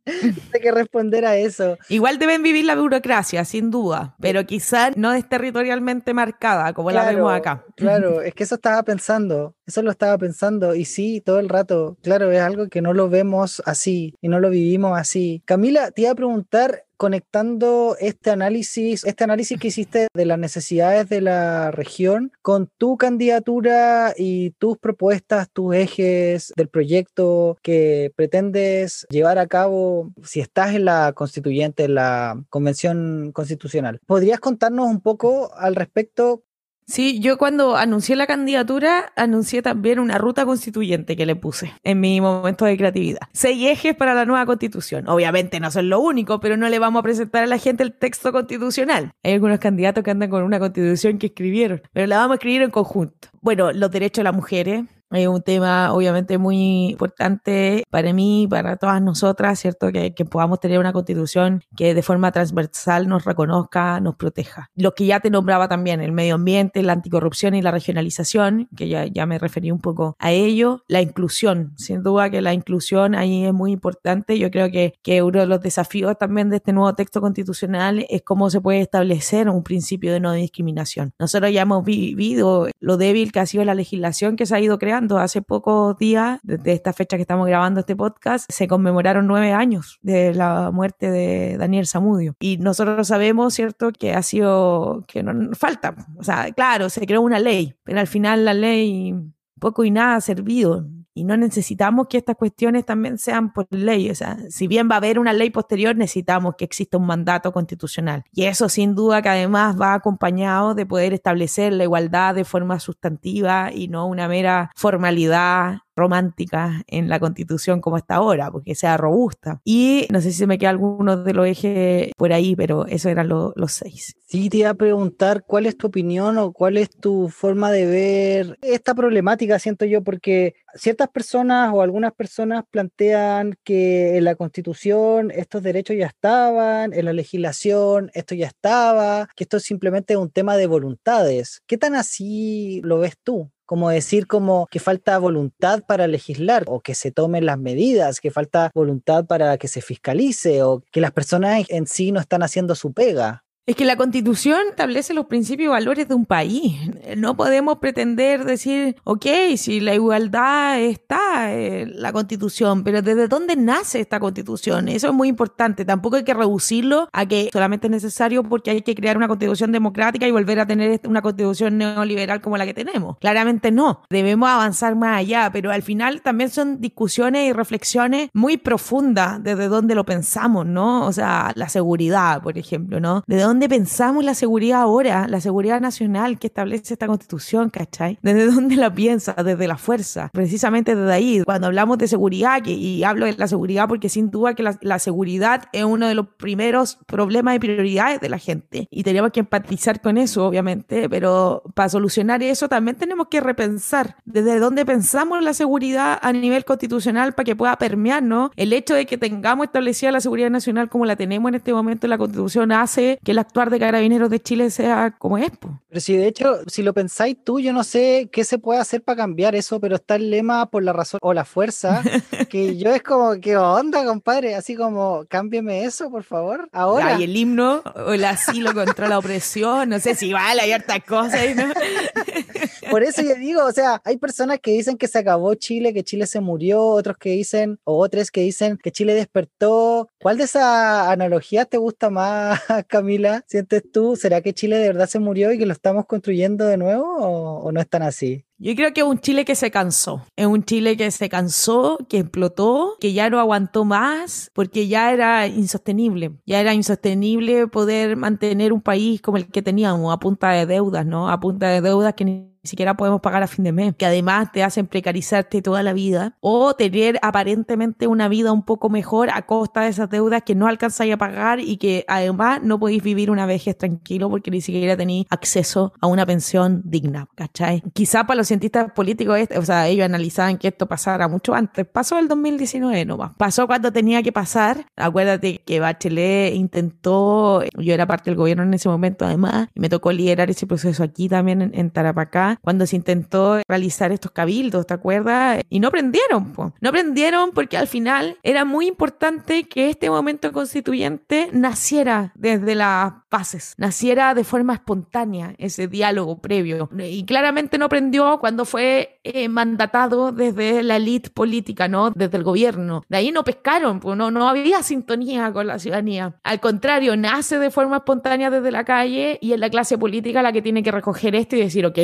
Hay 0.54 0.62
que 0.62 0.72
responder 0.72 1.26
a 1.26 1.36
eso. 1.36 1.78
Igual 1.90 2.20
deben 2.20 2.44
vivir 2.44 2.66
la 2.66 2.76
burocracia, 2.76 3.46
sin 3.46 3.72
duda, 3.72 4.16
pero 4.20 4.46
quizás 4.46 4.96
no 4.96 5.14
es 5.14 5.28
territorialmente 5.28 6.14
marcada 6.14 6.74
como 6.74 6.92
la 6.92 7.06
vemos 7.06 7.34
acá. 7.34 7.66
Claro, 7.76 8.22
es 8.22 8.34
que 8.34 8.44
eso 8.44 8.56
estaba 8.56 8.84
pensando, 8.84 9.56
eso 9.66 9.82
lo 9.82 9.92
estaba 9.92 10.18
pensando 10.18 10.76
y 10.76 10.86
sí, 10.86 11.22
todo 11.22 11.40
el 11.40 11.50
rato, 11.50 11.98
claro, 12.02 12.32
es 12.32 12.42
algo 12.42 12.68
que 12.68 12.82
no 12.82 12.94
lo 12.94 13.10
vemos 13.10 13.62
así 13.66 14.16
y 14.22 14.30
no 14.30 14.40
lo 14.40 14.50
vivimos 14.50 14.98
así. 14.98 15.42
Camila, 15.46 15.92
te 15.92 16.04
iba 16.04 16.12
a 16.12 16.16
preguntar, 16.16 16.84
conectando 16.98 17.96
este 18.00 18.32
análisis, 18.32 19.06
este 19.06 19.24
análisis 19.24 19.60
que 19.60 19.68
hiciste 19.68 20.08
de 20.14 20.26
las 20.26 20.40
necesidades 20.40 21.08
de 21.10 21.22
la 21.22 21.72
región 21.72 22.32
con 22.42 22.70
tu 22.78 22.98
candidatura 22.98 24.14
y 24.18 24.52
tus 24.52 24.78
propuestas, 24.78 25.50
tus 25.52 25.76
ejes 25.76 26.54
del 26.58 26.70
proyecto 26.70 27.58
que 27.62 28.12
pretendes 28.16 29.06
llevar 29.10 29.38
a 29.38 29.48
cabo 29.48 30.12
si 30.24 30.40
estás 30.40 30.76
en 30.76 30.86
la 30.86 31.14
constituyente, 31.14 31.86
en 31.86 31.96
la 31.96 32.44
convención 32.50 33.32
constitucional. 33.32 34.00
¿Podrías 34.06 34.40
contarnos 34.40 34.88
un 34.88 35.02
poco 35.02 35.54
al 35.56 35.76
respecto 35.76 36.44
Sí, 36.90 37.20
yo 37.20 37.38
cuando 37.38 37.76
anuncié 37.76 38.16
la 38.16 38.28
candidatura, 38.28 39.12
anuncié 39.18 39.62
también 39.62 40.00
una 40.00 40.18
ruta 40.18 40.46
constituyente 40.46 41.18
que 41.18 41.26
le 41.26 41.36
puse 41.36 41.74
en 41.84 42.00
mi 42.00 42.22
momento 42.22 42.64
de 42.64 42.78
creatividad. 42.78 43.20
Seis 43.34 43.68
ejes 43.68 43.94
para 43.94 44.14
la 44.14 44.24
nueva 44.24 44.46
constitución. 44.46 45.06
Obviamente 45.10 45.60
no 45.60 45.70
son 45.70 45.90
lo 45.90 46.00
único, 46.00 46.40
pero 46.40 46.56
no 46.56 46.70
le 46.70 46.80
vamos 46.80 47.02
a 47.02 47.04
presentar 47.04 47.44
a 47.44 47.48
la 47.48 47.58
gente 47.58 47.84
el 47.84 47.92
texto 47.92 48.32
constitucional. 48.32 49.12
Hay 49.22 49.34
algunos 49.34 49.60
candidatos 49.60 50.02
que 50.02 50.12
andan 50.12 50.30
con 50.30 50.44
una 50.44 50.60
constitución 50.60 51.18
que 51.18 51.28
escribieron, 51.28 51.82
pero 51.92 52.08
la 52.08 52.20
vamos 52.20 52.32
a 52.32 52.36
escribir 52.36 52.62
en 52.62 52.72
conjunto. 52.72 53.28
Bueno, 53.42 53.74
los 53.74 53.92
derechos 53.92 54.22
de 54.22 54.24
las 54.24 54.36
mujeres, 54.36 54.86
es 55.12 55.28
un 55.28 55.42
tema 55.42 55.94
obviamente 55.94 56.38
muy 56.38 56.90
importante 56.92 57.84
para 57.90 58.12
mí, 58.14 58.48
para 58.50 58.76
todas 58.78 59.02
nosotras, 59.02 59.60
¿cierto? 59.60 59.92
Que, 59.92 60.14
que, 60.14 60.26
podamos 60.26 60.60
tener 60.60 60.80
una 60.80 60.92
constitución 60.92 61.64
que 61.76 61.94
de 61.94 62.02
forma 62.02 62.32
transversal 62.32 63.08
nos 63.08 63.24
reconozca, 63.24 64.00
nos 64.02 64.16
proteja. 64.16 64.70
Lo 64.76 64.94
que 64.94 65.06
ya 65.06 65.20
te 65.22 65.30
nombraba 65.30 65.70
también, 65.70 66.02
el 66.02 66.12
medio 66.12 66.36
ambiente, 66.36 66.84
la 66.84 66.94
anticorrupción 66.94 67.56
y 67.56 67.62
la 67.62 67.72
regionalización, 67.72 68.68
que 68.76 68.90
ya, 68.90 69.06
ya 69.06 69.26
me 69.26 69.40
referí 69.40 69.72
un 69.72 69.80
poco 69.80 70.18
a 70.20 70.32
ello. 70.32 70.84
La 70.88 71.02
inclusión, 71.02 71.74
sin 71.78 72.04
duda 72.04 72.30
que 72.30 72.42
la 72.42 72.54
inclusión 72.54 73.16
ahí 73.16 73.46
es 73.46 73.54
muy 73.54 73.72
importante. 73.72 74.38
Yo 74.38 74.52
creo 74.52 74.70
que, 74.70 74.94
que 75.02 75.22
uno 75.24 75.40
de 75.40 75.48
los 75.48 75.62
desafíos 75.62 76.18
también 76.18 76.50
de 76.50 76.58
este 76.58 76.74
nuevo 76.74 76.94
texto 76.96 77.22
constitucional 77.22 78.06
es 78.10 78.22
cómo 78.24 78.50
se 78.50 78.60
puede 78.60 78.82
establecer 78.82 79.50
un 79.50 79.64
principio 79.64 80.12
de 80.12 80.20
no 80.20 80.34
discriminación. 80.34 81.14
Nosotros 81.20 81.52
ya 81.54 81.62
hemos 81.62 81.86
vivido 81.86 82.68
lo 82.80 82.98
débil 82.98 83.32
que 83.32 83.40
ha 83.40 83.46
sido 83.46 83.64
la 83.64 83.74
legislación 83.74 84.36
que 84.36 84.46
se 84.46 84.56
ha 84.56 84.60
ido 84.60 84.78
creando 84.78 84.97
hace 85.20 85.42
pocos 85.42 85.98
días, 85.98 86.40
desde 86.44 86.74
esta 86.74 86.94
fecha 86.94 87.18
que 87.18 87.22
estamos 87.22 87.48
grabando 87.48 87.80
este 87.80 87.96
podcast, 87.96 88.50
se 88.52 88.68
conmemoraron 88.68 89.28
nueve 89.28 89.54
años 89.54 90.00
de 90.02 90.34
la 90.34 90.72
muerte 90.72 91.12
de 91.12 91.58
Daniel 91.58 91.88
Zamudio. 91.88 92.36
Y 92.40 92.58
nosotros 92.58 93.08
sabemos, 93.08 93.54
¿cierto?, 93.54 93.92
que 93.92 94.14
ha 94.14 94.22
sido, 94.22 95.04
que 95.08 95.24
no 95.24 95.54
falta. 95.56 95.96
O 96.18 96.24
sea, 96.24 96.52
claro, 96.52 96.90
se 96.90 97.06
creó 97.06 97.22
una 97.22 97.40
ley, 97.40 97.76
pero 97.84 98.00
al 98.00 98.08
final 98.08 98.46
la 98.46 98.54
ley 98.54 99.16
poco 99.60 99.84
y 99.84 99.92
nada 99.92 100.16
ha 100.16 100.22
servido 100.22 100.86
y 101.18 101.24
no 101.24 101.36
necesitamos 101.36 102.08
que 102.08 102.18
estas 102.18 102.36
cuestiones 102.36 102.86
también 102.86 103.18
sean 103.18 103.52
por 103.52 103.66
ley. 103.72 104.12
O 104.12 104.16
sea, 104.16 104.38
si 104.50 104.68
bien 104.68 104.88
va 104.88 104.96
a 104.96 104.98
haber 104.98 105.18
una 105.18 105.34
ley 105.34 105.50
posterior, 105.50 105.96
necesitamos 105.96 106.54
que 106.56 106.66
exista 106.66 106.98
un 106.98 107.08
mandato 107.08 107.52
constitucional. 107.52 108.24
Y 108.32 108.44
eso 108.44 108.70
sin 108.70 108.94
duda 108.94 109.24
que 109.24 109.30
además 109.30 109.82
va 109.82 109.96
acompañado 109.96 110.76
de 110.76 110.86
poder 110.86 111.14
establecer 111.14 111.74
la 111.74 111.86
igualdad 111.86 112.36
de 112.36 112.46
forma 112.46 112.80
sustantiva 112.80 113.72
y 113.74 113.88
no 113.88 114.06
una 114.06 114.28
mera 114.28 114.70
formalidad 114.76 115.80
romántica 115.98 116.84
en 116.88 117.10
la 117.10 117.20
constitución 117.20 117.82
como 117.82 117.98
está 117.98 118.16
ahora, 118.16 118.50
porque 118.52 118.76
sea 118.76 118.96
robusta. 118.96 119.60
Y 119.66 120.08
no 120.12 120.22
sé 120.22 120.32
si 120.32 120.46
me 120.48 120.58
queda 120.58 120.70
alguno 120.70 121.18
de 121.18 121.34
los 121.34 121.48
ejes 121.48 122.12
por 122.16 122.32
ahí, 122.32 122.56
pero 122.56 122.86
esos 122.86 123.12
eran 123.12 123.28
los 123.28 123.72
seis. 123.72 124.16
Sí, 124.28 124.50
te 124.50 124.58
iba 124.58 124.70
a 124.70 124.74
preguntar 124.74 125.44
cuál 125.46 125.66
es 125.66 125.78
tu 125.78 125.88
opinión 125.88 126.38
o 126.38 126.52
cuál 126.52 126.78
es 126.78 126.90
tu 126.90 127.30
forma 127.30 127.72
de 127.72 127.86
ver 127.86 128.58
esta 128.62 128.94
problemática, 128.94 129.58
siento 129.60 129.86
yo, 129.86 130.04
porque 130.04 130.56
ciertas 130.76 131.10
personas 131.10 131.72
o 131.74 131.82
algunas 131.82 132.14
personas 132.14 132.64
plantean 132.70 133.56
que 133.64 134.18
en 134.18 134.26
la 134.26 134.36
constitución 134.36 135.32
estos 135.32 135.64
derechos 135.64 135.96
ya 135.98 136.08
estaban, 136.08 136.94
en 136.94 137.06
la 137.06 137.14
legislación 137.14 138.12
esto 138.14 138.36
ya 138.36 138.48
estaba, 138.48 139.28
que 139.36 139.44
esto 139.46 139.58
es 139.58 139.64
simplemente 139.64 140.18
un 140.18 140.30
tema 140.30 140.58
de 140.58 140.68
voluntades. 140.68 141.62
¿Qué 141.66 141.78
tan 141.78 141.96
así 141.96 142.82
lo 142.84 143.00
ves 143.00 143.16
tú? 143.24 143.52
Como 143.68 143.90
decir 143.90 144.28
como 144.28 144.68
que 144.72 144.80
falta 144.80 145.20
voluntad 145.20 145.84
para 145.86 146.08
legislar 146.08 146.64
o 146.68 146.80
que 146.80 146.96
se 146.96 147.12
tomen 147.12 147.46
las 147.46 147.60
medidas, 147.60 148.22
que 148.22 148.32
falta 148.32 148.72
voluntad 148.74 149.26
para 149.26 149.58
que 149.58 149.68
se 149.68 149.82
fiscalice 149.82 150.64
o 150.64 150.82
que 150.92 151.02
las 151.02 151.12
personas 151.12 151.66
en 151.68 151.86
sí 151.86 152.12
no 152.12 152.20
están 152.20 152.42
haciendo 152.44 152.74
su 152.76 152.94
pega. 152.94 153.44
Es 153.68 153.76
que 153.76 153.84
la 153.84 153.98
constitución 153.98 154.62
establece 154.70 155.14
los 155.14 155.26
principios 155.26 155.66
y 155.66 155.68
valores 155.68 156.08
de 156.08 156.16
un 156.16 156.26
país. 156.26 156.74
No 157.18 157.36
podemos 157.36 157.80
pretender 157.80 158.46
decir, 158.46 158.96
ok, 159.04 159.26
si 159.58 159.82
la 159.82 159.94
igualdad 159.94 160.80
está 160.80 161.54
en 161.54 162.02
la 162.02 162.14
constitución, 162.14 162.86
pero 162.86 163.02
¿desde 163.02 163.28
dónde 163.28 163.58
nace 163.58 164.00
esta 164.00 164.22
constitución? 164.22 164.88
Eso 164.88 165.08
es 165.08 165.14
muy 165.14 165.28
importante. 165.28 165.84
Tampoco 165.84 166.16
hay 166.16 166.24
que 166.24 166.34
reducirlo 166.34 167.10
a 167.12 167.26
que 167.26 167.50
solamente 167.52 167.88
es 167.88 167.92
necesario 167.92 168.42
porque 168.42 168.72
hay 168.72 168.84
que 168.84 168.96
crear 168.96 169.18
una 169.18 169.28
constitución 169.28 169.74
democrática 169.74 170.26
y 170.26 170.32
volver 170.32 170.62
a 170.62 170.66
tener 170.66 171.02
una 171.04 171.22
constitución 171.22 171.78
neoliberal 171.78 172.40
como 172.40 172.56
la 172.56 172.66
que 172.66 172.74
tenemos. 172.74 173.18
Claramente 173.18 173.72
no. 173.72 174.02
Debemos 174.10 174.48
avanzar 174.48 174.96
más 174.96 175.18
allá, 175.18 175.50
pero 175.52 175.74
al 175.74 175.82
final 175.82 176.22
también 176.22 176.52
son 176.52 176.80
discusiones 176.80 177.50
y 177.50 177.52
reflexiones 177.52 178.30
muy 178.32 178.56
profundas 178.56 179.44
desde 179.44 179.68
dónde 179.68 179.94
lo 179.94 180.06
pensamos, 180.06 180.66
¿no? 180.66 181.06
O 181.06 181.12
sea, 181.12 181.52
la 181.56 181.68
seguridad, 181.68 182.42
por 182.42 182.58
ejemplo, 182.58 183.02
¿no? 183.02 183.26
¿De 183.28 183.42
dónde 183.42 183.57
dónde 183.58 183.70
pensamos 183.70 184.24
la 184.24 184.36
seguridad 184.36 184.82
ahora, 184.82 185.28
la 185.28 185.42
seguridad 185.42 185.82
nacional 185.82 186.38
que 186.38 186.46
establece 186.46 186.94
esta 186.94 187.08
constitución, 187.08 187.72
¿cachai? 187.72 188.20
¿Desde 188.22 188.46
dónde 188.46 188.76
la 188.76 188.94
piensa? 188.94 189.34
Desde 189.34 189.68
la 189.68 189.80
fuerza. 189.80 190.30
Precisamente 190.32 190.96
desde 190.96 191.12
ahí, 191.12 191.42
cuando 191.44 191.66
hablamos 191.66 191.98
de 191.98 192.08
seguridad, 192.08 192.62
que, 192.62 192.74
y 192.74 193.04
hablo 193.04 193.26
de 193.26 193.34
la 193.34 193.48
seguridad 193.48 193.88
porque 193.88 194.10
sin 194.10 194.30
duda 194.30 194.54
que 194.54 194.62
la, 194.62 194.78
la 194.82 195.00
seguridad 195.00 195.64
es 195.74 195.84
uno 195.84 196.08
de 196.08 196.14
los 196.14 196.28
primeros 196.28 197.00
problemas 197.08 197.56
y 197.56 197.60
prioridades 197.60 198.22
de 198.22 198.30
la 198.30 198.38
gente. 198.38 198.88
Y 198.92 199.02
tenemos 199.02 199.32
que 199.32 199.40
empatizar 199.40 200.02
con 200.02 200.20
eso, 200.20 200.46
obviamente, 200.46 201.10
pero 201.10 201.64
para 201.74 201.90
solucionar 201.90 202.44
eso 202.44 202.70
también 202.70 202.96
tenemos 202.96 203.28
que 203.28 203.42
repensar 203.42 204.18
desde 204.26 204.60
dónde 204.60 204.86
pensamos 204.86 205.44
la 205.44 205.56
seguridad 205.56 206.20
a 206.22 206.32
nivel 206.32 206.64
constitucional 206.64 207.34
para 207.34 207.46
que 207.46 207.56
pueda 207.56 207.76
permearnos. 207.78 208.52
El 208.56 208.72
hecho 208.72 208.94
de 208.94 209.08
que 209.08 209.18
tengamos 209.18 209.66
establecida 209.66 210.12
la 210.12 210.22
seguridad 210.22 210.52
nacional 210.52 210.90
como 210.90 211.08
la 211.08 211.16
tenemos 211.16 211.50
en 211.50 211.56
este 211.56 211.74
momento 211.74 212.06
en 212.06 212.12
la 212.12 212.20
constitución 212.20 212.72
hace 212.72 213.18
que 213.24 213.34
la 213.34 213.47
actuar 213.48 213.70
de 213.70 213.80
carabineros 213.80 214.30
de 214.30 214.40
Chile 214.40 214.70
sea 214.70 215.16
como 215.18 215.38
es. 215.38 215.52
Pero 215.90 216.02
si 216.02 216.16
de 216.16 216.28
hecho, 216.28 216.60
si 216.68 216.84
lo 216.84 216.94
pensáis 216.94 217.38
tú, 217.44 217.60
yo 217.60 217.74
no 217.74 217.84
sé 217.84 218.30
qué 218.32 218.44
se 218.44 218.60
puede 218.60 218.80
hacer 218.80 219.02
para 219.02 219.18
cambiar 219.18 219.56
eso, 219.56 219.80
pero 219.80 219.96
está 219.96 220.16
el 220.16 220.30
lema 220.30 220.70
por 220.70 220.84
la 220.84 220.94
razón 220.94 221.20
o 221.22 221.34
la 221.34 221.46
fuerza, 221.46 222.02
que 222.50 222.78
yo 222.78 222.94
es 222.94 223.02
como, 223.02 223.40
¿qué 223.42 223.58
onda, 223.58 224.06
compadre? 224.06 224.56
Así 224.56 224.76
como, 224.76 225.26
cámbiame 225.30 225.84
eso, 225.84 226.12
por 226.12 226.24
favor, 226.24 226.70
ahora. 226.72 227.20
y 227.20 227.24
el 227.24 227.36
himno, 227.36 227.82
o 228.06 228.14
el 228.14 228.26
asilo 228.26 228.74
contra 228.74 229.08
la 229.08 229.18
opresión, 229.18 229.90
no 229.90 230.00
sé 230.00 230.16
si 230.16 230.34
vale, 230.34 230.62
hay 230.62 230.72
hartas 230.72 231.04
cosas. 231.04 231.56
¿no? 231.56 231.66
por 232.92 233.04
eso 233.04 233.22
yo 233.22 233.36
digo, 233.36 233.64
o 233.66 233.72
sea, 233.72 234.02
hay 234.04 234.18
personas 234.18 234.60
que 234.60 234.72
dicen 234.72 234.98
que 234.98 235.08
se 235.08 235.20
acabó 235.20 235.54
Chile, 235.56 235.94
que 235.94 236.04
Chile 236.04 236.28
se 236.28 236.40
murió, 236.40 236.86
otros 236.86 237.18
que 237.18 237.32
dicen, 237.32 237.80
o 237.84 237.98
otros 237.98 238.32
que 238.32 238.42
dicen 238.42 238.78
que 238.78 238.92
Chile 238.92 239.14
despertó. 239.14 240.10
¿Cuál 240.20 240.38
de 240.38 240.46
esas 240.46 241.08
analogías 241.08 241.70
te 241.70 241.78
gusta 241.78 242.10
más, 242.10 242.60
Camila? 242.88 243.44
sientes 243.48 243.84
tú? 243.92 244.16
¿Será 244.16 244.42
que 244.42 244.54
Chile 244.54 244.78
de 244.78 244.88
verdad 244.88 245.08
se 245.08 245.20
murió 245.20 245.52
y 245.52 245.58
que 245.58 245.66
lo 245.66 245.74
estamos 245.74 246.06
construyendo 246.06 246.66
de 246.66 246.78
nuevo 246.78 247.06
o, 247.18 247.72
no 247.72 247.82
es 247.82 247.90
tan 247.90 248.04
así? 248.04 248.47
Yo 248.60 248.74
creo 248.76 248.92
que 248.92 249.02
es 249.02 249.08
un 249.08 249.20
Chile 249.20 249.46
que 249.46 249.54
se 249.54 249.70
cansó. 249.70 250.24
Es 250.36 250.48
un 250.48 250.64
Chile 250.64 250.98
que 250.98 251.12
se 251.12 251.30
cansó, 251.30 252.00
que 252.10 252.18
explotó, 252.20 252.96
que 253.00 253.14
ya 253.14 253.30
no 253.30 253.40
aguantó 253.40 253.86
más, 253.86 254.50
porque 254.56 254.88
ya 254.88 255.14
era 255.14 255.46
insostenible. 255.46 256.32
Ya 256.46 256.60
era 256.60 256.74
insostenible 256.74 257.68
poder 257.68 258.18
mantener 258.18 258.74
un 258.74 258.82
país 258.82 259.22
como 259.22 259.38
el 259.38 259.48
que 259.48 259.62
teníamos, 259.62 260.12
a 260.12 260.18
punta 260.18 260.50
de 260.50 260.66
deudas, 260.66 261.06
¿no? 261.06 261.30
A 261.30 261.40
punta 261.40 261.68
de 261.68 261.82
deudas 261.82 262.16
que 262.16 262.26
ni 262.68 262.70
siquiera 262.70 262.98
podemos 262.98 263.22
pagar 263.22 263.44
a 263.44 263.48
fin 263.48 263.64
de 263.64 263.72
mes, 263.72 263.96
que 263.96 264.06
además 264.06 264.52
te 264.52 264.62
hacen 264.62 264.88
precarizarte 264.88 265.62
toda 265.62 265.84
la 265.84 265.94
vida, 265.94 266.36
o 266.42 266.74
tener 266.74 267.18
aparentemente 267.22 268.08
una 268.08 268.28
vida 268.28 268.52
un 268.52 268.64
poco 268.64 268.90
mejor 268.90 269.30
a 269.32 269.44
costa 269.44 269.84
de 269.84 269.88
esas 269.88 270.10
deudas 270.10 270.44
que 270.44 270.54
no 270.54 270.68
alcanzáis 270.68 271.14
a 271.14 271.18
pagar 271.18 271.62
y 271.62 271.78
que 271.78 272.04
además 272.10 272.60
no 272.62 272.78
podéis 272.78 273.02
vivir 273.02 273.32
una 273.32 273.46
vejez 273.46 273.78
tranquilo 273.78 274.30
porque 274.30 274.52
ni 274.52 274.60
siquiera 274.60 274.98
tenéis 274.98 275.28
acceso 275.30 275.94
a 276.02 276.08
una 276.08 276.26
pensión 276.26 276.82
digna, 276.84 277.30
¿cachai? 277.36 277.82
Quizá 277.94 278.26
para 278.26 278.40
los 278.40 278.48
cientistas 278.48 278.92
políticos, 278.92 279.40
o 279.56 279.62
sea, 279.62 279.88
ellos 279.88 280.04
analizaban 280.04 280.58
que 280.58 280.68
esto 280.68 280.88
pasara 280.88 281.30
mucho 281.30 281.56
antes, 281.56 281.86
pasó 281.86 282.20
el 282.20 282.28
2019 282.28 283.06
nomás, 283.06 283.32
pasó 283.38 283.66
cuando 283.66 283.94
tenía 283.94 284.22
que 284.24 284.34
pasar, 284.34 284.88
acuérdate 284.98 285.62
que 285.66 285.80
Bachelet 285.80 286.54
intentó, 286.54 287.64
yo 287.78 287.94
era 287.94 288.06
parte 288.06 288.30
del 288.30 288.36
gobierno 288.36 288.64
en 288.64 288.74
ese 288.74 288.90
momento 288.90 289.24
además, 289.24 289.70
y 289.74 289.80
me 289.80 289.88
tocó 289.88 290.12
liderar 290.12 290.50
ese 290.50 290.68
proceso 290.68 291.02
aquí 291.02 291.30
también 291.30 291.62
en, 291.62 291.72
en 291.74 291.92
Tarapacá, 291.92 292.57
cuando 292.62 292.86
se 292.86 292.96
intentó 292.96 293.62
realizar 293.68 294.12
estos 294.12 294.32
cabildos, 294.32 294.88
¿te 294.88 294.94
acuerdas? 294.94 295.62
Y 295.70 295.80
no 295.80 295.92
prendieron, 295.92 296.54
po. 296.54 296.74
no 296.82 296.92
prendieron 296.92 297.52
porque 297.52 297.78
al 297.78 297.88
final 297.88 298.38
era 298.44 298.66
muy 298.66 298.88
importante 298.88 299.66
que 299.66 299.90
este 299.90 300.10
momento 300.10 300.52
constituyente 300.52 301.50
naciera 301.54 302.32
desde 302.36 302.76
las 302.76 303.14
bases, 303.30 303.74
naciera 303.78 304.34
de 304.34 304.44
forma 304.44 304.74
espontánea 304.74 305.56
ese 305.58 305.88
diálogo 305.88 306.40
previo. 306.40 306.90
Y 306.98 307.26
claramente 307.26 307.78
no 307.78 307.90
prendió 307.90 308.40
cuando 308.40 308.66
fue 308.66 309.20
eh, 309.24 309.50
mandatado 309.50 310.32
desde 310.32 310.84
la 310.84 310.98
élite 310.98 311.30
política, 311.30 311.88
¿no? 311.88 312.12
Desde 312.12 312.38
el 312.38 312.44
gobierno. 312.44 313.04
De 313.10 313.18
ahí 313.18 313.32
no 313.32 313.44
pescaron, 313.44 314.00
pues 314.00 314.18
no, 314.18 314.32
no 314.32 314.48
había 314.48 314.84
sintonía 314.84 315.52
con 315.52 315.68
la 315.68 315.80
ciudadanía. 315.80 316.36
Al 316.44 316.60
contrario, 316.60 317.18
nace 317.18 317.60
de 317.60 317.72
forma 317.72 317.98
espontánea 317.98 318.50
desde 318.50 318.72
la 318.72 318.84
calle 318.84 319.38
y 319.42 319.54
es 319.54 319.60
la 319.60 319.70
clase 319.70 319.98
política 319.98 320.42
la 320.42 320.54
que 320.54 320.62
tiene 320.62 320.84
que 320.84 320.92
recoger 320.92 321.36
esto 321.36 321.56
y 321.56 321.60
decir, 321.60 321.86
ok, 321.86 321.98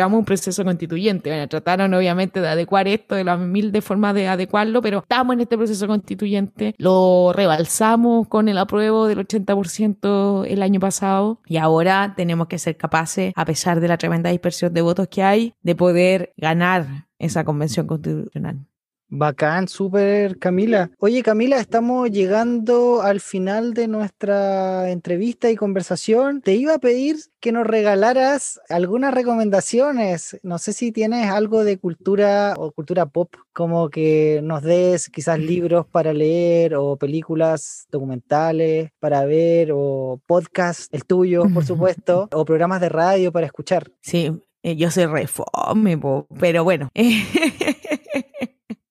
entramos 0.00 0.18
un 0.20 0.24
proceso 0.24 0.64
constituyente. 0.64 1.46
Trataron 1.48 1.92
obviamente 1.92 2.40
de 2.40 2.48
adecuar 2.48 2.88
esto, 2.88 3.16
de 3.16 3.24
la 3.24 3.36
mil 3.36 3.70
de 3.70 3.82
forma 3.82 4.14
de 4.14 4.28
adecuarlo, 4.28 4.80
pero 4.80 5.00
estamos 5.00 5.34
en 5.34 5.40
este 5.40 5.58
proceso 5.58 5.86
constituyente, 5.86 6.74
lo 6.78 7.32
rebalsamos 7.34 8.26
con 8.28 8.48
el 8.48 8.56
apruebo 8.56 9.06
del 9.06 9.18
80% 9.18 10.46
el 10.48 10.62
año 10.62 10.80
pasado 10.80 11.40
y 11.44 11.58
ahora 11.58 12.14
tenemos 12.16 12.46
que 12.46 12.58
ser 12.58 12.78
capaces, 12.78 13.34
a 13.36 13.44
pesar 13.44 13.80
de 13.80 13.88
la 13.88 13.98
tremenda 13.98 14.30
dispersión 14.30 14.72
de 14.72 14.80
votos 14.80 15.08
que 15.08 15.22
hay, 15.22 15.52
de 15.62 15.74
poder 15.74 16.32
ganar 16.38 17.08
esa 17.18 17.44
convención 17.44 17.86
constitucional. 17.86 18.64
Bacán, 19.12 19.66
súper 19.66 20.38
Camila. 20.38 20.92
Oye 20.98 21.24
Camila, 21.24 21.58
estamos 21.58 22.10
llegando 22.12 23.02
al 23.02 23.20
final 23.20 23.74
de 23.74 23.88
nuestra 23.88 24.88
entrevista 24.90 25.50
y 25.50 25.56
conversación. 25.56 26.40
Te 26.42 26.54
iba 26.54 26.74
a 26.74 26.78
pedir 26.78 27.16
que 27.40 27.50
nos 27.50 27.66
regalaras 27.66 28.60
algunas 28.68 29.12
recomendaciones. 29.12 30.38
No 30.44 30.58
sé 30.58 30.72
si 30.72 30.92
tienes 30.92 31.28
algo 31.28 31.64
de 31.64 31.76
cultura 31.78 32.54
o 32.56 32.70
cultura 32.70 33.06
pop, 33.06 33.34
como 33.52 33.90
que 33.90 34.40
nos 34.44 34.62
des 34.62 35.08
quizás 35.08 35.40
libros 35.40 35.86
para 35.86 36.12
leer 36.12 36.76
o 36.76 36.96
películas 36.96 37.88
documentales 37.90 38.90
para 39.00 39.24
ver 39.24 39.70
o 39.74 40.20
podcast, 40.24 40.94
el 40.94 41.04
tuyo, 41.04 41.42
por 41.52 41.64
supuesto, 41.66 42.28
o 42.32 42.44
programas 42.44 42.80
de 42.80 42.88
radio 42.88 43.32
para 43.32 43.46
escuchar. 43.46 43.90
Sí, 44.00 44.32
eh, 44.62 44.76
yo 44.76 44.90
soy 44.90 45.06
reforme, 45.06 45.98
pero 46.38 46.62
bueno. 46.62 46.90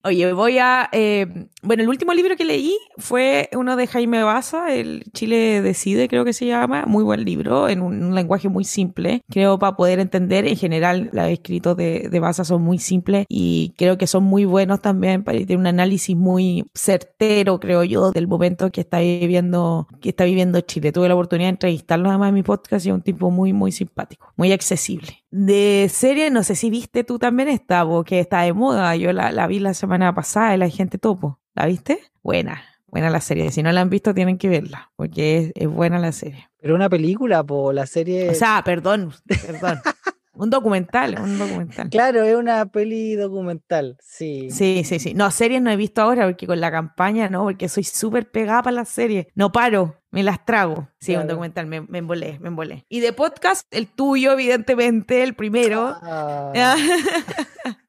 Oye, 0.03 0.31
voy 0.33 0.57
a... 0.59 0.89
Eh, 0.91 1.47
bueno, 1.61 1.83
el 1.83 1.89
último 1.89 2.13
libro 2.13 2.35
que 2.37 2.45
leí 2.45 2.77
fue 2.97 3.49
uno 3.53 3.75
de 3.75 3.85
Jaime 3.85 4.23
Baza, 4.23 4.73
el 4.73 5.03
Chile 5.13 5.61
Decide, 5.61 6.07
creo 6.07 6.23
que 6.23 6.33
se 6.33 6.45
llama. 6.45 6.85
Muy 6.85 7.03
buen 7.03 7.25
libro, 7.25 7.67
en 7.67 7.81
un, 7.81 8.15
lenguaje 8.15 8.47
muy 8.47 8.63
simple. 8.63 9.21
Creo 9.29 9.59
para 9.59 9.75
poder 9.75 9.99
entender, 9.99 10.47
en 10.47 10.55
general, 10.55 11.09
los 11.11 11.27
escritos 11.27 11.75
de, 11.75 12.07
de 12.09 12.19
Baza 12.19 12.45
son 12.45 12.61
muy 12.61 12.77
simples 12.77 13.25
y 13.27 13.73
creo 13.77 13.97
que 13.97 14.07
son 14.07 14.23
muy 14.23 14.45
buenos 14.45 14.81
también 14.81 15.23
para 15.23 15.37
tener 15.39 15.57
un 15.57 15.67
análisis 15.67 16.15
muy 16.15 16.65
certero, 16.73 17.59
creo 17.59 17.83
yo, 17.83 18.11
del 18.11 18.27
momento 18.27 18.71
que 18.71 18.81
está 18.81 18.99
viviendo, 18.99 19.87
que 20.01 20.09
está 20.09 20.23
viviendo 20.23 20.61
Chile. 20.61 20.91
Tuve 20.91 21.09
la 21.09 21.15
oportunidad 21.15 21.47
de 21.47 21.51
entrevistarlo 21.51 22.09
además 22.09 22.29
en 22.29 22.35
mi 22.35 22.43
podcast 22.43 22.85
y 22.85 22.89
es 22.89 22.95
un 22.95 23.01
tipo 23.01 23.31
muy, 23.31 23.51
muy 23.51 23.71
simpático, 23.71 24.31
muy 24.37 24.51
accesible. 24.53 25.23
De 25.31 25.87
serie, 25.91 26.31
no 26.31 26.43
sé 26.43 26.55
si 26.55 26.69
viste 26.69 27.03
tú 27.03 27.19
también 27.19 27.49
esta, 27.49 27.85
que 28.05 28.19
está 28.19 28.41
de 28.41 28.53
moda. 28.53 28.95
Yo 28.95 29.13
la, 29.13 29.31
la 29.31 29.47
vi 29.47 29.59
la 29.59 29.73
semana 29.73 30.13
pasada, 30.15 30.55
La 30.57 30.69
Gente 30.69 30.97
Topo. 30.97 31.39
¿La 31.59 31.65
viste? 31.65 31.99
Buena, 32.23 32.63
buena 32.87 33.09
la 33.09 33.19
serie. 33.19 33.51
Si 33.51 33.61
no 33.61 33.69
la 33.73 33.81
han 33.81 33.89
visto, 33.89 34.13
tienen 34.13 34.37
que 34.37 34.47
verla, 34.47 34.93
porque 34.95 35.51
es, 35.53 35.67
buena 35.67 35.99
la 35.99 36.13
serie. 36.13 36.47
Pero 36.61 36.73
una 36.73 36.87
película, 36.87 37.43
po, 37.43 37.73
la 37.73 37.85
serie. 37.85 38.29
O 38.29 38.33
sea, 38.33 38.61
perdón, 38.63 39.11
perdón. 39.27 39.81
un 40.35 40.49
documental, 40.49 41.17
un 41.21 41.37
documental. 41.37 41.89
Claro, 41.89 42.23
es 42.23 42.33
una 42.37 42.65
peli 42.67 43.15
documental, 43.15 43.97
sí. 44.01 44.49
Sí, 44.51 44.83
sí, 44.85 44.99
sí. 44.99 45.13
No, 45.13 45.31
series 45.31 45.61
no 45.61 45.69
he 45.69 45.75
visto 45.75 46.01
ahora 46.01 46.27
porque 46.27 46.47
con 46.47 46.61
la 46.61 46.71
campaña, 46.71 47.27
no, 47.27 47.43
porque 47.43 47.67
soy 47.67 47.83
súper 47.83 48.31
pegada 48.31 48.63
para 48.63 48.77
las 48.77 48.87
series. 48.87 49.27
No 49.35 49.51
paro, 49.51 50.01
me 50.11 50.23
las 50.23 50.45
trago. 50.45 50.87
Sí, 51.01 51.13
un 51.13 51.27
documental, 51.27 51.65
me, 51.65 51.81
me 51.81 51.97
embolé, 51.97 52.39
me 52.39 52.47
embolé. 52.47 52.85
Y 52.87 53.01
de 53.01 53.11
podcast, 53.11 53.67
el 53.71 53.87
tuyo, 53.87 54.31
evidentemente, 54.31 55.23
el 55.23 55.33
primero. 55.33 55.93
Ah. 56.01 56.77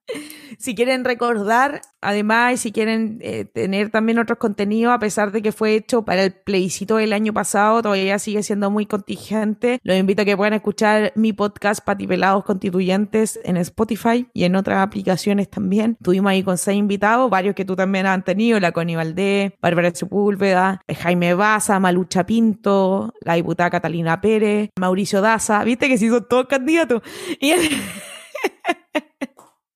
si 0.59 0.75
quieren 0.75 1.05
recordar, 1.05 1.81
además, 2.01 2.55
y 2.55 2.57
si 2.59 2.73
quieren 2.73 3.19
eh, 3.23 3.47
tener 3.47 3.91
también 3.91 4.19
otros 4.19 4.39
contenidos, 4.39 4.93
a 4.93 4.99
pesar 4.99 5.33
de 5.33 5.43
que 5.43 5.53
fue 5.53 5.75
hecho 5.75 6.05
para 6.05 6.23
el 6.25 6.33
plebiscito 6.33 6.97
del 6.97 7.13
año 7.13 7.33
pasado, 7.33 7.83
todavía 7.83 8.19
sigue 8.19 8.43
siendo 8.43 8.71
muy 8.71 8.87
contingente. 8.87 9.81
Los 9.83 9.97
invito 9.97 10.23
a 10.23 10.25
que 10.25 10.37
puedan 10.37 10.53
escuchar 10.53 11.13
mi 11.15 11.33
podcast 11.33 11.85
Patipelados 11.85 12.45
Constituyentes 12.45 13.41
en 13.45 13.57
Spotify 13.57 14.27
y 14.35 14.45
en 14.45 14.57
otras 14.57 14.87
aplicaciones 14.87 15.49
también. 15.49 15.97
Tuvimos 16.03 16.31
ahí 16.31 16.43
con 16.43 16.59
seis 16.59 16.79
invitados, 16.79 17.31
varios 17.31 17.55
que 17.55 17.65
tú 17.65 17.75
también 17.75 18.07
has 18.07 18.23
tenido, 18.25 18.61
la 18.61 18.73
Connie 18.73 18.97
Valdés, 18.97 19.53
Bárbara 19.63 19.95
Sepúlveda, 19.95 20.83
Jaime 20.95 21.35
Baza, 21.35 21.81
Malucha 21.81 22.27
Pinto, 22.27 23.15
la 23.23 23.35
diputada 23.35 23.71
Catalina 23.71 24.21
Pérez, 24.21 24.71
Mauricio 24.79 25.21
Daza, 25.21 25.65
viste 25.65 25.89
que 25.89 25.97
sí 25.97 26.09
son 26.09 26.27
todos 26.29 26.47
candidatos. 26.47 27.03
Y 27.41 27.53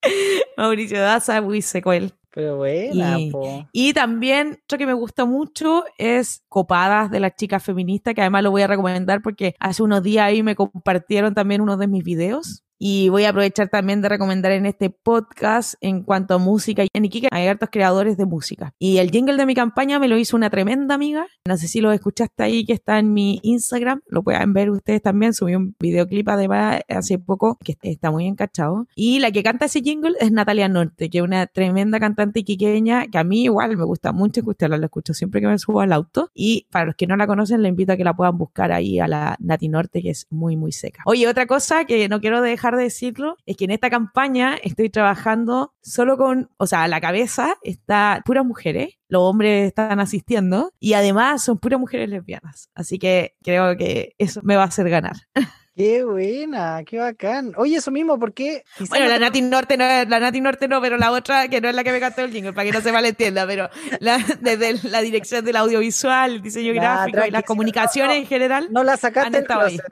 Mauricio 0.57 1.00
Daza, 1.00 1.40
muy 1.40 1.62
secuel. 1.62 2.12
Pero 2.30 2.57
buena, 2.57 3.20
y, 3.20 3.32
y, 3.72 3.92
también, 3.92 4.59
lo 4.68 4.76
que 4.76 4.86
me 4.86 4.92
gusta 4.92 5.24
mucho 5.24 5.84
es 5.98 6.42
Copadas 6.48 7.09
de 7.09 7.20
las 7.20 7.36
chicas 7.36 7.62
feministas, 7.62 8.12
que 8.12 8.22
además 8.22 8.42
lo 8.42 8.50
voy 8.50 8.62
a 8.62 8.66
recomendar 8.66 9.22
porque 9.22 9.55
hace 9.61 9.84
unos 9.84 10.02
días 10.02 10.26
ahí 10.26 10.42
me 10.42 10.57
compartieron 10.57 11.32
también 11.32 11.61
uno 11.61 11.76
de 11.76 11.86
mis 11.86 12.02
videos 12.02 12.64
y 12.79 13.09
voy 13.09 13.25
a 13.25 13.31
aprovechar 13.31 13.68
también 13.68 14.03
de 14.03 14.09
recomendar 14.09 14.53
en 14.53 14.66
este 14.66 14.91
podcast 14.91 15.75
en 15.81 16.03
cuanto 16.03 16.35
a 16.35 16.39
música. 16.39 16.85
En 16.93 17.05
Iquique 17.05 17.29
hay 17.31 17.47
hartos 17.47 17.68
creadores 17.70 18.16
de 18.16 18.27
música. 18.27 18.75
Y 18.79 18.99
el 18.99 19.11
jingle 19.11 19.37
de 19.37 19.47
mi 19.47 19.55
campaña 19.55 19.99
me 19.99 20.09
lo 20.09 20.16
hizo 20.16 20.37
una 20.37 20.51
tremenda 20.51 20.95
amiga. 20.95 21.27
No 21.47 21.57
sé 21.57 21.68
si 21.68 21.81
lo 21.81 21.93
escuchaste 21.93 22.43
ahí, 22.43 22.64
que 22.64 22.72
está 22.72 22.99
en 22.99 23.12
mi 23.12 23.41
Instagram. 23.43 24.01
Lo 24.07 24.22
pueden 24.22 24.53
ver 24.53 24.70
ustedes 24.70 25.03
también. 25.03 25.35
Subí 25.35 25.55
un 25.55 25.75
videoclip 25.79 26.29
además 26.29 26.81
hace 26.89 27.18
poco 27.18 27.59
que 27.62 27.77
está 27.83 28.11
muy 28.11 28.27
encachado. 28.27 28.87
Y 28.95 29.18
la 29.20 29.31
que 29.31 29.43
canta 29.43 29.66
ese 29.66 29.81
jingle 29.81 30.14
es 30.20 30.33
Natalia 30.33 30.68
Norte, 30.68 31.11
que 31.11 31.18
es 31.18 31.25
una 31.25 31.47
tremenda 31.47 32.01
cantante 32.01 32.41
iquiqueña 32.41 33.07
que 33.07 33.18
a 33.18 33.25
mí 33.25 33.45
igual 33.45 33.77
me 33.77 33.85
gusta 33.85 34.12
mucho 34.12 34.41
escucharla. 34.41 34.79
La 34.79 34.87
escucho 34.87 35.14
siempre 35.14 35.41
que 35.41 35.47
me 35.47 35.59
subo 35.59 35.81
al 35.81 35.93
auto. 35.93 36.31
Y 36.35 36.66
para 36.70 36.87
los 36.87 36.97
que 36.97 37.07
no 37.07 37.16
la 37.16 37.27
conocen, 37.27 37.62
le 37.62 37.68
invito 37.68 37.93
a 37.93 37.97
que 37.97 38.05
la 38.05 38.14
puedan 38.14 38.37
buscar 38.37 38.72
ahí 38.72 38.99
a 38.99 39.09
la 39.09 39.37
Nati 39.39 39.68
Norte, 39.68 40.03
que 40.03 40.11
es 40.11 40.27
muy, 40.31 40.57
muy 40.57 40.72
seca. 40.72 41.03
Oye, 41.07 41.29
otra 41.29 41.47
cosa 41.47 41.85
que 41.85 42.09
no 42.09 42.20
quiero 42.20 42.41
dejar 42.41 42.74
de 42.77 42.85
decirlo, 42.85 43.37
es 43.47 43.57
que 43.57 43.64
en 43.64 43.70
esta 43.70 43.91
campaña 43.91 44.57
estoy 44.62 44.91
trabajando 44.91 45.75
solo 45.83 46.16
con, 46.16 46.51
o 46.57 46.66
sea, 46.66 46.85
a 46.85 46.89
la 46.89 47.01
cabeza 47.01 47.57
está 47.62 48.22
puras 48.25 48.45
mujeres, 48.45 48.95
los 49.09 49.22
hombres 49.22 49.68
están 49.68 50.01
asistiendo 50.01 50.72
y 50.81 50.95
además 50.95 51.43
son 51.43 51.59
puras 51.59 51.81
mujeres 51.81 52.09
lesbianas. 52.09 52.70
Así 52.75 52.99
que 52.99 53.35
creo 53.43 53.77
que 53.77 54.14
eso 54.18 54.41
me 54.43 54.57
va 54.57 54.62
a 54.62 54.66
hacer 54.66 54.89
ganar. 54.89 55.16
Qué 55.77 56.05
buena, 56.05 56.85
qué 56.87 56.99
bacán. 56.99 57.53
Oye, 57.57 57.77
eso 57.77 57.91
mismo, 57.91 58.16
¿por 58.16 58.33
qué? 58.33 58.64
Bueno, 58.91 59.09
la 59.09 59.18
Nati 59.18 59.43
Norte 59.43 59.77
no, 59.77 59.85
la 59.85 60.20
Nati 60.20 60.41
Norte 60.41 60.68
no, 60.68 60.81
pero 60.81 60.97
la 60.99 61.11
otra, 61.11 61.49
que 61.49 61.61
no 61.61 61.68
es 61.68 61.75
la 61.75 61.83
que 61.83 61.91
me 61.91 61.99
cantó 61.99 62.22
el 62.22 62.31
jingle, 62.31 62.53
para 62.53 62.64
que 62.64 62.72
no 62.72 62.81
se 62.81 62.93
malentienda, 62.93 63.45
pero 63.45 63.68
desde 64.41 64.89
la 64.89 65.01
dirección 65.01 65.45
del 65.45 65.57
audiovisual, 65.57 66.35
el 66.35 66.43
diseño 66.43 66.75
gráfico 66.75 67.27
y 67.27 67.33
las 67.33 67.43
comunicaciones 67.43 68.18
en 68.18 68.27
general. 68.27 68.68
No 68.70 68.85
la 68.85 68.97
sacaste 68.97 69.39
del 69.39 69.47
closet, 69.47 69.83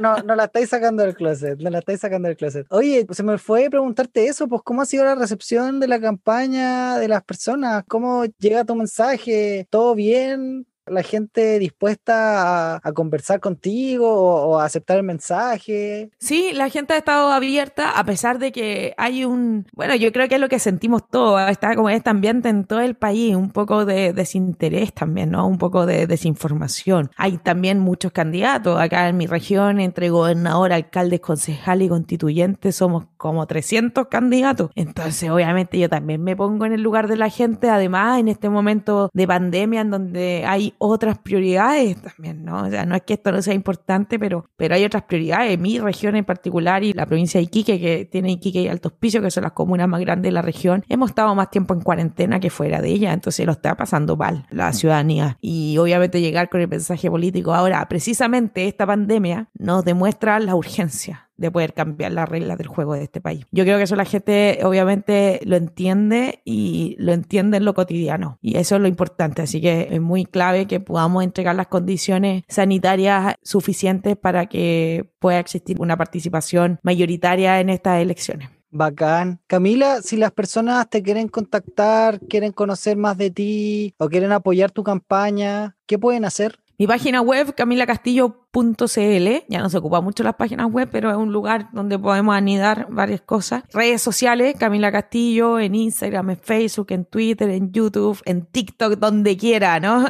no, 0.00 0.16
no 0.24 0.34
la 0.34 0.44
estáis 0.46 0.68
sacando 0.68 1.04
del 1.04 1.14
closet, 1.14 1.60
no 1.60 1.70
la 1.70 1.78
estáis 1.78 2.00
sacando 2.00 2.26
del 2.26 2.36
closet. 2.36 2.66
Oye, 2.70 3.06
se 3.10 3.22
me 3.22 3.38
fue 3.38 3.70
preguntarte 3.70 4.26
eso, 4.26 4.48
pues, 4.48 4.62
¿cómo 4.64 4.82
ha 4.82 4.86
sido 4.86 5.04
la 5.04 5.14
recepción 5.14 5.78
de 5.78 5.86
la 5.86 6.00
campaña 6.00 6.98
de 6.98 7.06
las 7.06 7.22
personas? 7.22 7.84
¿Cómo 7.86 8.24
llega 8.40 8.64
tu 8.64 8.74
mensaje? 8.74 9.68
¿Todo 9.70 9.94
bien? 9.94 10.66
La 10.86 11.02
gente 11.02 11.58
dispuesta 11.58 12.76
a, 12.76 12.92
conversar 12.92 13.40
contigo 13.40 14.12
o, 14.12 14.48
o 14.48 14.58
a 14.58 14.64
aceptar 14.64 14.96
el 14.96 15.04
mensaje. 15.04 16.10
Sí, 16.18 16.52
la 16.52 16.68
gente 16.68 16.94
ha 16.94 16.96
estado 16.96 17.30
abierta 17.30 17.90
a 17.98 18.04
pesar 18.04 18.38
de 18.38 18.52
que 18.52 18.94
hay 18.96 19.24
un, 19.24 19.66
bueno, 19.72 19.94
yo 19.94 20.12
creo 20.12 20.28
que 20.28 20.34
es 20.34 20.40
lo 20.40 20.48
que 20.48 20.58
sentimos 20.58 21.08
todos, 21.08 21.40
está 21.50 21.74
como 21.74 21.90
este 21.90 22.10
ambiente 22.10 22.48
en 22.48 22.64
todo 22.64 22.80
el 22.80 22.94
país, 22.94 23.36
un 23.36 23.50
poco 23.50 23.84
de 23.84 24.12
desinterés 24.12 24.92
también, 24.92 25.30
¿no? 25.30 25.46
Un 25.46 25.58
poco 25.58 25.86
de 25.86 26.06
desinformación. 26.06 27.10
Hay 27.16 27.38
también 27.38 27.78
muchos 27.78 28.12
candidatos 28.12 28.80
acá 28.80 29.08
en 29.08 29.16
mi 29.16 29.26
región, 29.26 29.80
entre 29.80 30.10
gobernador, 30.10 30.72
alcaldes, 30.72 31.20
concejal 31.20 31.82
y 31.82 31.88
constituyentes, 31.88 32.76
somos 32.76 33.04
como 33.20 33.46
300 33.46 34.08
candidatos. 34.08 34.70
Entonces, 34.74 35.28
obviamente 35.28 35.78
yo 35.78 35.90
también 35.90 36.24
me 36.24 36.34
pongo 36.34 36.64
en 36.64 36.72
el 36.72 36.80
lugar 36.80 37.06
de 37.06 37.18
la 37.18 37.28
gente, 37.28 37.68
además 37.68 38.18
en 38.18 38.28
este 38.28 38.48
momento 38.48 39.10
de 39.12 39.26
pandemia 39.26 39.82
en 39.82 39.90
donde 39.90 40.44
hay 40.46 40.72
otras 40.78 41.18
prioridades 41.18 42.00
también, 42.00 42.46
¿no? 42.46 42.62
O 42.62 42.70
sea, 42.70 42.86
no 42.86 42.94
es 42.94 43.02
que 43.02 43.12
esto 43.12 43.30
no 43.30 43.42
sea 43.42 43.52
importante, 43.52 44.18
pero, 44.18 44.46
pero 44.56 44.74
hay 44.74 44.86
otras 44.86 45.02
prioridades. 45.02 45.58
Mi 45.58 45.78
región 45.78 46.16
en 46.16 46.24
particular 46.24 46.82
y 46.82 46.94
la 46.94 47.04
provincia 47.04 47.38
de 47.38 47.44
Iquique, 47.44 47.78
que 47.78 48.06
tiene 48.06 48.32
Iquique 48.32 48.62
y 48.62 48.68
Altos 48.68 48.92
Pisos, 48.92 49.20
que 49.20 49.30
son 49.30 49.42
las 49.42 49.52
comunas 49.52 49.86
más 49.86 50.00
grandes 50.00 50.30
de 50.30 50.32
la 50.32 50.40
región, 50.40 50.82
hemos 50.88 51.10
estado 51.10 51.34
más 51.34 51.50
tiempo 51.50 51.74
en 51.74 51.82
cuarentena 51.82 52.40
que 52.40 52.48
fuera 52.48 52.80
de 52.80 52.88
ella, 52.88 53.12
entonces 53.12 53.44
lo 53.44 53.52
está 53.52 53.76
pasando 53.76 54.16
mal 54.16 54.46
la 54.48 54.72
ciudadanía. 54.72 55.36
Y 55.42 55.76
obviamente 55.76 56.22
llegar 56.22 56.48
con 56.48 56.62
el 56.62 56.68
mensaje 56.68 57.10
político 57.10 57.52
ahora, 57.52 57.86
precisamente 57.86 58.66
esta 58.66 58.86
pandemia 58.86 59.50
nos 59.58 59.84
demuestra 59.84 60.40
la 60.40 60.54
urgencia 60.54 61.29
de 61.40 61.50
poder 61.50 61.72
cambiar 61.72 62.12
las 62.12 62.28
reglas 62.28 62.58
del 62.58 62.66
juego 62.66 62.94
de 62.94 63.02
este 63.02 63.20
país. 63.20 63.46
Yo 63.50 63.64
creo 63.64 63.78
que 63.78 63.84
eso 63.84 63.96
la 63.96 64.04
gente 64.04 64.60
obviamente 64.62 65.40
lo 65.44 65.56
entiende 65.56 66.42
y 66.44 66.96
lo 66.98 67.12
entiende 67.12 67.56
en 67.56 67.64
lo 67.64 67.74
cotidiano 67.74 68.38
y 68.42 68.58
eso 68.58 68.76
es 68.76 68.82
lo 68.82 68.88
importante, 68.88 69.42
así 69.42 69.60
que 69.60 69.88
es 69.90 70.00
muy 70.00 70.26
clave 70.26 70.66
que 70.66 70.80
podamos 70.80 71.24
entregar 71.24 71.56
las 71.56 71.68
condiciones 71.68 72.44
sanitarias 72.48 73.36
suficientes 73.42 74.16
para 74.16 74.46
que 74.46 75.10
pueda 75.18 75.38
existir 75.38 75.80
una 75.80 75.96
participación 75.96 76.78
mayoritaria 76.82 77.58
en 77.60 77.70
estas 77.70 78.00
elecciones. 78.02 78.50
Bacán. 78.70 79.40
Camila, 79.46 80.00
si 80.02 80.16
las 80.16 80.30
personas 80.30 80.88
te 80.88 81.02
quieren 81.02 81.28
contactar, 81.28 82.20
quieren 82.20 82.52
conocer 82.52 82.96
más 82.96 83.18
de 83.18 83.30
ti 83.30 83.94
o 83.98 84.08
quieren 84.08 84.30
apoyar 84.30 84.70
tu 84.70 84.84
campaña, 84.84 85.76
¿qué 85.86 85.98
pueden 85.98 86.24
hacer? 86.24 86.60
Mi 86.80 86.86
página 86.86 87.20
web, 87.20 87.54
camilacastillo.cl, 87.54 89.44
ya 89.48 89.58
no 89.60 89.68
se 89.68 89.76
ocupa 89.76 90.00
mucho 90.00 90.22
las 90.22 90.36
páginas 90.36 90.66
web, 90.72 90.88
pero 90.90 91.10
es 91.10 91.16
un 91.18 91.30
lugar 91.30 91.68
donde 91.74 91.98
podemos 91.98 92.34
anidar 92.34 92.86
varias 92.88 93.20
cosas. 93.20 93.64
Redes 93.74 94.00
sociales, 94.00 94.54
Camila 94.58 94.90
Castillo, 94.90 95.58
en 95.58 95.74
Instagram, 95.74 96.30
en 96.30 96.38
Facebook, 96.38 96.86
en 96.92 97.04
Twitter, 97.04 97.50
en 97.50 97.70
YouTube, 97.70 98.22
en 98.24 98.46
TikTok, 98.46 98.94
donde 98.94 99.36
quiera, 99.36 99.78
¿no? 99.78 100.06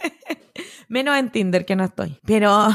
Menos 0.88 1.16
en 1.16 1.32
Tinder, 1.32 1.64
que 1.64 1.76
no 1.76 1.84
estoy. 1.84 2.20
Pero 2.26 2.68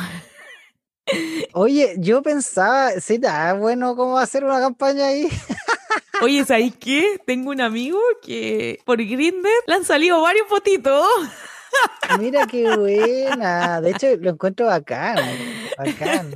Oye, 1.54 1.94
yo 2.00 2.24
pensaba, 2.24 2.90
sí, 3.00 3.14
está 3.14 3.54
bueno 3.54 3.96
cómo 3.96 4.18
hacer 4.18 4.44
una 4.44 4.60
campaña 4.60 5.06
ahí. 5.06 5.30
Oye, 6.24 6.44
¿sabes 6.44 6.74
qué? 6.80 7.22
Tengo 7.24 7.52
un 7.52 7.62
amigo 7.62 8.00
que 8.24 8.80
por 8.84 8.98
Grindr 8.98 9.48
le 9.68 9.74
han 9.76 9.86
salido 9.86 10.20
varios 10.24 10.48
fotitos. 10.48 11.06
Mira 12.20 12.46
qué 12.48 12.76
buena. 12.76 13.80
De 13.82 13.92
hecho, 13.92 14.08
lo 14.20 14.32
encuentro 14.32 14.66
bacán. 14.68 15.18
Bacán. 15.78 16.32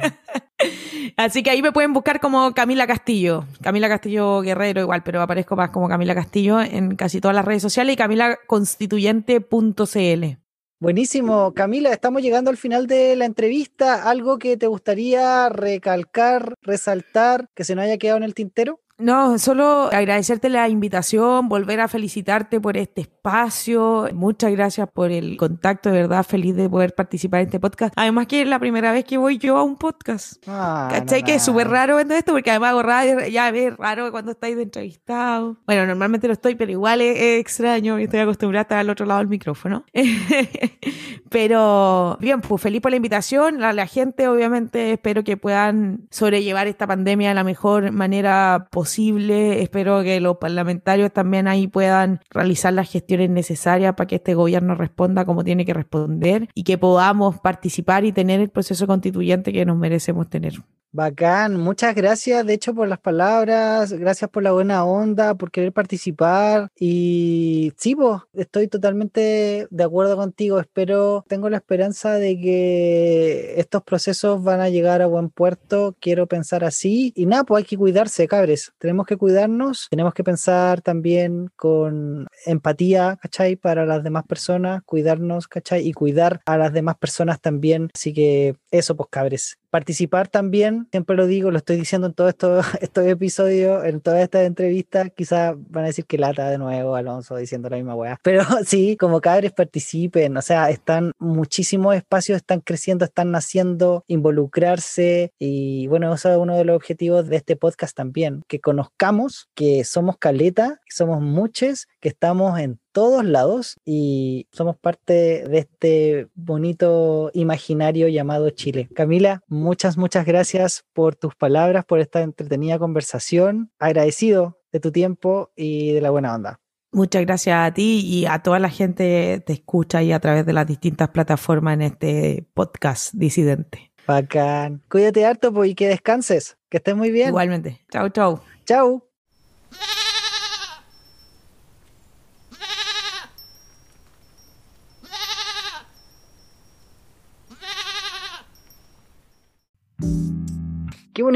Así 1.17 1.43
que 1.43 1.49
ahí 1.49 1.61
me 1.61 1.71
pueden 1.71 1.93
buscar 1.93 2.19
como 2.19 2.53
Camila 2.53 2.85
Castillo. 2.87 3.45
Camila 3.61 3.87
Castillo 3.87 4.41
Guerrero 4.41 4.81
igual, 4.81 5.03
pero 5.03 5.21
aparezco 5.21 5.55
más 5.55 5.69
como 5.69 5.87
Camila 5.87 6.15
Castillo 6.15 6.59
en 6.61 6.95
casi 6.95 7.21
todas 7.21 7.35
las 7.35 7.45
redes 7.45 7.61
sociales 7.61 7.93
y 7.93 7.97
camilaconstituyente.cl. 7.97 10.39
Buenísimo, 10.81 11.53
Camila, 11.53 11.91
estamos 11.91 12.21
llegando 12.21 12.49
al 12.49 12.55
final 12.55 12.87
de 12.87 13.17
la 13.17 13.25
entrevista. 13.25 14.09
¿Algo 14.09 14.39
que 14.39 14.55
te 14.55 14.67
gustaría 14.67 15.49
recalcar, 15.49 16.53
resaltar, 16.61 17.49
que 17.53 17.65
se 17.65 17.75
nos 17.75 17.83
haya 17.83 17.97
quedado 17.97 18.15
en 18.17 18.23
el 18.23 18.33
tintero? 18.33 18.79
No, 18.99 19.39
solo 19.39 19.87
agradecerte 19.93 20.49
la 20.49 20.67
invitación, 20.67 21.47
volver 21.47 21.79
a 21.79 21.87
felicitarte 21.87 22.59
por 22.59 22.75
este 22.75 22.99
espacio. 22.99 24.09
Muchas 24.13 24.51
gracias 24.51 24.89
por 24.93 25.09
el 25.09 25.37
contacto, 25.37 25.89
de 25.89 26.01
verdad, 26.01 26.25
feliz 26.25 26.53
de 26.57 26.69
poder 26.69 26.93
participar 26.93 27.39
en 27.39 27.45
este 27.45 27.61
podcast. 27.61 27.93
Además 27.95 28.27
que 28.27 28.41
es 28.41 28.47
la 28.49 28.59
primera 28.59 28.91
vez 28.91 29.05
que 29.05 29.17
voy 29.17 29.37
yo 29.37 29.55
a 29.55 29.63
un 29.63 29.77
podcast. 29.77 30.43
Ah, 30.47 30.89
¿Cachai? 30.91 31.21
no, 31.21 31.25
Que 31.27 31.35
es 31.35 31.47
no. 31.47 31.53
súper 31.53 31.69
raro 31.69 31.95
viendo 31.95 32.13
esto, 32.13 32.33
porque 32.33 32.49
además 32.49 32.71
hago 32.71 32.83
radio, 32.83 33.25
ya 33.27 33.47
es 33.47 33.77
raro 33.77 34.11
cuando 34.11 34.31
estáis 34.31 34.57
de 34.57 34.63
entrevistado. 34.63 35.55
Bueno, 35.65 35.85
normalmente 35.85 36.27
lo 36.27 36.33
estoy, 36.33 36.55
pero 36.55 36.69
igual 36.71 36.99
es, 36.99 37.17
es 37.17 37.39
extraño, 37.39 37.97
estoy 37.99 38.19
acostumbrada 38.19 38.59
a 38.59 38.63
estar 38.63 38.77
al 38.79 38.89
otro 38.89 39.05
lado 39.05 39.19
del 39.19 39.29
micrófono. 39.29 39.85
pero 41.29 42.17
bien, 42.19 42.41
pues 42.41 42.61
feliz 42.61 42.81
por 42.81 42.91
la 42.91 42.97
invitación. 42.97 43.61
La, 43.61 43.71
la 43.71 43.87
gente, 43.87 44.27
obviamente, 44.27 44.91
espero 44.91 45.23
que 45.23 45.37
puedan 45.37 46.07
sobrellevar 46.11 46.67
esta 46.67 46.85
pandemia 46.85 47.29
de 47.29 47.35
la 47.35 47.45
mejor 47.45 47.93
manera 47.93 48.67
posible. 48.69 48.88
Espero 48.97 50.03
que 50.03 50.19
los 50.19 50.37
parlamentarios 50.37 51.11
también 51.13 51.47
ahí 51.47 51.67
puedan 51.67 52.21
realizar 52.29 52.73
las 52.73 52.91
gestiones 52.91 53.29
necesarias 53.29 53.95
para 53.95 54.07
que 54.07 54.15
este 54.15 54.33
gobierno 54.33 54.75
responda 54.75 55.25
como 55.25 55.43
tiene 55.43 55.65
que 55.65 55.73
responder 55.73 56.49
y 56.53 56.63
que 56.63 56.77
podamos 56.77 57.39
participar 57.39 58.05
y 58.05 58.11
tener 58.11 58.39
el 58.39 58.49
proceso 58.49 58.87
constituyente 58.87 59.53
que 59.53 59.65
nos 59.65 59.77
merecemos 59.77 60.29
tener. 60.29 60.53
Bacán, 60.91 61.55
muchas 61.55 61.93
gracias 61.93 62.43
de 62.47 62.53
hecho 62.53 62.73
por 62.73 62.87
las 62.87 62.99
palabras, 62.99 63.93
gracias 63.93 64.27
por 64.31 64.41
la 64.41 64.53
buena 64.53 64.83
onda, 64.85 65.35
por 65.35 65.51
querer 65.51 65.71
participar. 65.71 66.71
Y 66.79 67.71
sí, 67.77 67.95
pues, 67.95 68.23
estoy 68.33 68.67
totalmente 68.67 69.67
de 69.69 69.83
acuerdo 69.83 70.17
contigo, 70.17 70.59
espero, 70.59 71.23
tengo 71.27 71.47
la 71.51 71.57
esperanza 71.57 72.13
de 72.15 72.39
que 72.39 73.53
estos 73.59 73.83
procesos 73.83 74.43
van 74.43 74.61
a 74.61 74.69
llegar 74.69 75.03
a 75.03 75.05
buen 75.05 75.29
puerto, 75.29 75.95
quiero 75.99 76.25
pensar 76.25 76.63
así. 76.63 77.13
Y 77.15 77.27
nada, 77.27 77.43
pues 77.43 77.63
hay 77.63 77.67
que 77.67 77.77
cuidarse, 77.77 78.27
cabres, 78.27 78.73
tenemos 78.79 79.05
que 79.05 79.17
cuidarnos, 79.17 79.87
tenemos 79.89 80.13
que 80.13 80.23
pensar 80.23 80.81
también 80.81 81.49
con 81.55 82.27
empatía, 82.45 83.17
¿cachai? 83.21 83.55
Para 83.55 83.85
las 83.85 84.03
demás 84.03 84.23
personas, 84.25 84.81
cuidarnos, 84.83 85.47
¿cachai? 85.47 85.87
Y 85.87 85.93
cuidar 85.93 86.41
a 86.45 86.57
las 86.57 86.73
demás 86.73 86.97
personas 86.97 87.39
también, 87.41 87.89
así 87.93 88.13
que 88.13 88.55
eso, 88.71 88.95
pues 88.95 89.09
cabres 89.11 89.59
participar 89.69 90.27
también, 90.27 90.87
siempre 90.91 91.15
lo 91.15 91.27
digo, 91.27 91.51
lo 91.51 91.57
estoy 91.57 91.77
diciendo 91.77 92.07
en 92.07 92.13
todos 92.13 92.29
estos, 92.29 92.65
estos 92.81 93.05
episodios, 93.05 93.85
en 93.85 94.01
todas 94.01 94.21
estas 94.21 94.45
entrevistas, 94.45 95.11
quizás 95.15 95.55
van 95.69 95.85
a 95.85 95.87
decir 95.87 96.05
que 96.05 96.17
lata 96.17 96.49
de 96.49 96.57
nuevo 96.57 96.95
Alonso 96.95 97.35
diciendo 97.35 97.69
la 97.69 97.77
misma 97.77 97.95
weá, 97.95 98.19
pero 98.23 98.43
sí, 98.65 98.97
como 98.97 99.21
cabres 99.21 99.51
participen, 99.51 100.35
o 100.37 100.41
sea, 100.41 100.69
están 100.69 101.13
muchísimos 101.19 101.95
espacios, 101.95 102.37
están 102.37 102.61
creciendo, 102.61 103.05
están 103.05 103.31
naciendo, 103.31 104.03
involucrarse 104.07 105.31
y 105.39 105.87
bueno, 105.87 106.13
eso 106.13 106.31
es 106.31 106.37
uno 106.37 106.57
de 106.57 106.65
los 106.65 106.75
objetivos 106.75 107.27
de 107.27 107.37
este 107.37 107.55
podcast 107.55 107.95
también, 107.95 108.43
que 108.47 108.59
conozcamos 108.59 109.49
que 109.55 109.83
somos 109.83 110.17
caleta, 110.17 110.79
que 110.85 110.95
somos 110.95 111.21
muchos, 111.21 111.87
que 111.99 112.09
estamos 112.09 112.59
en 112.59 112.79
todos 112.99 113.23
lados 113.23 113.77
y 113.85 114.49
somos 114.51 114.75
parte 114.75 115.47
de 115.47 115.59
este 115.59 116.27
bonito 116.35 117.31
imaginario 117.33 118.09
llamado 118.09 118.49
Chile. 118.49 118.89
Camila, 118.93 119.41
muchas, 119.47 119.97
muchas 119.97 120.25
gracias 120.25 120.83
por 120.91 121.15
tus 121.15 121.33
palabras, 121.33 121.85
por 121.85 122.01
esta 122.01 122.21
entretenida 122.23 122.77
conversación. 122.77 123.71
Agradecido 123.79 124.59
de 124.73 124.81
tu 124.81 124.91
tiempo 124.91 125.49
y 125.55 125.93
de 125.93 126.01
la 126.01 126.09
buena 126.09 126.35
onda. 126.35 126.59
Muchas 126.91 127.21
gracias 127.21 127.55
a 127.57 127.73
ti 127.73 128.01
y 128.03 128.25
a 128.25 128.39
toda 128.39 128.59
la 128.59 128.69
gente 128.69 129.03
que 129.05 129.43
te 129.45 129.53
escucha 129.53 130.03
y 130.03 130.11
a 130.11 130.19
través 130.19 130.45
de 130.45 130.51
las 130.51 130.67
distintas 130.67 131.07
plataformas 131.07 131.75
en 131.75 131.83
este 131.83 132.49
podcast 132.53 133.13
disidente. 133.13 133.93
Bacán. 134.05 134.81
Cuídate 134.89 135.25
harto 135.25 135.53
pues, 135.53 135.69
y 135.69 135.75
que 135.75 135.87
descanses. 135.87 136.57
Que 136.67 136.77
estés 136.77 136.97
muy 136.97 137.11
bien. 137.11 137.29
Igualmente. 137.29 137.79
Chau, 137.89 138.09
chau. 138.09 138.41
Chau. 138.65 139.08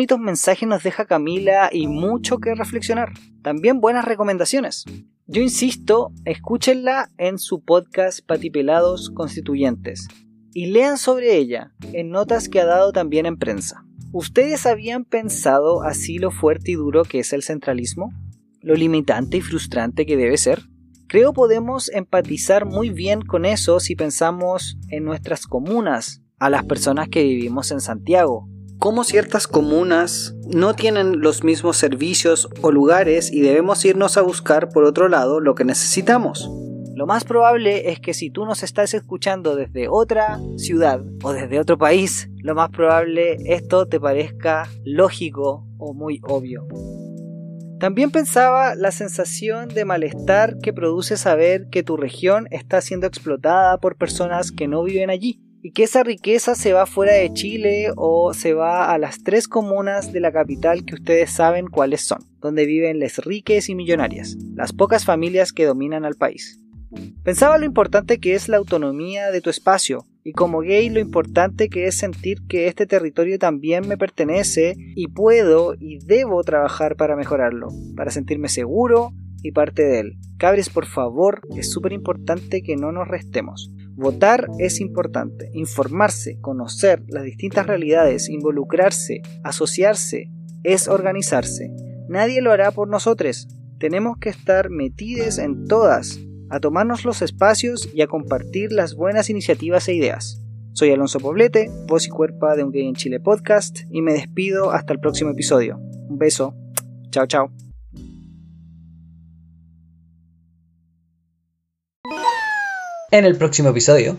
Bonitos 0.04 0.20
mensajes 0.20 0.68
nos 0.68 0.84
deja 0.84 1.06
Camila 1.06 1.70
y 1.72 1.88
mucho 1.88 2.40
que 2.40 2.56
reflexionar. 2.56 3.14
También 3.42 3.80
buenas 3.80 4.04
recomendaciones. 4.04 4.84
Yo 5.28 5.42
insisto, 5.42 6.12
escúchenla 6.26 7.10
en 7.18 7.40
su 7.40 7.64
podcast 7.64 8.20
Patipelados 8.20 9.12
Constituyentes 9.12 10.10
y 10.54 10.66
lean 10.66 10.98
sobre 10.98 11.38
ella 11.38 11.72
en 11.94 12.10
notas 12.10 12.50
que 12.50 12.60
ha 12.60 12.66
dado 12.66 12.92
también 12.92 13.26
en 13.26 13.38
prensa. 13.38 13.86
¿Ustedes 14.12 14.66
habían 14.66 15.06
pensado 15.06 15.84
así 15.84 16.18
lo 16.18 16.32
fuerte 16.32 16.72
y 16.72 16.76
duro 16.76 17.04
que 17.06 17.20
es 17.20 17.32
el 17.32 17.42
centralismo? 17.42 18.12
¿Lo 18.60 18.76
limitante 18.76 19.38
y 19.38 19.42
frustrante 19.42 20.06
que 20.06 20.18
debe 20.18 20.38
ser? 20.38 20.64
Creo 21.08 21.32
podemos 21.32 21.90
empatizar 21.94 22.66
muy 22.66 22.90
bien 22.90 23.22
con 23.22 23.46
eso 23.46 23.80
si 23.80 23.96
pensamos 23.96 24.78
en 24.90 25.06
nuestras 25.06 25.48
comunas, 25.48 26.22
a 26.40 26.50
las 26.50 26.66
personas 26.66 27.08
que 27.08 27.24
vivimos 27.24 27.72
en 27.72 27.80
Santiago. 27.80 28.50
Cómo 28.84 29.06
ciertas 29.06 29.48
comunas 29.48 30.36
no 30.46 30.74
tienen 30.74 31.22
los 31.22 31.46
mismos 31.46 31.78
servicios 31.78 32.50
o 32.62 32.70
lugares 32.70 33.32
y 33.32 33.40
debemos 33.40 33.86
irnos 33.86 34.18
a 34.18 34.22
buscar 34.22 34.68
por 34.68 34.84
otro 34.84 35.08
lado 35.08 35.40
lo 35.40 35.56
que 35.56 35.64
necesitamos. 35.64 36.52
Lo 36.94 37.08
más 37.08 37.24
probable 37.24 37.92
es 37.92 38.02
que 38.02 38.14
si 38.14 38.30
tú 38.30 38.44
nos 38.44 38.62
estás 38.62 38.94
escuchando 38.94 39.56
desde 39.56 39.88
otra 39.88 40.38
ciudad 40.58 41.02
o 41.24 41.32
desde 41.32 41.62
otro 41.62 41.78
país, 41.78 42.30
lo 42.40 42.56
más 42.56 42.72
probable 42.72 43.38
esto 43.46 43.88
te 43.88 44.02
parezca 44.02 44.68
lógico 44.84 45.66
o 45.78 45.94
muy 45.94 46.20
obvio. 46.28 46.68
También 47.80 48.12
pensaba 48.12 48.76
la 48.76 48.92
sensación 48.92 49.70
de 49.70 49.86
malestar 49.86 50.58
que 50.62 50.74
produce 50.74 51.16
saber 51.16 51.70
que 51.72 51.84
tu 51.84 51.96
región 51.96 52.50
está 52.52 52.82
siendo 52.82 53.08
explotada 53.08 53.78
por 53.78 53.96
personas 53.96 54.52
que 54.52 54.68
no 54.68 54.84
viven 54.84 55.10
allí 55.10 55.42
y 55.64 55.72
que 55.72 55.84
esa 55.84 56.04
riqueza 56.04 56.56
se 56.56 56.74
va 56.74 56.86
fuera 56.86 57.14
de 57.14 57.32
Chile 57.32 57.88
o 57.96 58.34
se 58.34 58.54
va 58.54 58.94
a 58.94 58.98
las 58.98 59.24
tres 59.24 59.48
comunas 59.48 60.12
de 60.12 60.20
la 60.20 60.34
capital 60.34 60.84
que 60.84 60.96
ustedes 60.96 61.32
saben 61.32 61.68
cuáles 61.68 62.02
son, 62.02 62.20
donde 62.42 62.66
viven 62.66 63.00
les 63.00 63.18
riques 63.20 63.70
y 63.70 63.76
millonarias, 63.76 64.36
las 64.54 64.74
pocas 64.74 65.06
familias 65.06 65.54
que 65.54 65.66
dominan 65.66 66.04
al 66.04 66.16
país. 66.16 66.60
Pensaba 67.24 67.58
lo 67.58 67.66
importante 67.66 68.20
que 68.20 68.36
es 68.36 68.50
la 68.50 68.58
autonomía 68.58 69.32
de 69.32 69.40
tu 69.40 69.50
espacio, 69.50 70.06
y 70.26 70.34
como 70.34 70.60
gay 70.60 70.90
lo 70.90 71.00
importante 71.00 71.70
que 71.70 71.88
es 71.88 71.96
sentir 71.96 72.40
que 72.48 72.68
este 72.68 72.86
territorio 72.86 73.40
también 73.40 73.88
me 73.88 73.98
pertenece 73.98 74.76
y 74.78 75.08
puedo 75.08 75.76
y 75.80 76.00
debo 76.06 76.44
trabajar 76.44 76.98
para 76.98 77.16
mejorarlo, 77.16 77.70
para 77.96 78.12
sentirme 78.12 78.50
seguro 78.50 79.12
y 79.42 79.52
parte 79.52 79.84
de 79.84 80.00
él. 80.02 80.18
Cabres, 80.38 80.70
por 80.70 80.86
favor, 80.86 81.42
es 81.56 81.72
súper 81.72 81.94
importante 81.94 82.62
que 82.64 82.76
no 82.76 82.92
nos 82.92 83.08
restemos. 83.08 83.72
Votar 83.96 84.48
es 84.60 84.82
importante, 84.82 85.50
informarse, 85.54 86.40
conocer 86.42 87.04
las 87.08 87.24
distintas 87.24 87.68
realidades, 87.68 88.28
involucrarse, 88.30 89.22
asociarse, 89.44 90.32
es 90.64 90.88
organizarse. 90.88 91.72
Nadie 92.10 92.42
lo 92.42 92.52
hará 92.52 92.72
por 92.72 92.88
nosotros. 92.88 93.48
Tenemos 93.80 94.18
que 94.18 94.30
estar 94.30 94.70
metidos 94.70 95.38
en 95.38 95.66
todas, 95.66 96.20
a 96.50 96.60
tomarnos 96.60 97.06
los 97.06 97.22
espacios 97.22 97.90
y 97.94 98.02
a 98.02 98.08
compartir 98.08 98.72
las 98.72 98.96
buenas 98.96 99.30
iniciativas 99.30 99.88
e 99.88 99.94
ideas. 99.94 100.42
Soy 100.74 100.90
Alonso 100.92 101.20
Poblete, 101.20 101.70
voz 101.88 102.08
y 102.08 102.10
cuerpo 102.10 102.48
de 102.56 102.64
Un 102.64 102.72
Gay 102.72 102.88
en 102.88 102.96
Chile 102.96 103.20
podcast, 103.20 103.82
y 103.92 104.02
me 104.02 104.14
despido 104.14 104.72
hasta 104.72 104.94
el 104.94 105.00
próximo 105.00 105.30
episodio. 105.30 105.78
Un 105.78 106.18
beso. 106.18 106.56
Chao, 107.12 107.28
chao. 107.28 107.73
En 113.14 113.26
el 113.26 113.38
próximo 113.38 113.70
episodio. 113.70 114.18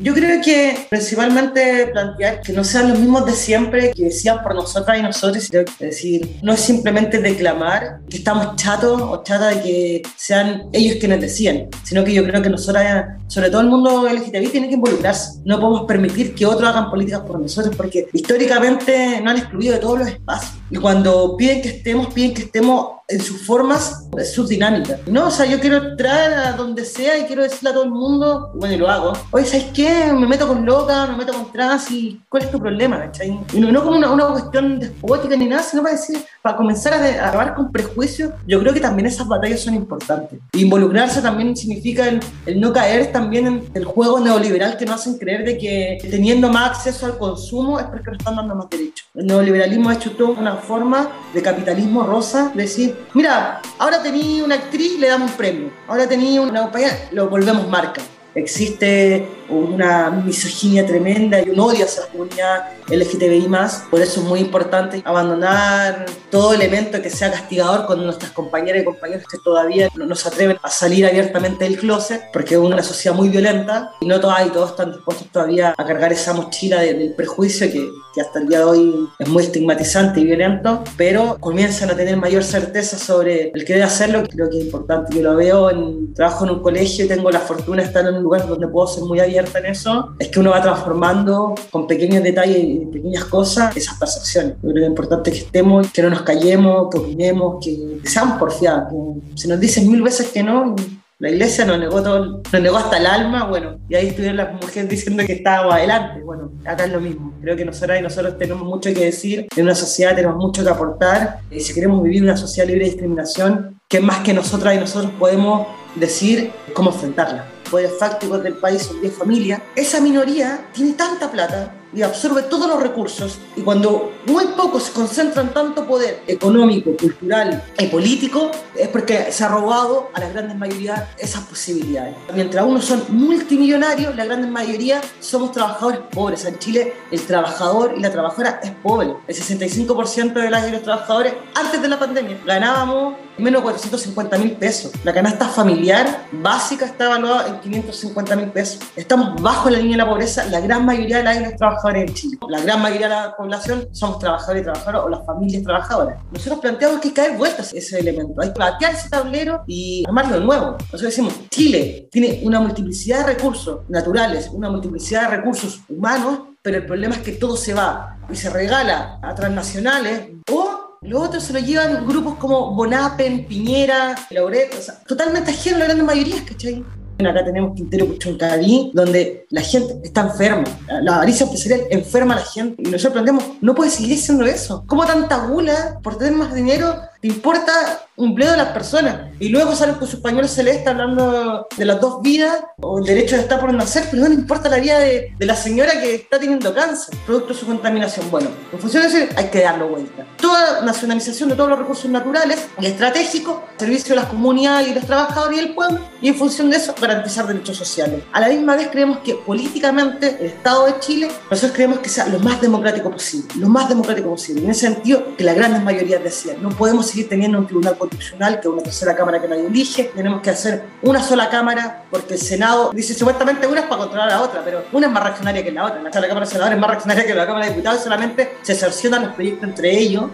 Yo 0.00 0.14
creo 0.14 0.40
que 0.44 0.86
principalmente 0.88 1.88
plantear 1.88 2.40
que 2.40 2.52
no 2.52 2.62
sean 2.62 2.90
los 2.90 3.00
mismos 3.00 3.26
de 3.26 3.32
siempre 3.32 3.90
que 3.90 4.04
decían 4.04 4.40
por 4.44 4.54
nosotras 4.54 4.96
y 4.96 5.02
nosotros, 5.02 5.50
es 5.52 5.78
decir, 5.80 6.36
no 6.40 6.52
es 6.52 6.60
simplemente 6.60 7.18
declamar 7.18 7.98
que 8.08 8.18
estamos 8.18 8.54
chatos 8.54 9.00
o 9.02 9.24
chatas 9.24 9.56
de 9.56 9.62
que 9.62 10.02
sean 10.14 10.68
ellos 10.72 10.98
quienes 11.00 11.20
decían, 11.20 11.68
sino 11.82 12.04
que 12.04 12.14
yo 12.14 12.22
creo 12.22 12.40
que 12.42 12.50
nosotras, 12.50 13.16
sobre 13.26 13.50
todo 13.50 13.62
el 13.62 13.66
mundo 13.66 14.06
LGTBI, 14.08 14.48
tiene 14.48 14.68
que 14.68 14.74
involucrarse. 14.74 15.40
No 15.44 15.58
podemos 15.58 15.84
permitir 15.86 16.32
que 16.36 16.46
otros 16.46 16.68
hagan 16.68 16.90
políticas 16.90 17.22
por 17.22 17.40
nosotros 17.40 17.74
porque 17.74 18.06
históricamente 18.12 19.20
no 19.20 19.30
han 19.30 19.38
excluido 19.38 19.74
de 19.74 19.80
todos 19.80 19.98
los 19.98 20.08
espacios. 20.08 20.52
Y 20.74 20.78
cuando 20.78 21.36
piden 21.36 21.62
que 21.62 21.68
estemos, 21.68 22.12
piden 22.12 22.34
que 22.34 22.42
estemos 22.42 22.94
en 23.06 23.20
sus 23.20 23.42
formas, 23.42 24.08
en 24.16 24.24
sus 24.24 24.48
dinámicas. 24.48 24.98
No, 25.06 25.28
o 25.28 25.30
sea, 25.30 25.44
yo 25.44 25.60
quiero 25.60 25.76
entrar 25.76 26.32
a 26.32 26.52
donde 26.52 26.84
sea 26.84 27.18
y 27.18 27.24
quiero 27.24 27.42
decirle 27.42 27.70
a 27.70 27.72
todo 27.74 27.84
el 27.84 27.90
mundo, 27.90 28.50
bueno, 28.54 28.74
y 28.74 28.78
lo 28.78 28.88
hago, 28.88 29.12
oye, 29.30 29.44
¿sabes 29.44 29.66
qué? 29.74 30.10
Me 30.12 30.26
meto 30.26 30.48
con 30.48 30.64
loca, 30.64 31.06
me 31.06 31.18
meto 31.18 31.32
con 31.32 31.52
trans 31.52 31.90
y 31.90 32.20
¿cuál 32.28 32.44
es 32.44 32.50
tu 32.50 32.58
problema? 32.58 32.98
¿cachai? 32.98 33.38
Y 33.52 33.60
no, 33.60 33.84
como 33.84 33.98
una, 33.98 34.10
una, 34.10 34.26
cuestión 34.28 34.80
despótica 34.80 35.36
ni 35.36 35.46
nada, 35.46 35.62
sino 35.62 35.82
para 35.82 35.94
decir, 35.94 36.24
para 36.40 36.56
comenzar 36.56 36.94
a, 36.94 37.28
acabar 37.28 37.54
con 37.54 37.70
prejuicios, 37.70 38.32
yo 38.46 38.58
creo 38.60 38.72
que 38.72 38.80
también 38.80 39.06
esas 39.06 39.28
batallas 39.28 39.60
son 39.60 39.74
importantes. 39.74 40.40
Involucrarse 40.54 41.20
también 41.20 41.54
significa 41.56 42.08
el, 42.08 42.20
el 42.46 42.58
no 42.58 42.72
caer 42.72 43.12
también 43.12 43.46
en 43.46 43.64
el 43.74 43.84
juego 43.84 44.18
neoliberal 44.18 44.78
que 44.78 44.86
nos 44.86 45.00
hacen 45.00 45.18
creer 45.18 45.44
de 45.44 45.58
que 45.58 45.98
teniendo 46.10 46.48
más 46.48 46.70
acceso 46.70 47.04
al 47.04 47.18
consumo 47.18 47.78
es 47.78 47.86
porque 47.86 48.10
nos 48.10 48.18
están 48.18 48.36
dando 48.36 48.54
más 48.54 48.70
derechos. 48.70 49.06
El 49.14 49.26
neoliberalismo 49.26 49.90
ha 49.90 49.94
hecho 49.94 50.12
toda 50.12 50.30
una 50.40 50.56
forma 50.64 51.10
de 51.32 51.42
capitalismo 51.42 52.02
rosa, 52.02 52.50
de 52.54 52.62
decir, 52.62 52.96
mira, 53.14 53.60
ahora 53.78 54.02
tenía 54.02 54.44
una 54.44 54.56
actriz, 54.56 54.98
le 54.98 55.08
damos 55.08 55.30
un 55.30 55.36
premio. 55.36 55.70
Ahora 55.86 56.08
tenía 56.08 56.40
una 56.40 56.62
compañía, 56.62 57.08
lo 57.12 57.28
volvemos 57.28 57.68
marca. 57.68 58.02
Existe 58.34 59.26
una 59.48 60.10
misoginia 60.10 60.86
tremenda 60.86 61.40
y 61.40 61.50
un 61.50 61.60
odio 61.60 61.84
hacia 61.84 62.04
la 62.04 62.08
comunidad 62.08 62.64
LGTBI 62.88 63.48
Por 63.90 64.00
eso 64.00 64.20
es 64.20 64.26
muy 64.26 64.40
importante 64.40 65.02
abandonar 65.04 66.06
todo 66.30 66.52
elemento 66.52 67.00
que 67.00 67.10
sea 67.10 67.30
castigador 67.30 67.86
con 67.86 68.04
nuestras 68.04 68.32
compañeras 68.32 68.82
y 68.82 68.84
compañeros 68.84 69.24
que 69.30 69.38
todavía 69.38 69.88
no 69.96 70.06
nos 70.06 70.26
atreven 70.26 70.58
a 70.62 70.68
salir 70.68 71.06
abiertamente 71.06 71.64
del 71.64 71.78
closet, 71.78 72.22
porque 72.32 72.54
es 72.54 72.60
una 72.60 72.82
sociedad 72.82 73.16
muy 73.16 73.28
violenta. 73.28 73.92
Y 74.00 74.06
no 74.06 74.20
todas 74.20 74.46
y 74.46 74.50
todos 74.50 74.70
están 74.70 74.92
dispuestos 74.92 75.28
todavía 75.28 75.74
a 75.76 75.86
cargar 75.86 76.12
esa 76.12 76.32
mochila 76.32 76.80
del 76.80 77.14
prejuicio 77.14 77.70
que, 77.70 77.88
que 78.14 78.20
hasta 78.20 78.40
el 78.40 78.48
día 78.48 78.58
de 78.58 78.64
hoy 78.64 79.08
es 79.18 79.28
muy 79.28 79.44
estigmatizante 79.44 80.20
y 80.20 80.24
violento, 80.24 80.82
pero 80.96 81.36
comienzan 81.40 81.90
a 81.90 81.96
tener 81.96 82.16
mayor 82.16 82.44
certeza 82.44 82.98
sobre 82.98 83.50
el 83.54 83.64
que 83.64 83.74
debe 83.74 83.84
hacerlo, 83.84 84.24
creo 84.28 84.50
que 84.50 84.58
es 84.58 84.64
importante. 84.64 85.16
Yo 85.16 85.22
lo 85.22 85.36
veo 85.36 85.70
en 85.70 86.12
trabajo 86.14 86.44
en 86.44 86.50
un 86.52 86.62
colegio 86.62 87.04
y 87.04 87.08
tengo 87.08 87.30
la 87.30 87.40
fortuna 87.40 87.82
de 87.82 87.88
estar 87.88 88.06
en 88.06 88.23
un 88.24 88.30
lugar 88.30 88.48
donde 88.48 88.66
puedo 88.68 88.86
ser 88.86 89.04
muy 89.04 89.20
abierta 89.20 89.58
en 89.58 89.66
eso, 89.66 90.14
es 90.18 90.28
que 90.28 90.40
uno 90.40 90.50
va 90.50 90.62
transformando 90.62 91.54
con 91.70 91.86
pequeños 91.86 92.22
detalles 92.22 92.58
y 92.58 92.86
pequeñas 92.86 93.24
cosas 93.26 93.76
esas 93.76 93.98
percepciones. 93.98 94.54
Yo 94.62 94.70
creo 94.70 94.74
que 94.74 94.80
es 94.80 94.88
importante 94.88 95.30
que 95.30 95.38
estemos, 95.38 95.92
que 95.92 96.02
no 96.02 96.10
nos 96.10 96.22
callemos, 96.22 96.88
que 96.90 96.98
opinemos, 96.98 97.64
que, 97.64 98.00
seamos 98.04 98.38
porfiados. 98.38 98.88
Que 98.90 99.38
si 99.38 99.48
nos 99.48 99.60
dicen 99.60 99.90
mil 99.90 100.02
veces 100.02 100.28
que 100.28 100.42
no, 100.42 100.74
la 101.18 101.30
iglesia 101.30 101.64
nos 101.64 101.78
negó 101.78 102.02
todo, 102.02 102.42
nos 102.50 102.62
negó 102.62 102.76
hasta 102.76 102.96
el 102.96 103.06
alma, 103.06 103.46
bueno, 103.46 103.78
y 103.88 103.94
ahí 103.94 104.08
estuvieron 104.08 104.36
las 104.36 104.52
mujeres 104.52 104.88
diciendo 104.88 105.22
que 105.26 105.34
estábamos 105.34 105.74
adelante. 105.74 106.22
Bueno, 106.22 106.52
acá 106.64 106.84
es 106.84 106.92
lo 106.92 107.00
mismo. 107.00 107.34
Creo 107.40 107.56
que 107.56 107.64
nosotras 107.64 108.00
y 108.00 108.02
nosotros 108.02 108.38
tenemos 108.38 108.64
mucho 108.64 108.92
que 108.92 109.04
decir, 109.04 109.46
en 109.54 109.64
una 109.64 109.74
sociedad 109.74 110.14
tenemos 110.14 110.36
mucho 110.36 110.64
que 110.64 110.70
aportar, 110.70 111.40
y 111.50 111.60
si 111.60 111.74
queremos 111.74 112.02
vivir 112.02 112.22
una 112.22 112.36
sociedad 112.36 112.66
libre 112.66 112.84
de 112.84 112.90
discriminación, 112.90 113.80
que 113.88 114.00
más 114.00 114.20
que 114.20 114.32
nosotras 114.32 114.74
y 114.74 114.78
nosotros 114.78 115.12
podemos 115.18 115.66
decir 115.94 116.50
cómo 116.74 116.90
enfrentarla 116.90 117.53
poderes 117.70 117.98
fácticos 117.98 118.42
del 118.42 118.54
país 118.54 118.82
son 118.82 119.00
10 119.00 119.14
familias, 119.14 119.62
esa 119.74 120.00
minoría 120.00 120.68
tiene 120.72 120.92
tanta 120.92 121.30
plata 121.30 121.74
y 121.94 122.02
absorbe 122.02 122.42
todos 122.42 122.68
los 122.68 122.80
recursos. 122.80 123.38
Y 123.56 123.62
cuando 123.62 124.12
muy 124.26 124.46
pocos 124.56 124.90
concentran 124.90 125.52
tanto 125.52 125.86
poder 125.86 126.22
económico, 126.26 126.96
cultural 126.96 127.62
y 127.78 127.86
político, 127.86 128.50
es 128.74 128.88
porque 128.88 129.30
se 129.30 129.44
ha 129.44 129.48
robado 129.48 130.10
a 130.12 130.20
la 130.20 130.28
gran 130.28 130.58
mayoría 130.58 131.10
esas 131.18 131.42
posibilidades. 131.44 132.14
Mientras 132.34 132.64
unos 132.64 132.84
son 132.84 133.04
multimillonarios, 133.08 134.14
la 134.16 134.24
gran 134.24 134.50
mayoría 134.50 135.00
somos 135.20 135.52
trabajadores 135.52 136.00
pobres. 136.10 136.44
En 136.44 136.58
Chile 136.58 136.94
el 137.10 137.20
trabajador 137.22 137.94
y 137.96 138.00
la 138.00 138.10
trabajadora 138.10 138.60
es 138.62 138.70
pobre. 138.70 139.14
El 139.26 139.34
65% 139.34 140.32
de 140.32 140.50
las 140.50 140.64
los 140.64 140.82
trabajadores 140.82 141.34
antes 141.54 141.80
de 141.80 141.88
la 141.88 141.98
pandemia 141.98 142.38
ganábamos 142.44 143.14
menos 143.36 143.60
de 143.60 143.62
450 143.64 144.38
mil 144.38 144.52
pesos. 144.52 144.92
La 145.04 145.12
canasta 145.12 145.46
familiar 145.48 146.26
básica 146.32 146.86
está 146.86 147.06
evaluada 147.06 147.48
en 147.48 147.60
550 147.60 148.36
mil 148.36 148.48
pesos. 148.48 148.80
Estamos 148.96 149.40
bajo 149.42 149.70
la 149.70 149.78
línea 149.78 149.96
de 149.96 150.04
la 150.04 150.08
pobreza 150.08 150.44
la 150.46 150.60
gran 150.60 150.84
mayoría 150.84 151.18
de 151.18 151.24
las 151.24 151.56
trabajadores 151.56 151.83
en 151.92 152.14
Chile. 152.14 152.38
La 152.48 152.60
gran 152.60 152.80
mayoría 152.80 153.08
de 153.08 153.14
la 153.14 153.36
población 153.36 153.88
somos 153.92 154.18
trabajadores 154.18 154.62
y 154.62 154.64
trabajadoras 154.64 155.02
o 155.04 155.08
las 155.08 155.26
familias 155.26 155.62
trabajadoras. 155.62 156.22
Nosotros 156.32 156.60
planteamos 156.60 157.00
que 157.00 157.08
hay 157.08 157.14
que 157.14 157.20
caer 157.20 157.36
vueltas 157.36 157.72
ese 157.72 157.98
elemento, 157.98 158.40
hay 158.40 158.48
que 158.48 158.54
platear 158.54 158.94
ese 158.94 159.08
tablero 159.10 159.62
y 159.66 160.04
armarlo 160.06 160.38
de 160.38 160.44
nuevo. 160.44 160.72
Nosotros 160.72 161.02
decimos, 161.02 161.34
Chile 161.50 162.08
tiene 162.10 162.40
una 162.44 162.60
multiplicidad 162.60 163.26
de 163.26 163.34
recursos 163.34 163.80
naturales, 163.88 164.48
una 164.52 164.70
multiplicidad 164.70 165.30
de 165.30 165.36
recursos 165.36 165.80
humanos, 165.88 166.40
pero 166.62 166.78
el 166.78 166.86
problema 166.86 167.14
es 167.16 167.20
que 167.20 167.32
todo 167.32 167.56
se 167.56 167.74
va 167.74 168.18
y 168.30 168.36
se 168.36 168.48
regala 168.48 169.18
a 169.22 169.34
transnacionales 169.34 170.30
o 170.50 170.98
los 171.02 171.22
otros 171.22 171.42
se 171.42 171.52
lo 171.52 171.58
llevan 171.58 172.06
grupos 172.06 172.36
como 172.36 172.74
Bonapen, 172.74 173.46
Piñera, 173.46 174.14
Lauret, 174.30 174.74
o 174.74 174.80
sea, 174.80 174.94
totalmente 175.06 175.50
ajenos 175.50 175.82
a 175.82 175.88
la 175.88 175.94
gran 175.94 176.06
mayoría, 176.06 176.42
¿cachai? 176.46 176.82
Acá 177.18 177.44
tenemos 177.44 177.74
Quintero 177.74 178.06
Puchoncaví, 178.06 178.90
donde 178.92 179.46
la 179.50 179.62
gente 179.62 179.94
está 180.02 180.22
enferma. 180.22 180.64
La 181.02 181.16
avaricia 181.16 181.44
empresarial 181.44 181.82
enferma 181.90 182.34
a 182.34 182.38
la 182.38 182.44
gente. 182.44 182.82
Y 182.82 182.90
nosotros 182.90 183.12
planteamos, 183.12 183.44
no 183.60 183.74
puede 183.74 183.90
seguir 183.90 184.18
siendo 184.18 184.44
eso. 184.44 184.84
¿Cómo 184.86 185.06
tanta 185.06 185.46
gula 185.46 186.00
por 186.02 186.18
tener 186.18 186.34
más 186.34 186.54
dinero 186.54 186.94
te 187.20 187.28
importa 187.28 188.03
un 188.16 188.30
empleo 188.30 188.52
de 188.52 188.56
las 188.56 188.68
personas? 188.68 189.32
Y 189.40 189.48
luego 189.48 189.74
salen 189.74 189.96
con 189.96 190.06
sus 190.06 190.20
pañuelos 190.20 190.52
celestes 190.52 190.86
hablando 190.86 191.66
de 191.76 191.84
las 191.84 192.00
dos 192.00 192.22
vidas 192.22 192.62
o 192.80 192.98
el 192.98 193.04
derecho 193.04 193.36
de 193.36 193.42
estar 193.42 193.60
por 193.60 193.72
nacer, 193.72 194.04
pero 194.10 194.22
no 194.22 194.28
le 194.28 194.34
importa 194.34 194.68
la 194.68 194.78
vida 194.78 194.98
de, 194.98 195.34
la 195.38 195.56
señora 195.56 196.00
que 196.00 196.14
está 196.14 196.38
teniendo 196.38 196.72
cáncer, 196.74 197.16
producto 197.26 197.52
de 197.52 197.60
su 197.60 197.66
contaminación. 197.66 198.30
Bueno, 198.30 198.48
en 198.72 198.78
función 198.78 199.02
de 199.02 199.08
eso 199.08 199.34
hay 199.36 199.48
que 199.48 199.60
darlo 199.60 199.88
vuelta. 199.88 200.26
Toda 200.40 200.82
nacionalización 200.82 201.48
de 201.48 201.56
todos 201.56 201.70
los 201.70 201.78
recursos 201.78 202.10
naturales 202.10 202.66
y 202.80 202.86
estratégicos, 202.86 203.58
servicio 203.76 204.14
a 204.14 204.16
las 204.16 204.26
comunidades 204.26 204.88
y 204.88 204.94
los 204.94 205.04
trabajadores 205.04 205.58
y 205.58 205.60
el 205.60 205.74
pueblo, 205.74 206.00
y 206.20 206.28
en 206.28 206.34
función 206.34 206.70
de 206.70 206.76
eso 206.76 206.94
garantizar 207.00 207.46
derechos 207.46 207.76
sociales. 207.76 208.22
A 208.32 208.40
la 208.40 208.48
misma 208.48 208.76
vez 208.76 208.88
creemos 208.90 209.18
que 209.18 209.34
políticamente 209.34 210.36
el 210.40 210.46
Estado 210.46 210.86
de 210.86 211.00
Chile, 211.00 211.28
nosotros 211.50 211.72
creemos 211.72 211.98
que 211.98 212.08
sea 212.08 212.26
lo 212.28 212.38
más 212.38 212.60
democrático 212.60 213.10
posible, 213.10 213.48
lo 213.58 213.68
más 213.68 213.88
democrático 213.88 214.30
posible. 214.30 214.62
En 214.62 214.70
ese 214.70 214.86
sentido, 214.86 215.36
que 215.36 215.44
la 215.44 215.54
gran 215.54 215.82
mayoría 215.84 216.18
decían, 216.18 216.62
no 216.62 216.70
podemos 216.70 217.06
seguir 217.06 217.28
teniendo 217.28 217.58
un 217.58 217.66
tribunal 217.66 217.96
constitucional, 218.08 218.60
que 218.60 218.68
es 218.68 218.74
una 218.74 218.82
tercera 218.82 219.14
cámara 219.14 219.40
que 219.40 219.48
nadie 219.48 219.66
elige. 219.66 220.04
Tenemos 220.14 220.40
que 220.40 220.50
hacer 220.50 220.84
una 221.02 221.22
sola 221.22 221.48
cámara, 221.48 222.04
porque 222.10 222.34
el 222.34 222.40
Senado 222.40 222.90
dice 222.92 223.14
supuestamente 223.14 223.66
una 223.66 223.80
es 223.80 223.86
para 223.86 224.02
controlar 224.02 224.28
a 224.28 224.32
la 224.32 224.42
otra, 224.42 224.62
pero 224.64 224.84
una 224.92 225.06
es 225.06 225.12
más 225.12 225.22
reaccionaria 225.22 225.64
que 225.64 225.72
la 225.72 225.84
otra. 225.84 226.02
La 226.02 226.10
Cámara 226.10 226.40
de 226.40 226.46
Senadores 226.46 226.76
es 226.76 226.80
más 226.80 226.90
reaccionaria 226.90 227.26
que 227.26 227.34
la 227.34 227.46
Cámara 227.46 227.66
de 227.66 227.72
Diputados, 227.72 228.02
solamente 228.02 228.56
se 228.62 228.74
sancionan 228.74 229.22
los 229.24 229.34
proyectos 229.34 229.68
entre 229.68 229.98
ellos. 229.98 230.24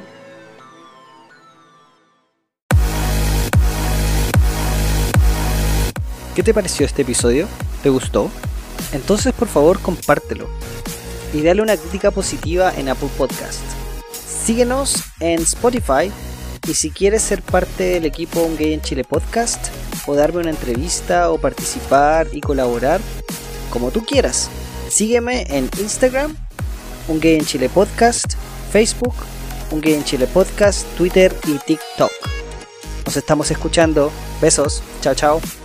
¿Qué 6.34 6.42
te 6.42 6.54
pareció 6.54 6.86
este 6.86 7.02
episodio? 7.02 7.48
¿Te 7.82 7.88
gustó? 7.90 8.30
Entonces 8.92 9.32
por 9.32 9.48
favor 9.48 9.80
compártelo 9.80 10.48
y 11.32 11.42
dale 11.42 11.62
una 11.62 11.76
crítica 11.76 12.10
positiva 12.10 12.72
en 12.76 12.88
Apple 12.88 13.10
Podcast. 13.18 13.60
Síguenos 14.12 15.04
en 15.20 15.40
Spotify 15.42 16.10
y 16.70 16.74
si 16.74 16.92
quieres 16.92 17.22
ser 17.22 17.42
parte 17.42 17.82
del 17.82 18.06
equipo 18.06 18.42
Un 18.42 18.56
Gay 18.56 18.74
en 18.74 18.80
Chile 18.80 19.02
Podcast 19.02 19.72
o 20.06 20.14
darme 20.14 20.38
una 20.38 20.50
entrevista 20.50 21.32
o 21.32 21.38
participar 21.38 22.28
y 22.30 22.40
colaborar, 22.40 23.00
como 23.70 23.90
tú 23.90 24.04
quieras, 24.04 24.48
sígueme 24.88 25.46
en 25.48 25.68
Instagram, 25.80 26.36
Un 27.08 27.18
Gay 27.18 27.34
en 27.34 27.44
Chile 27.44 27.68
Podcast, 27.68 28.34
Facebook, 28.70 29.14
Un 29.72 29.80
Gay 29.80 29.94
en 29.94 30.04
Chile 30.04 30.28
Podcast, 30.28 30.86
Twitter 30.96 31.34
y 31.48 31.58
TikTok. 31.58 32.12
Nos 33.04 33.16
estamos 33.16 33.50
escuchando. 33.50 34.12
Besos. 34.40 34.80
Chao, 35.00 35.16
chao. 35.16 35.59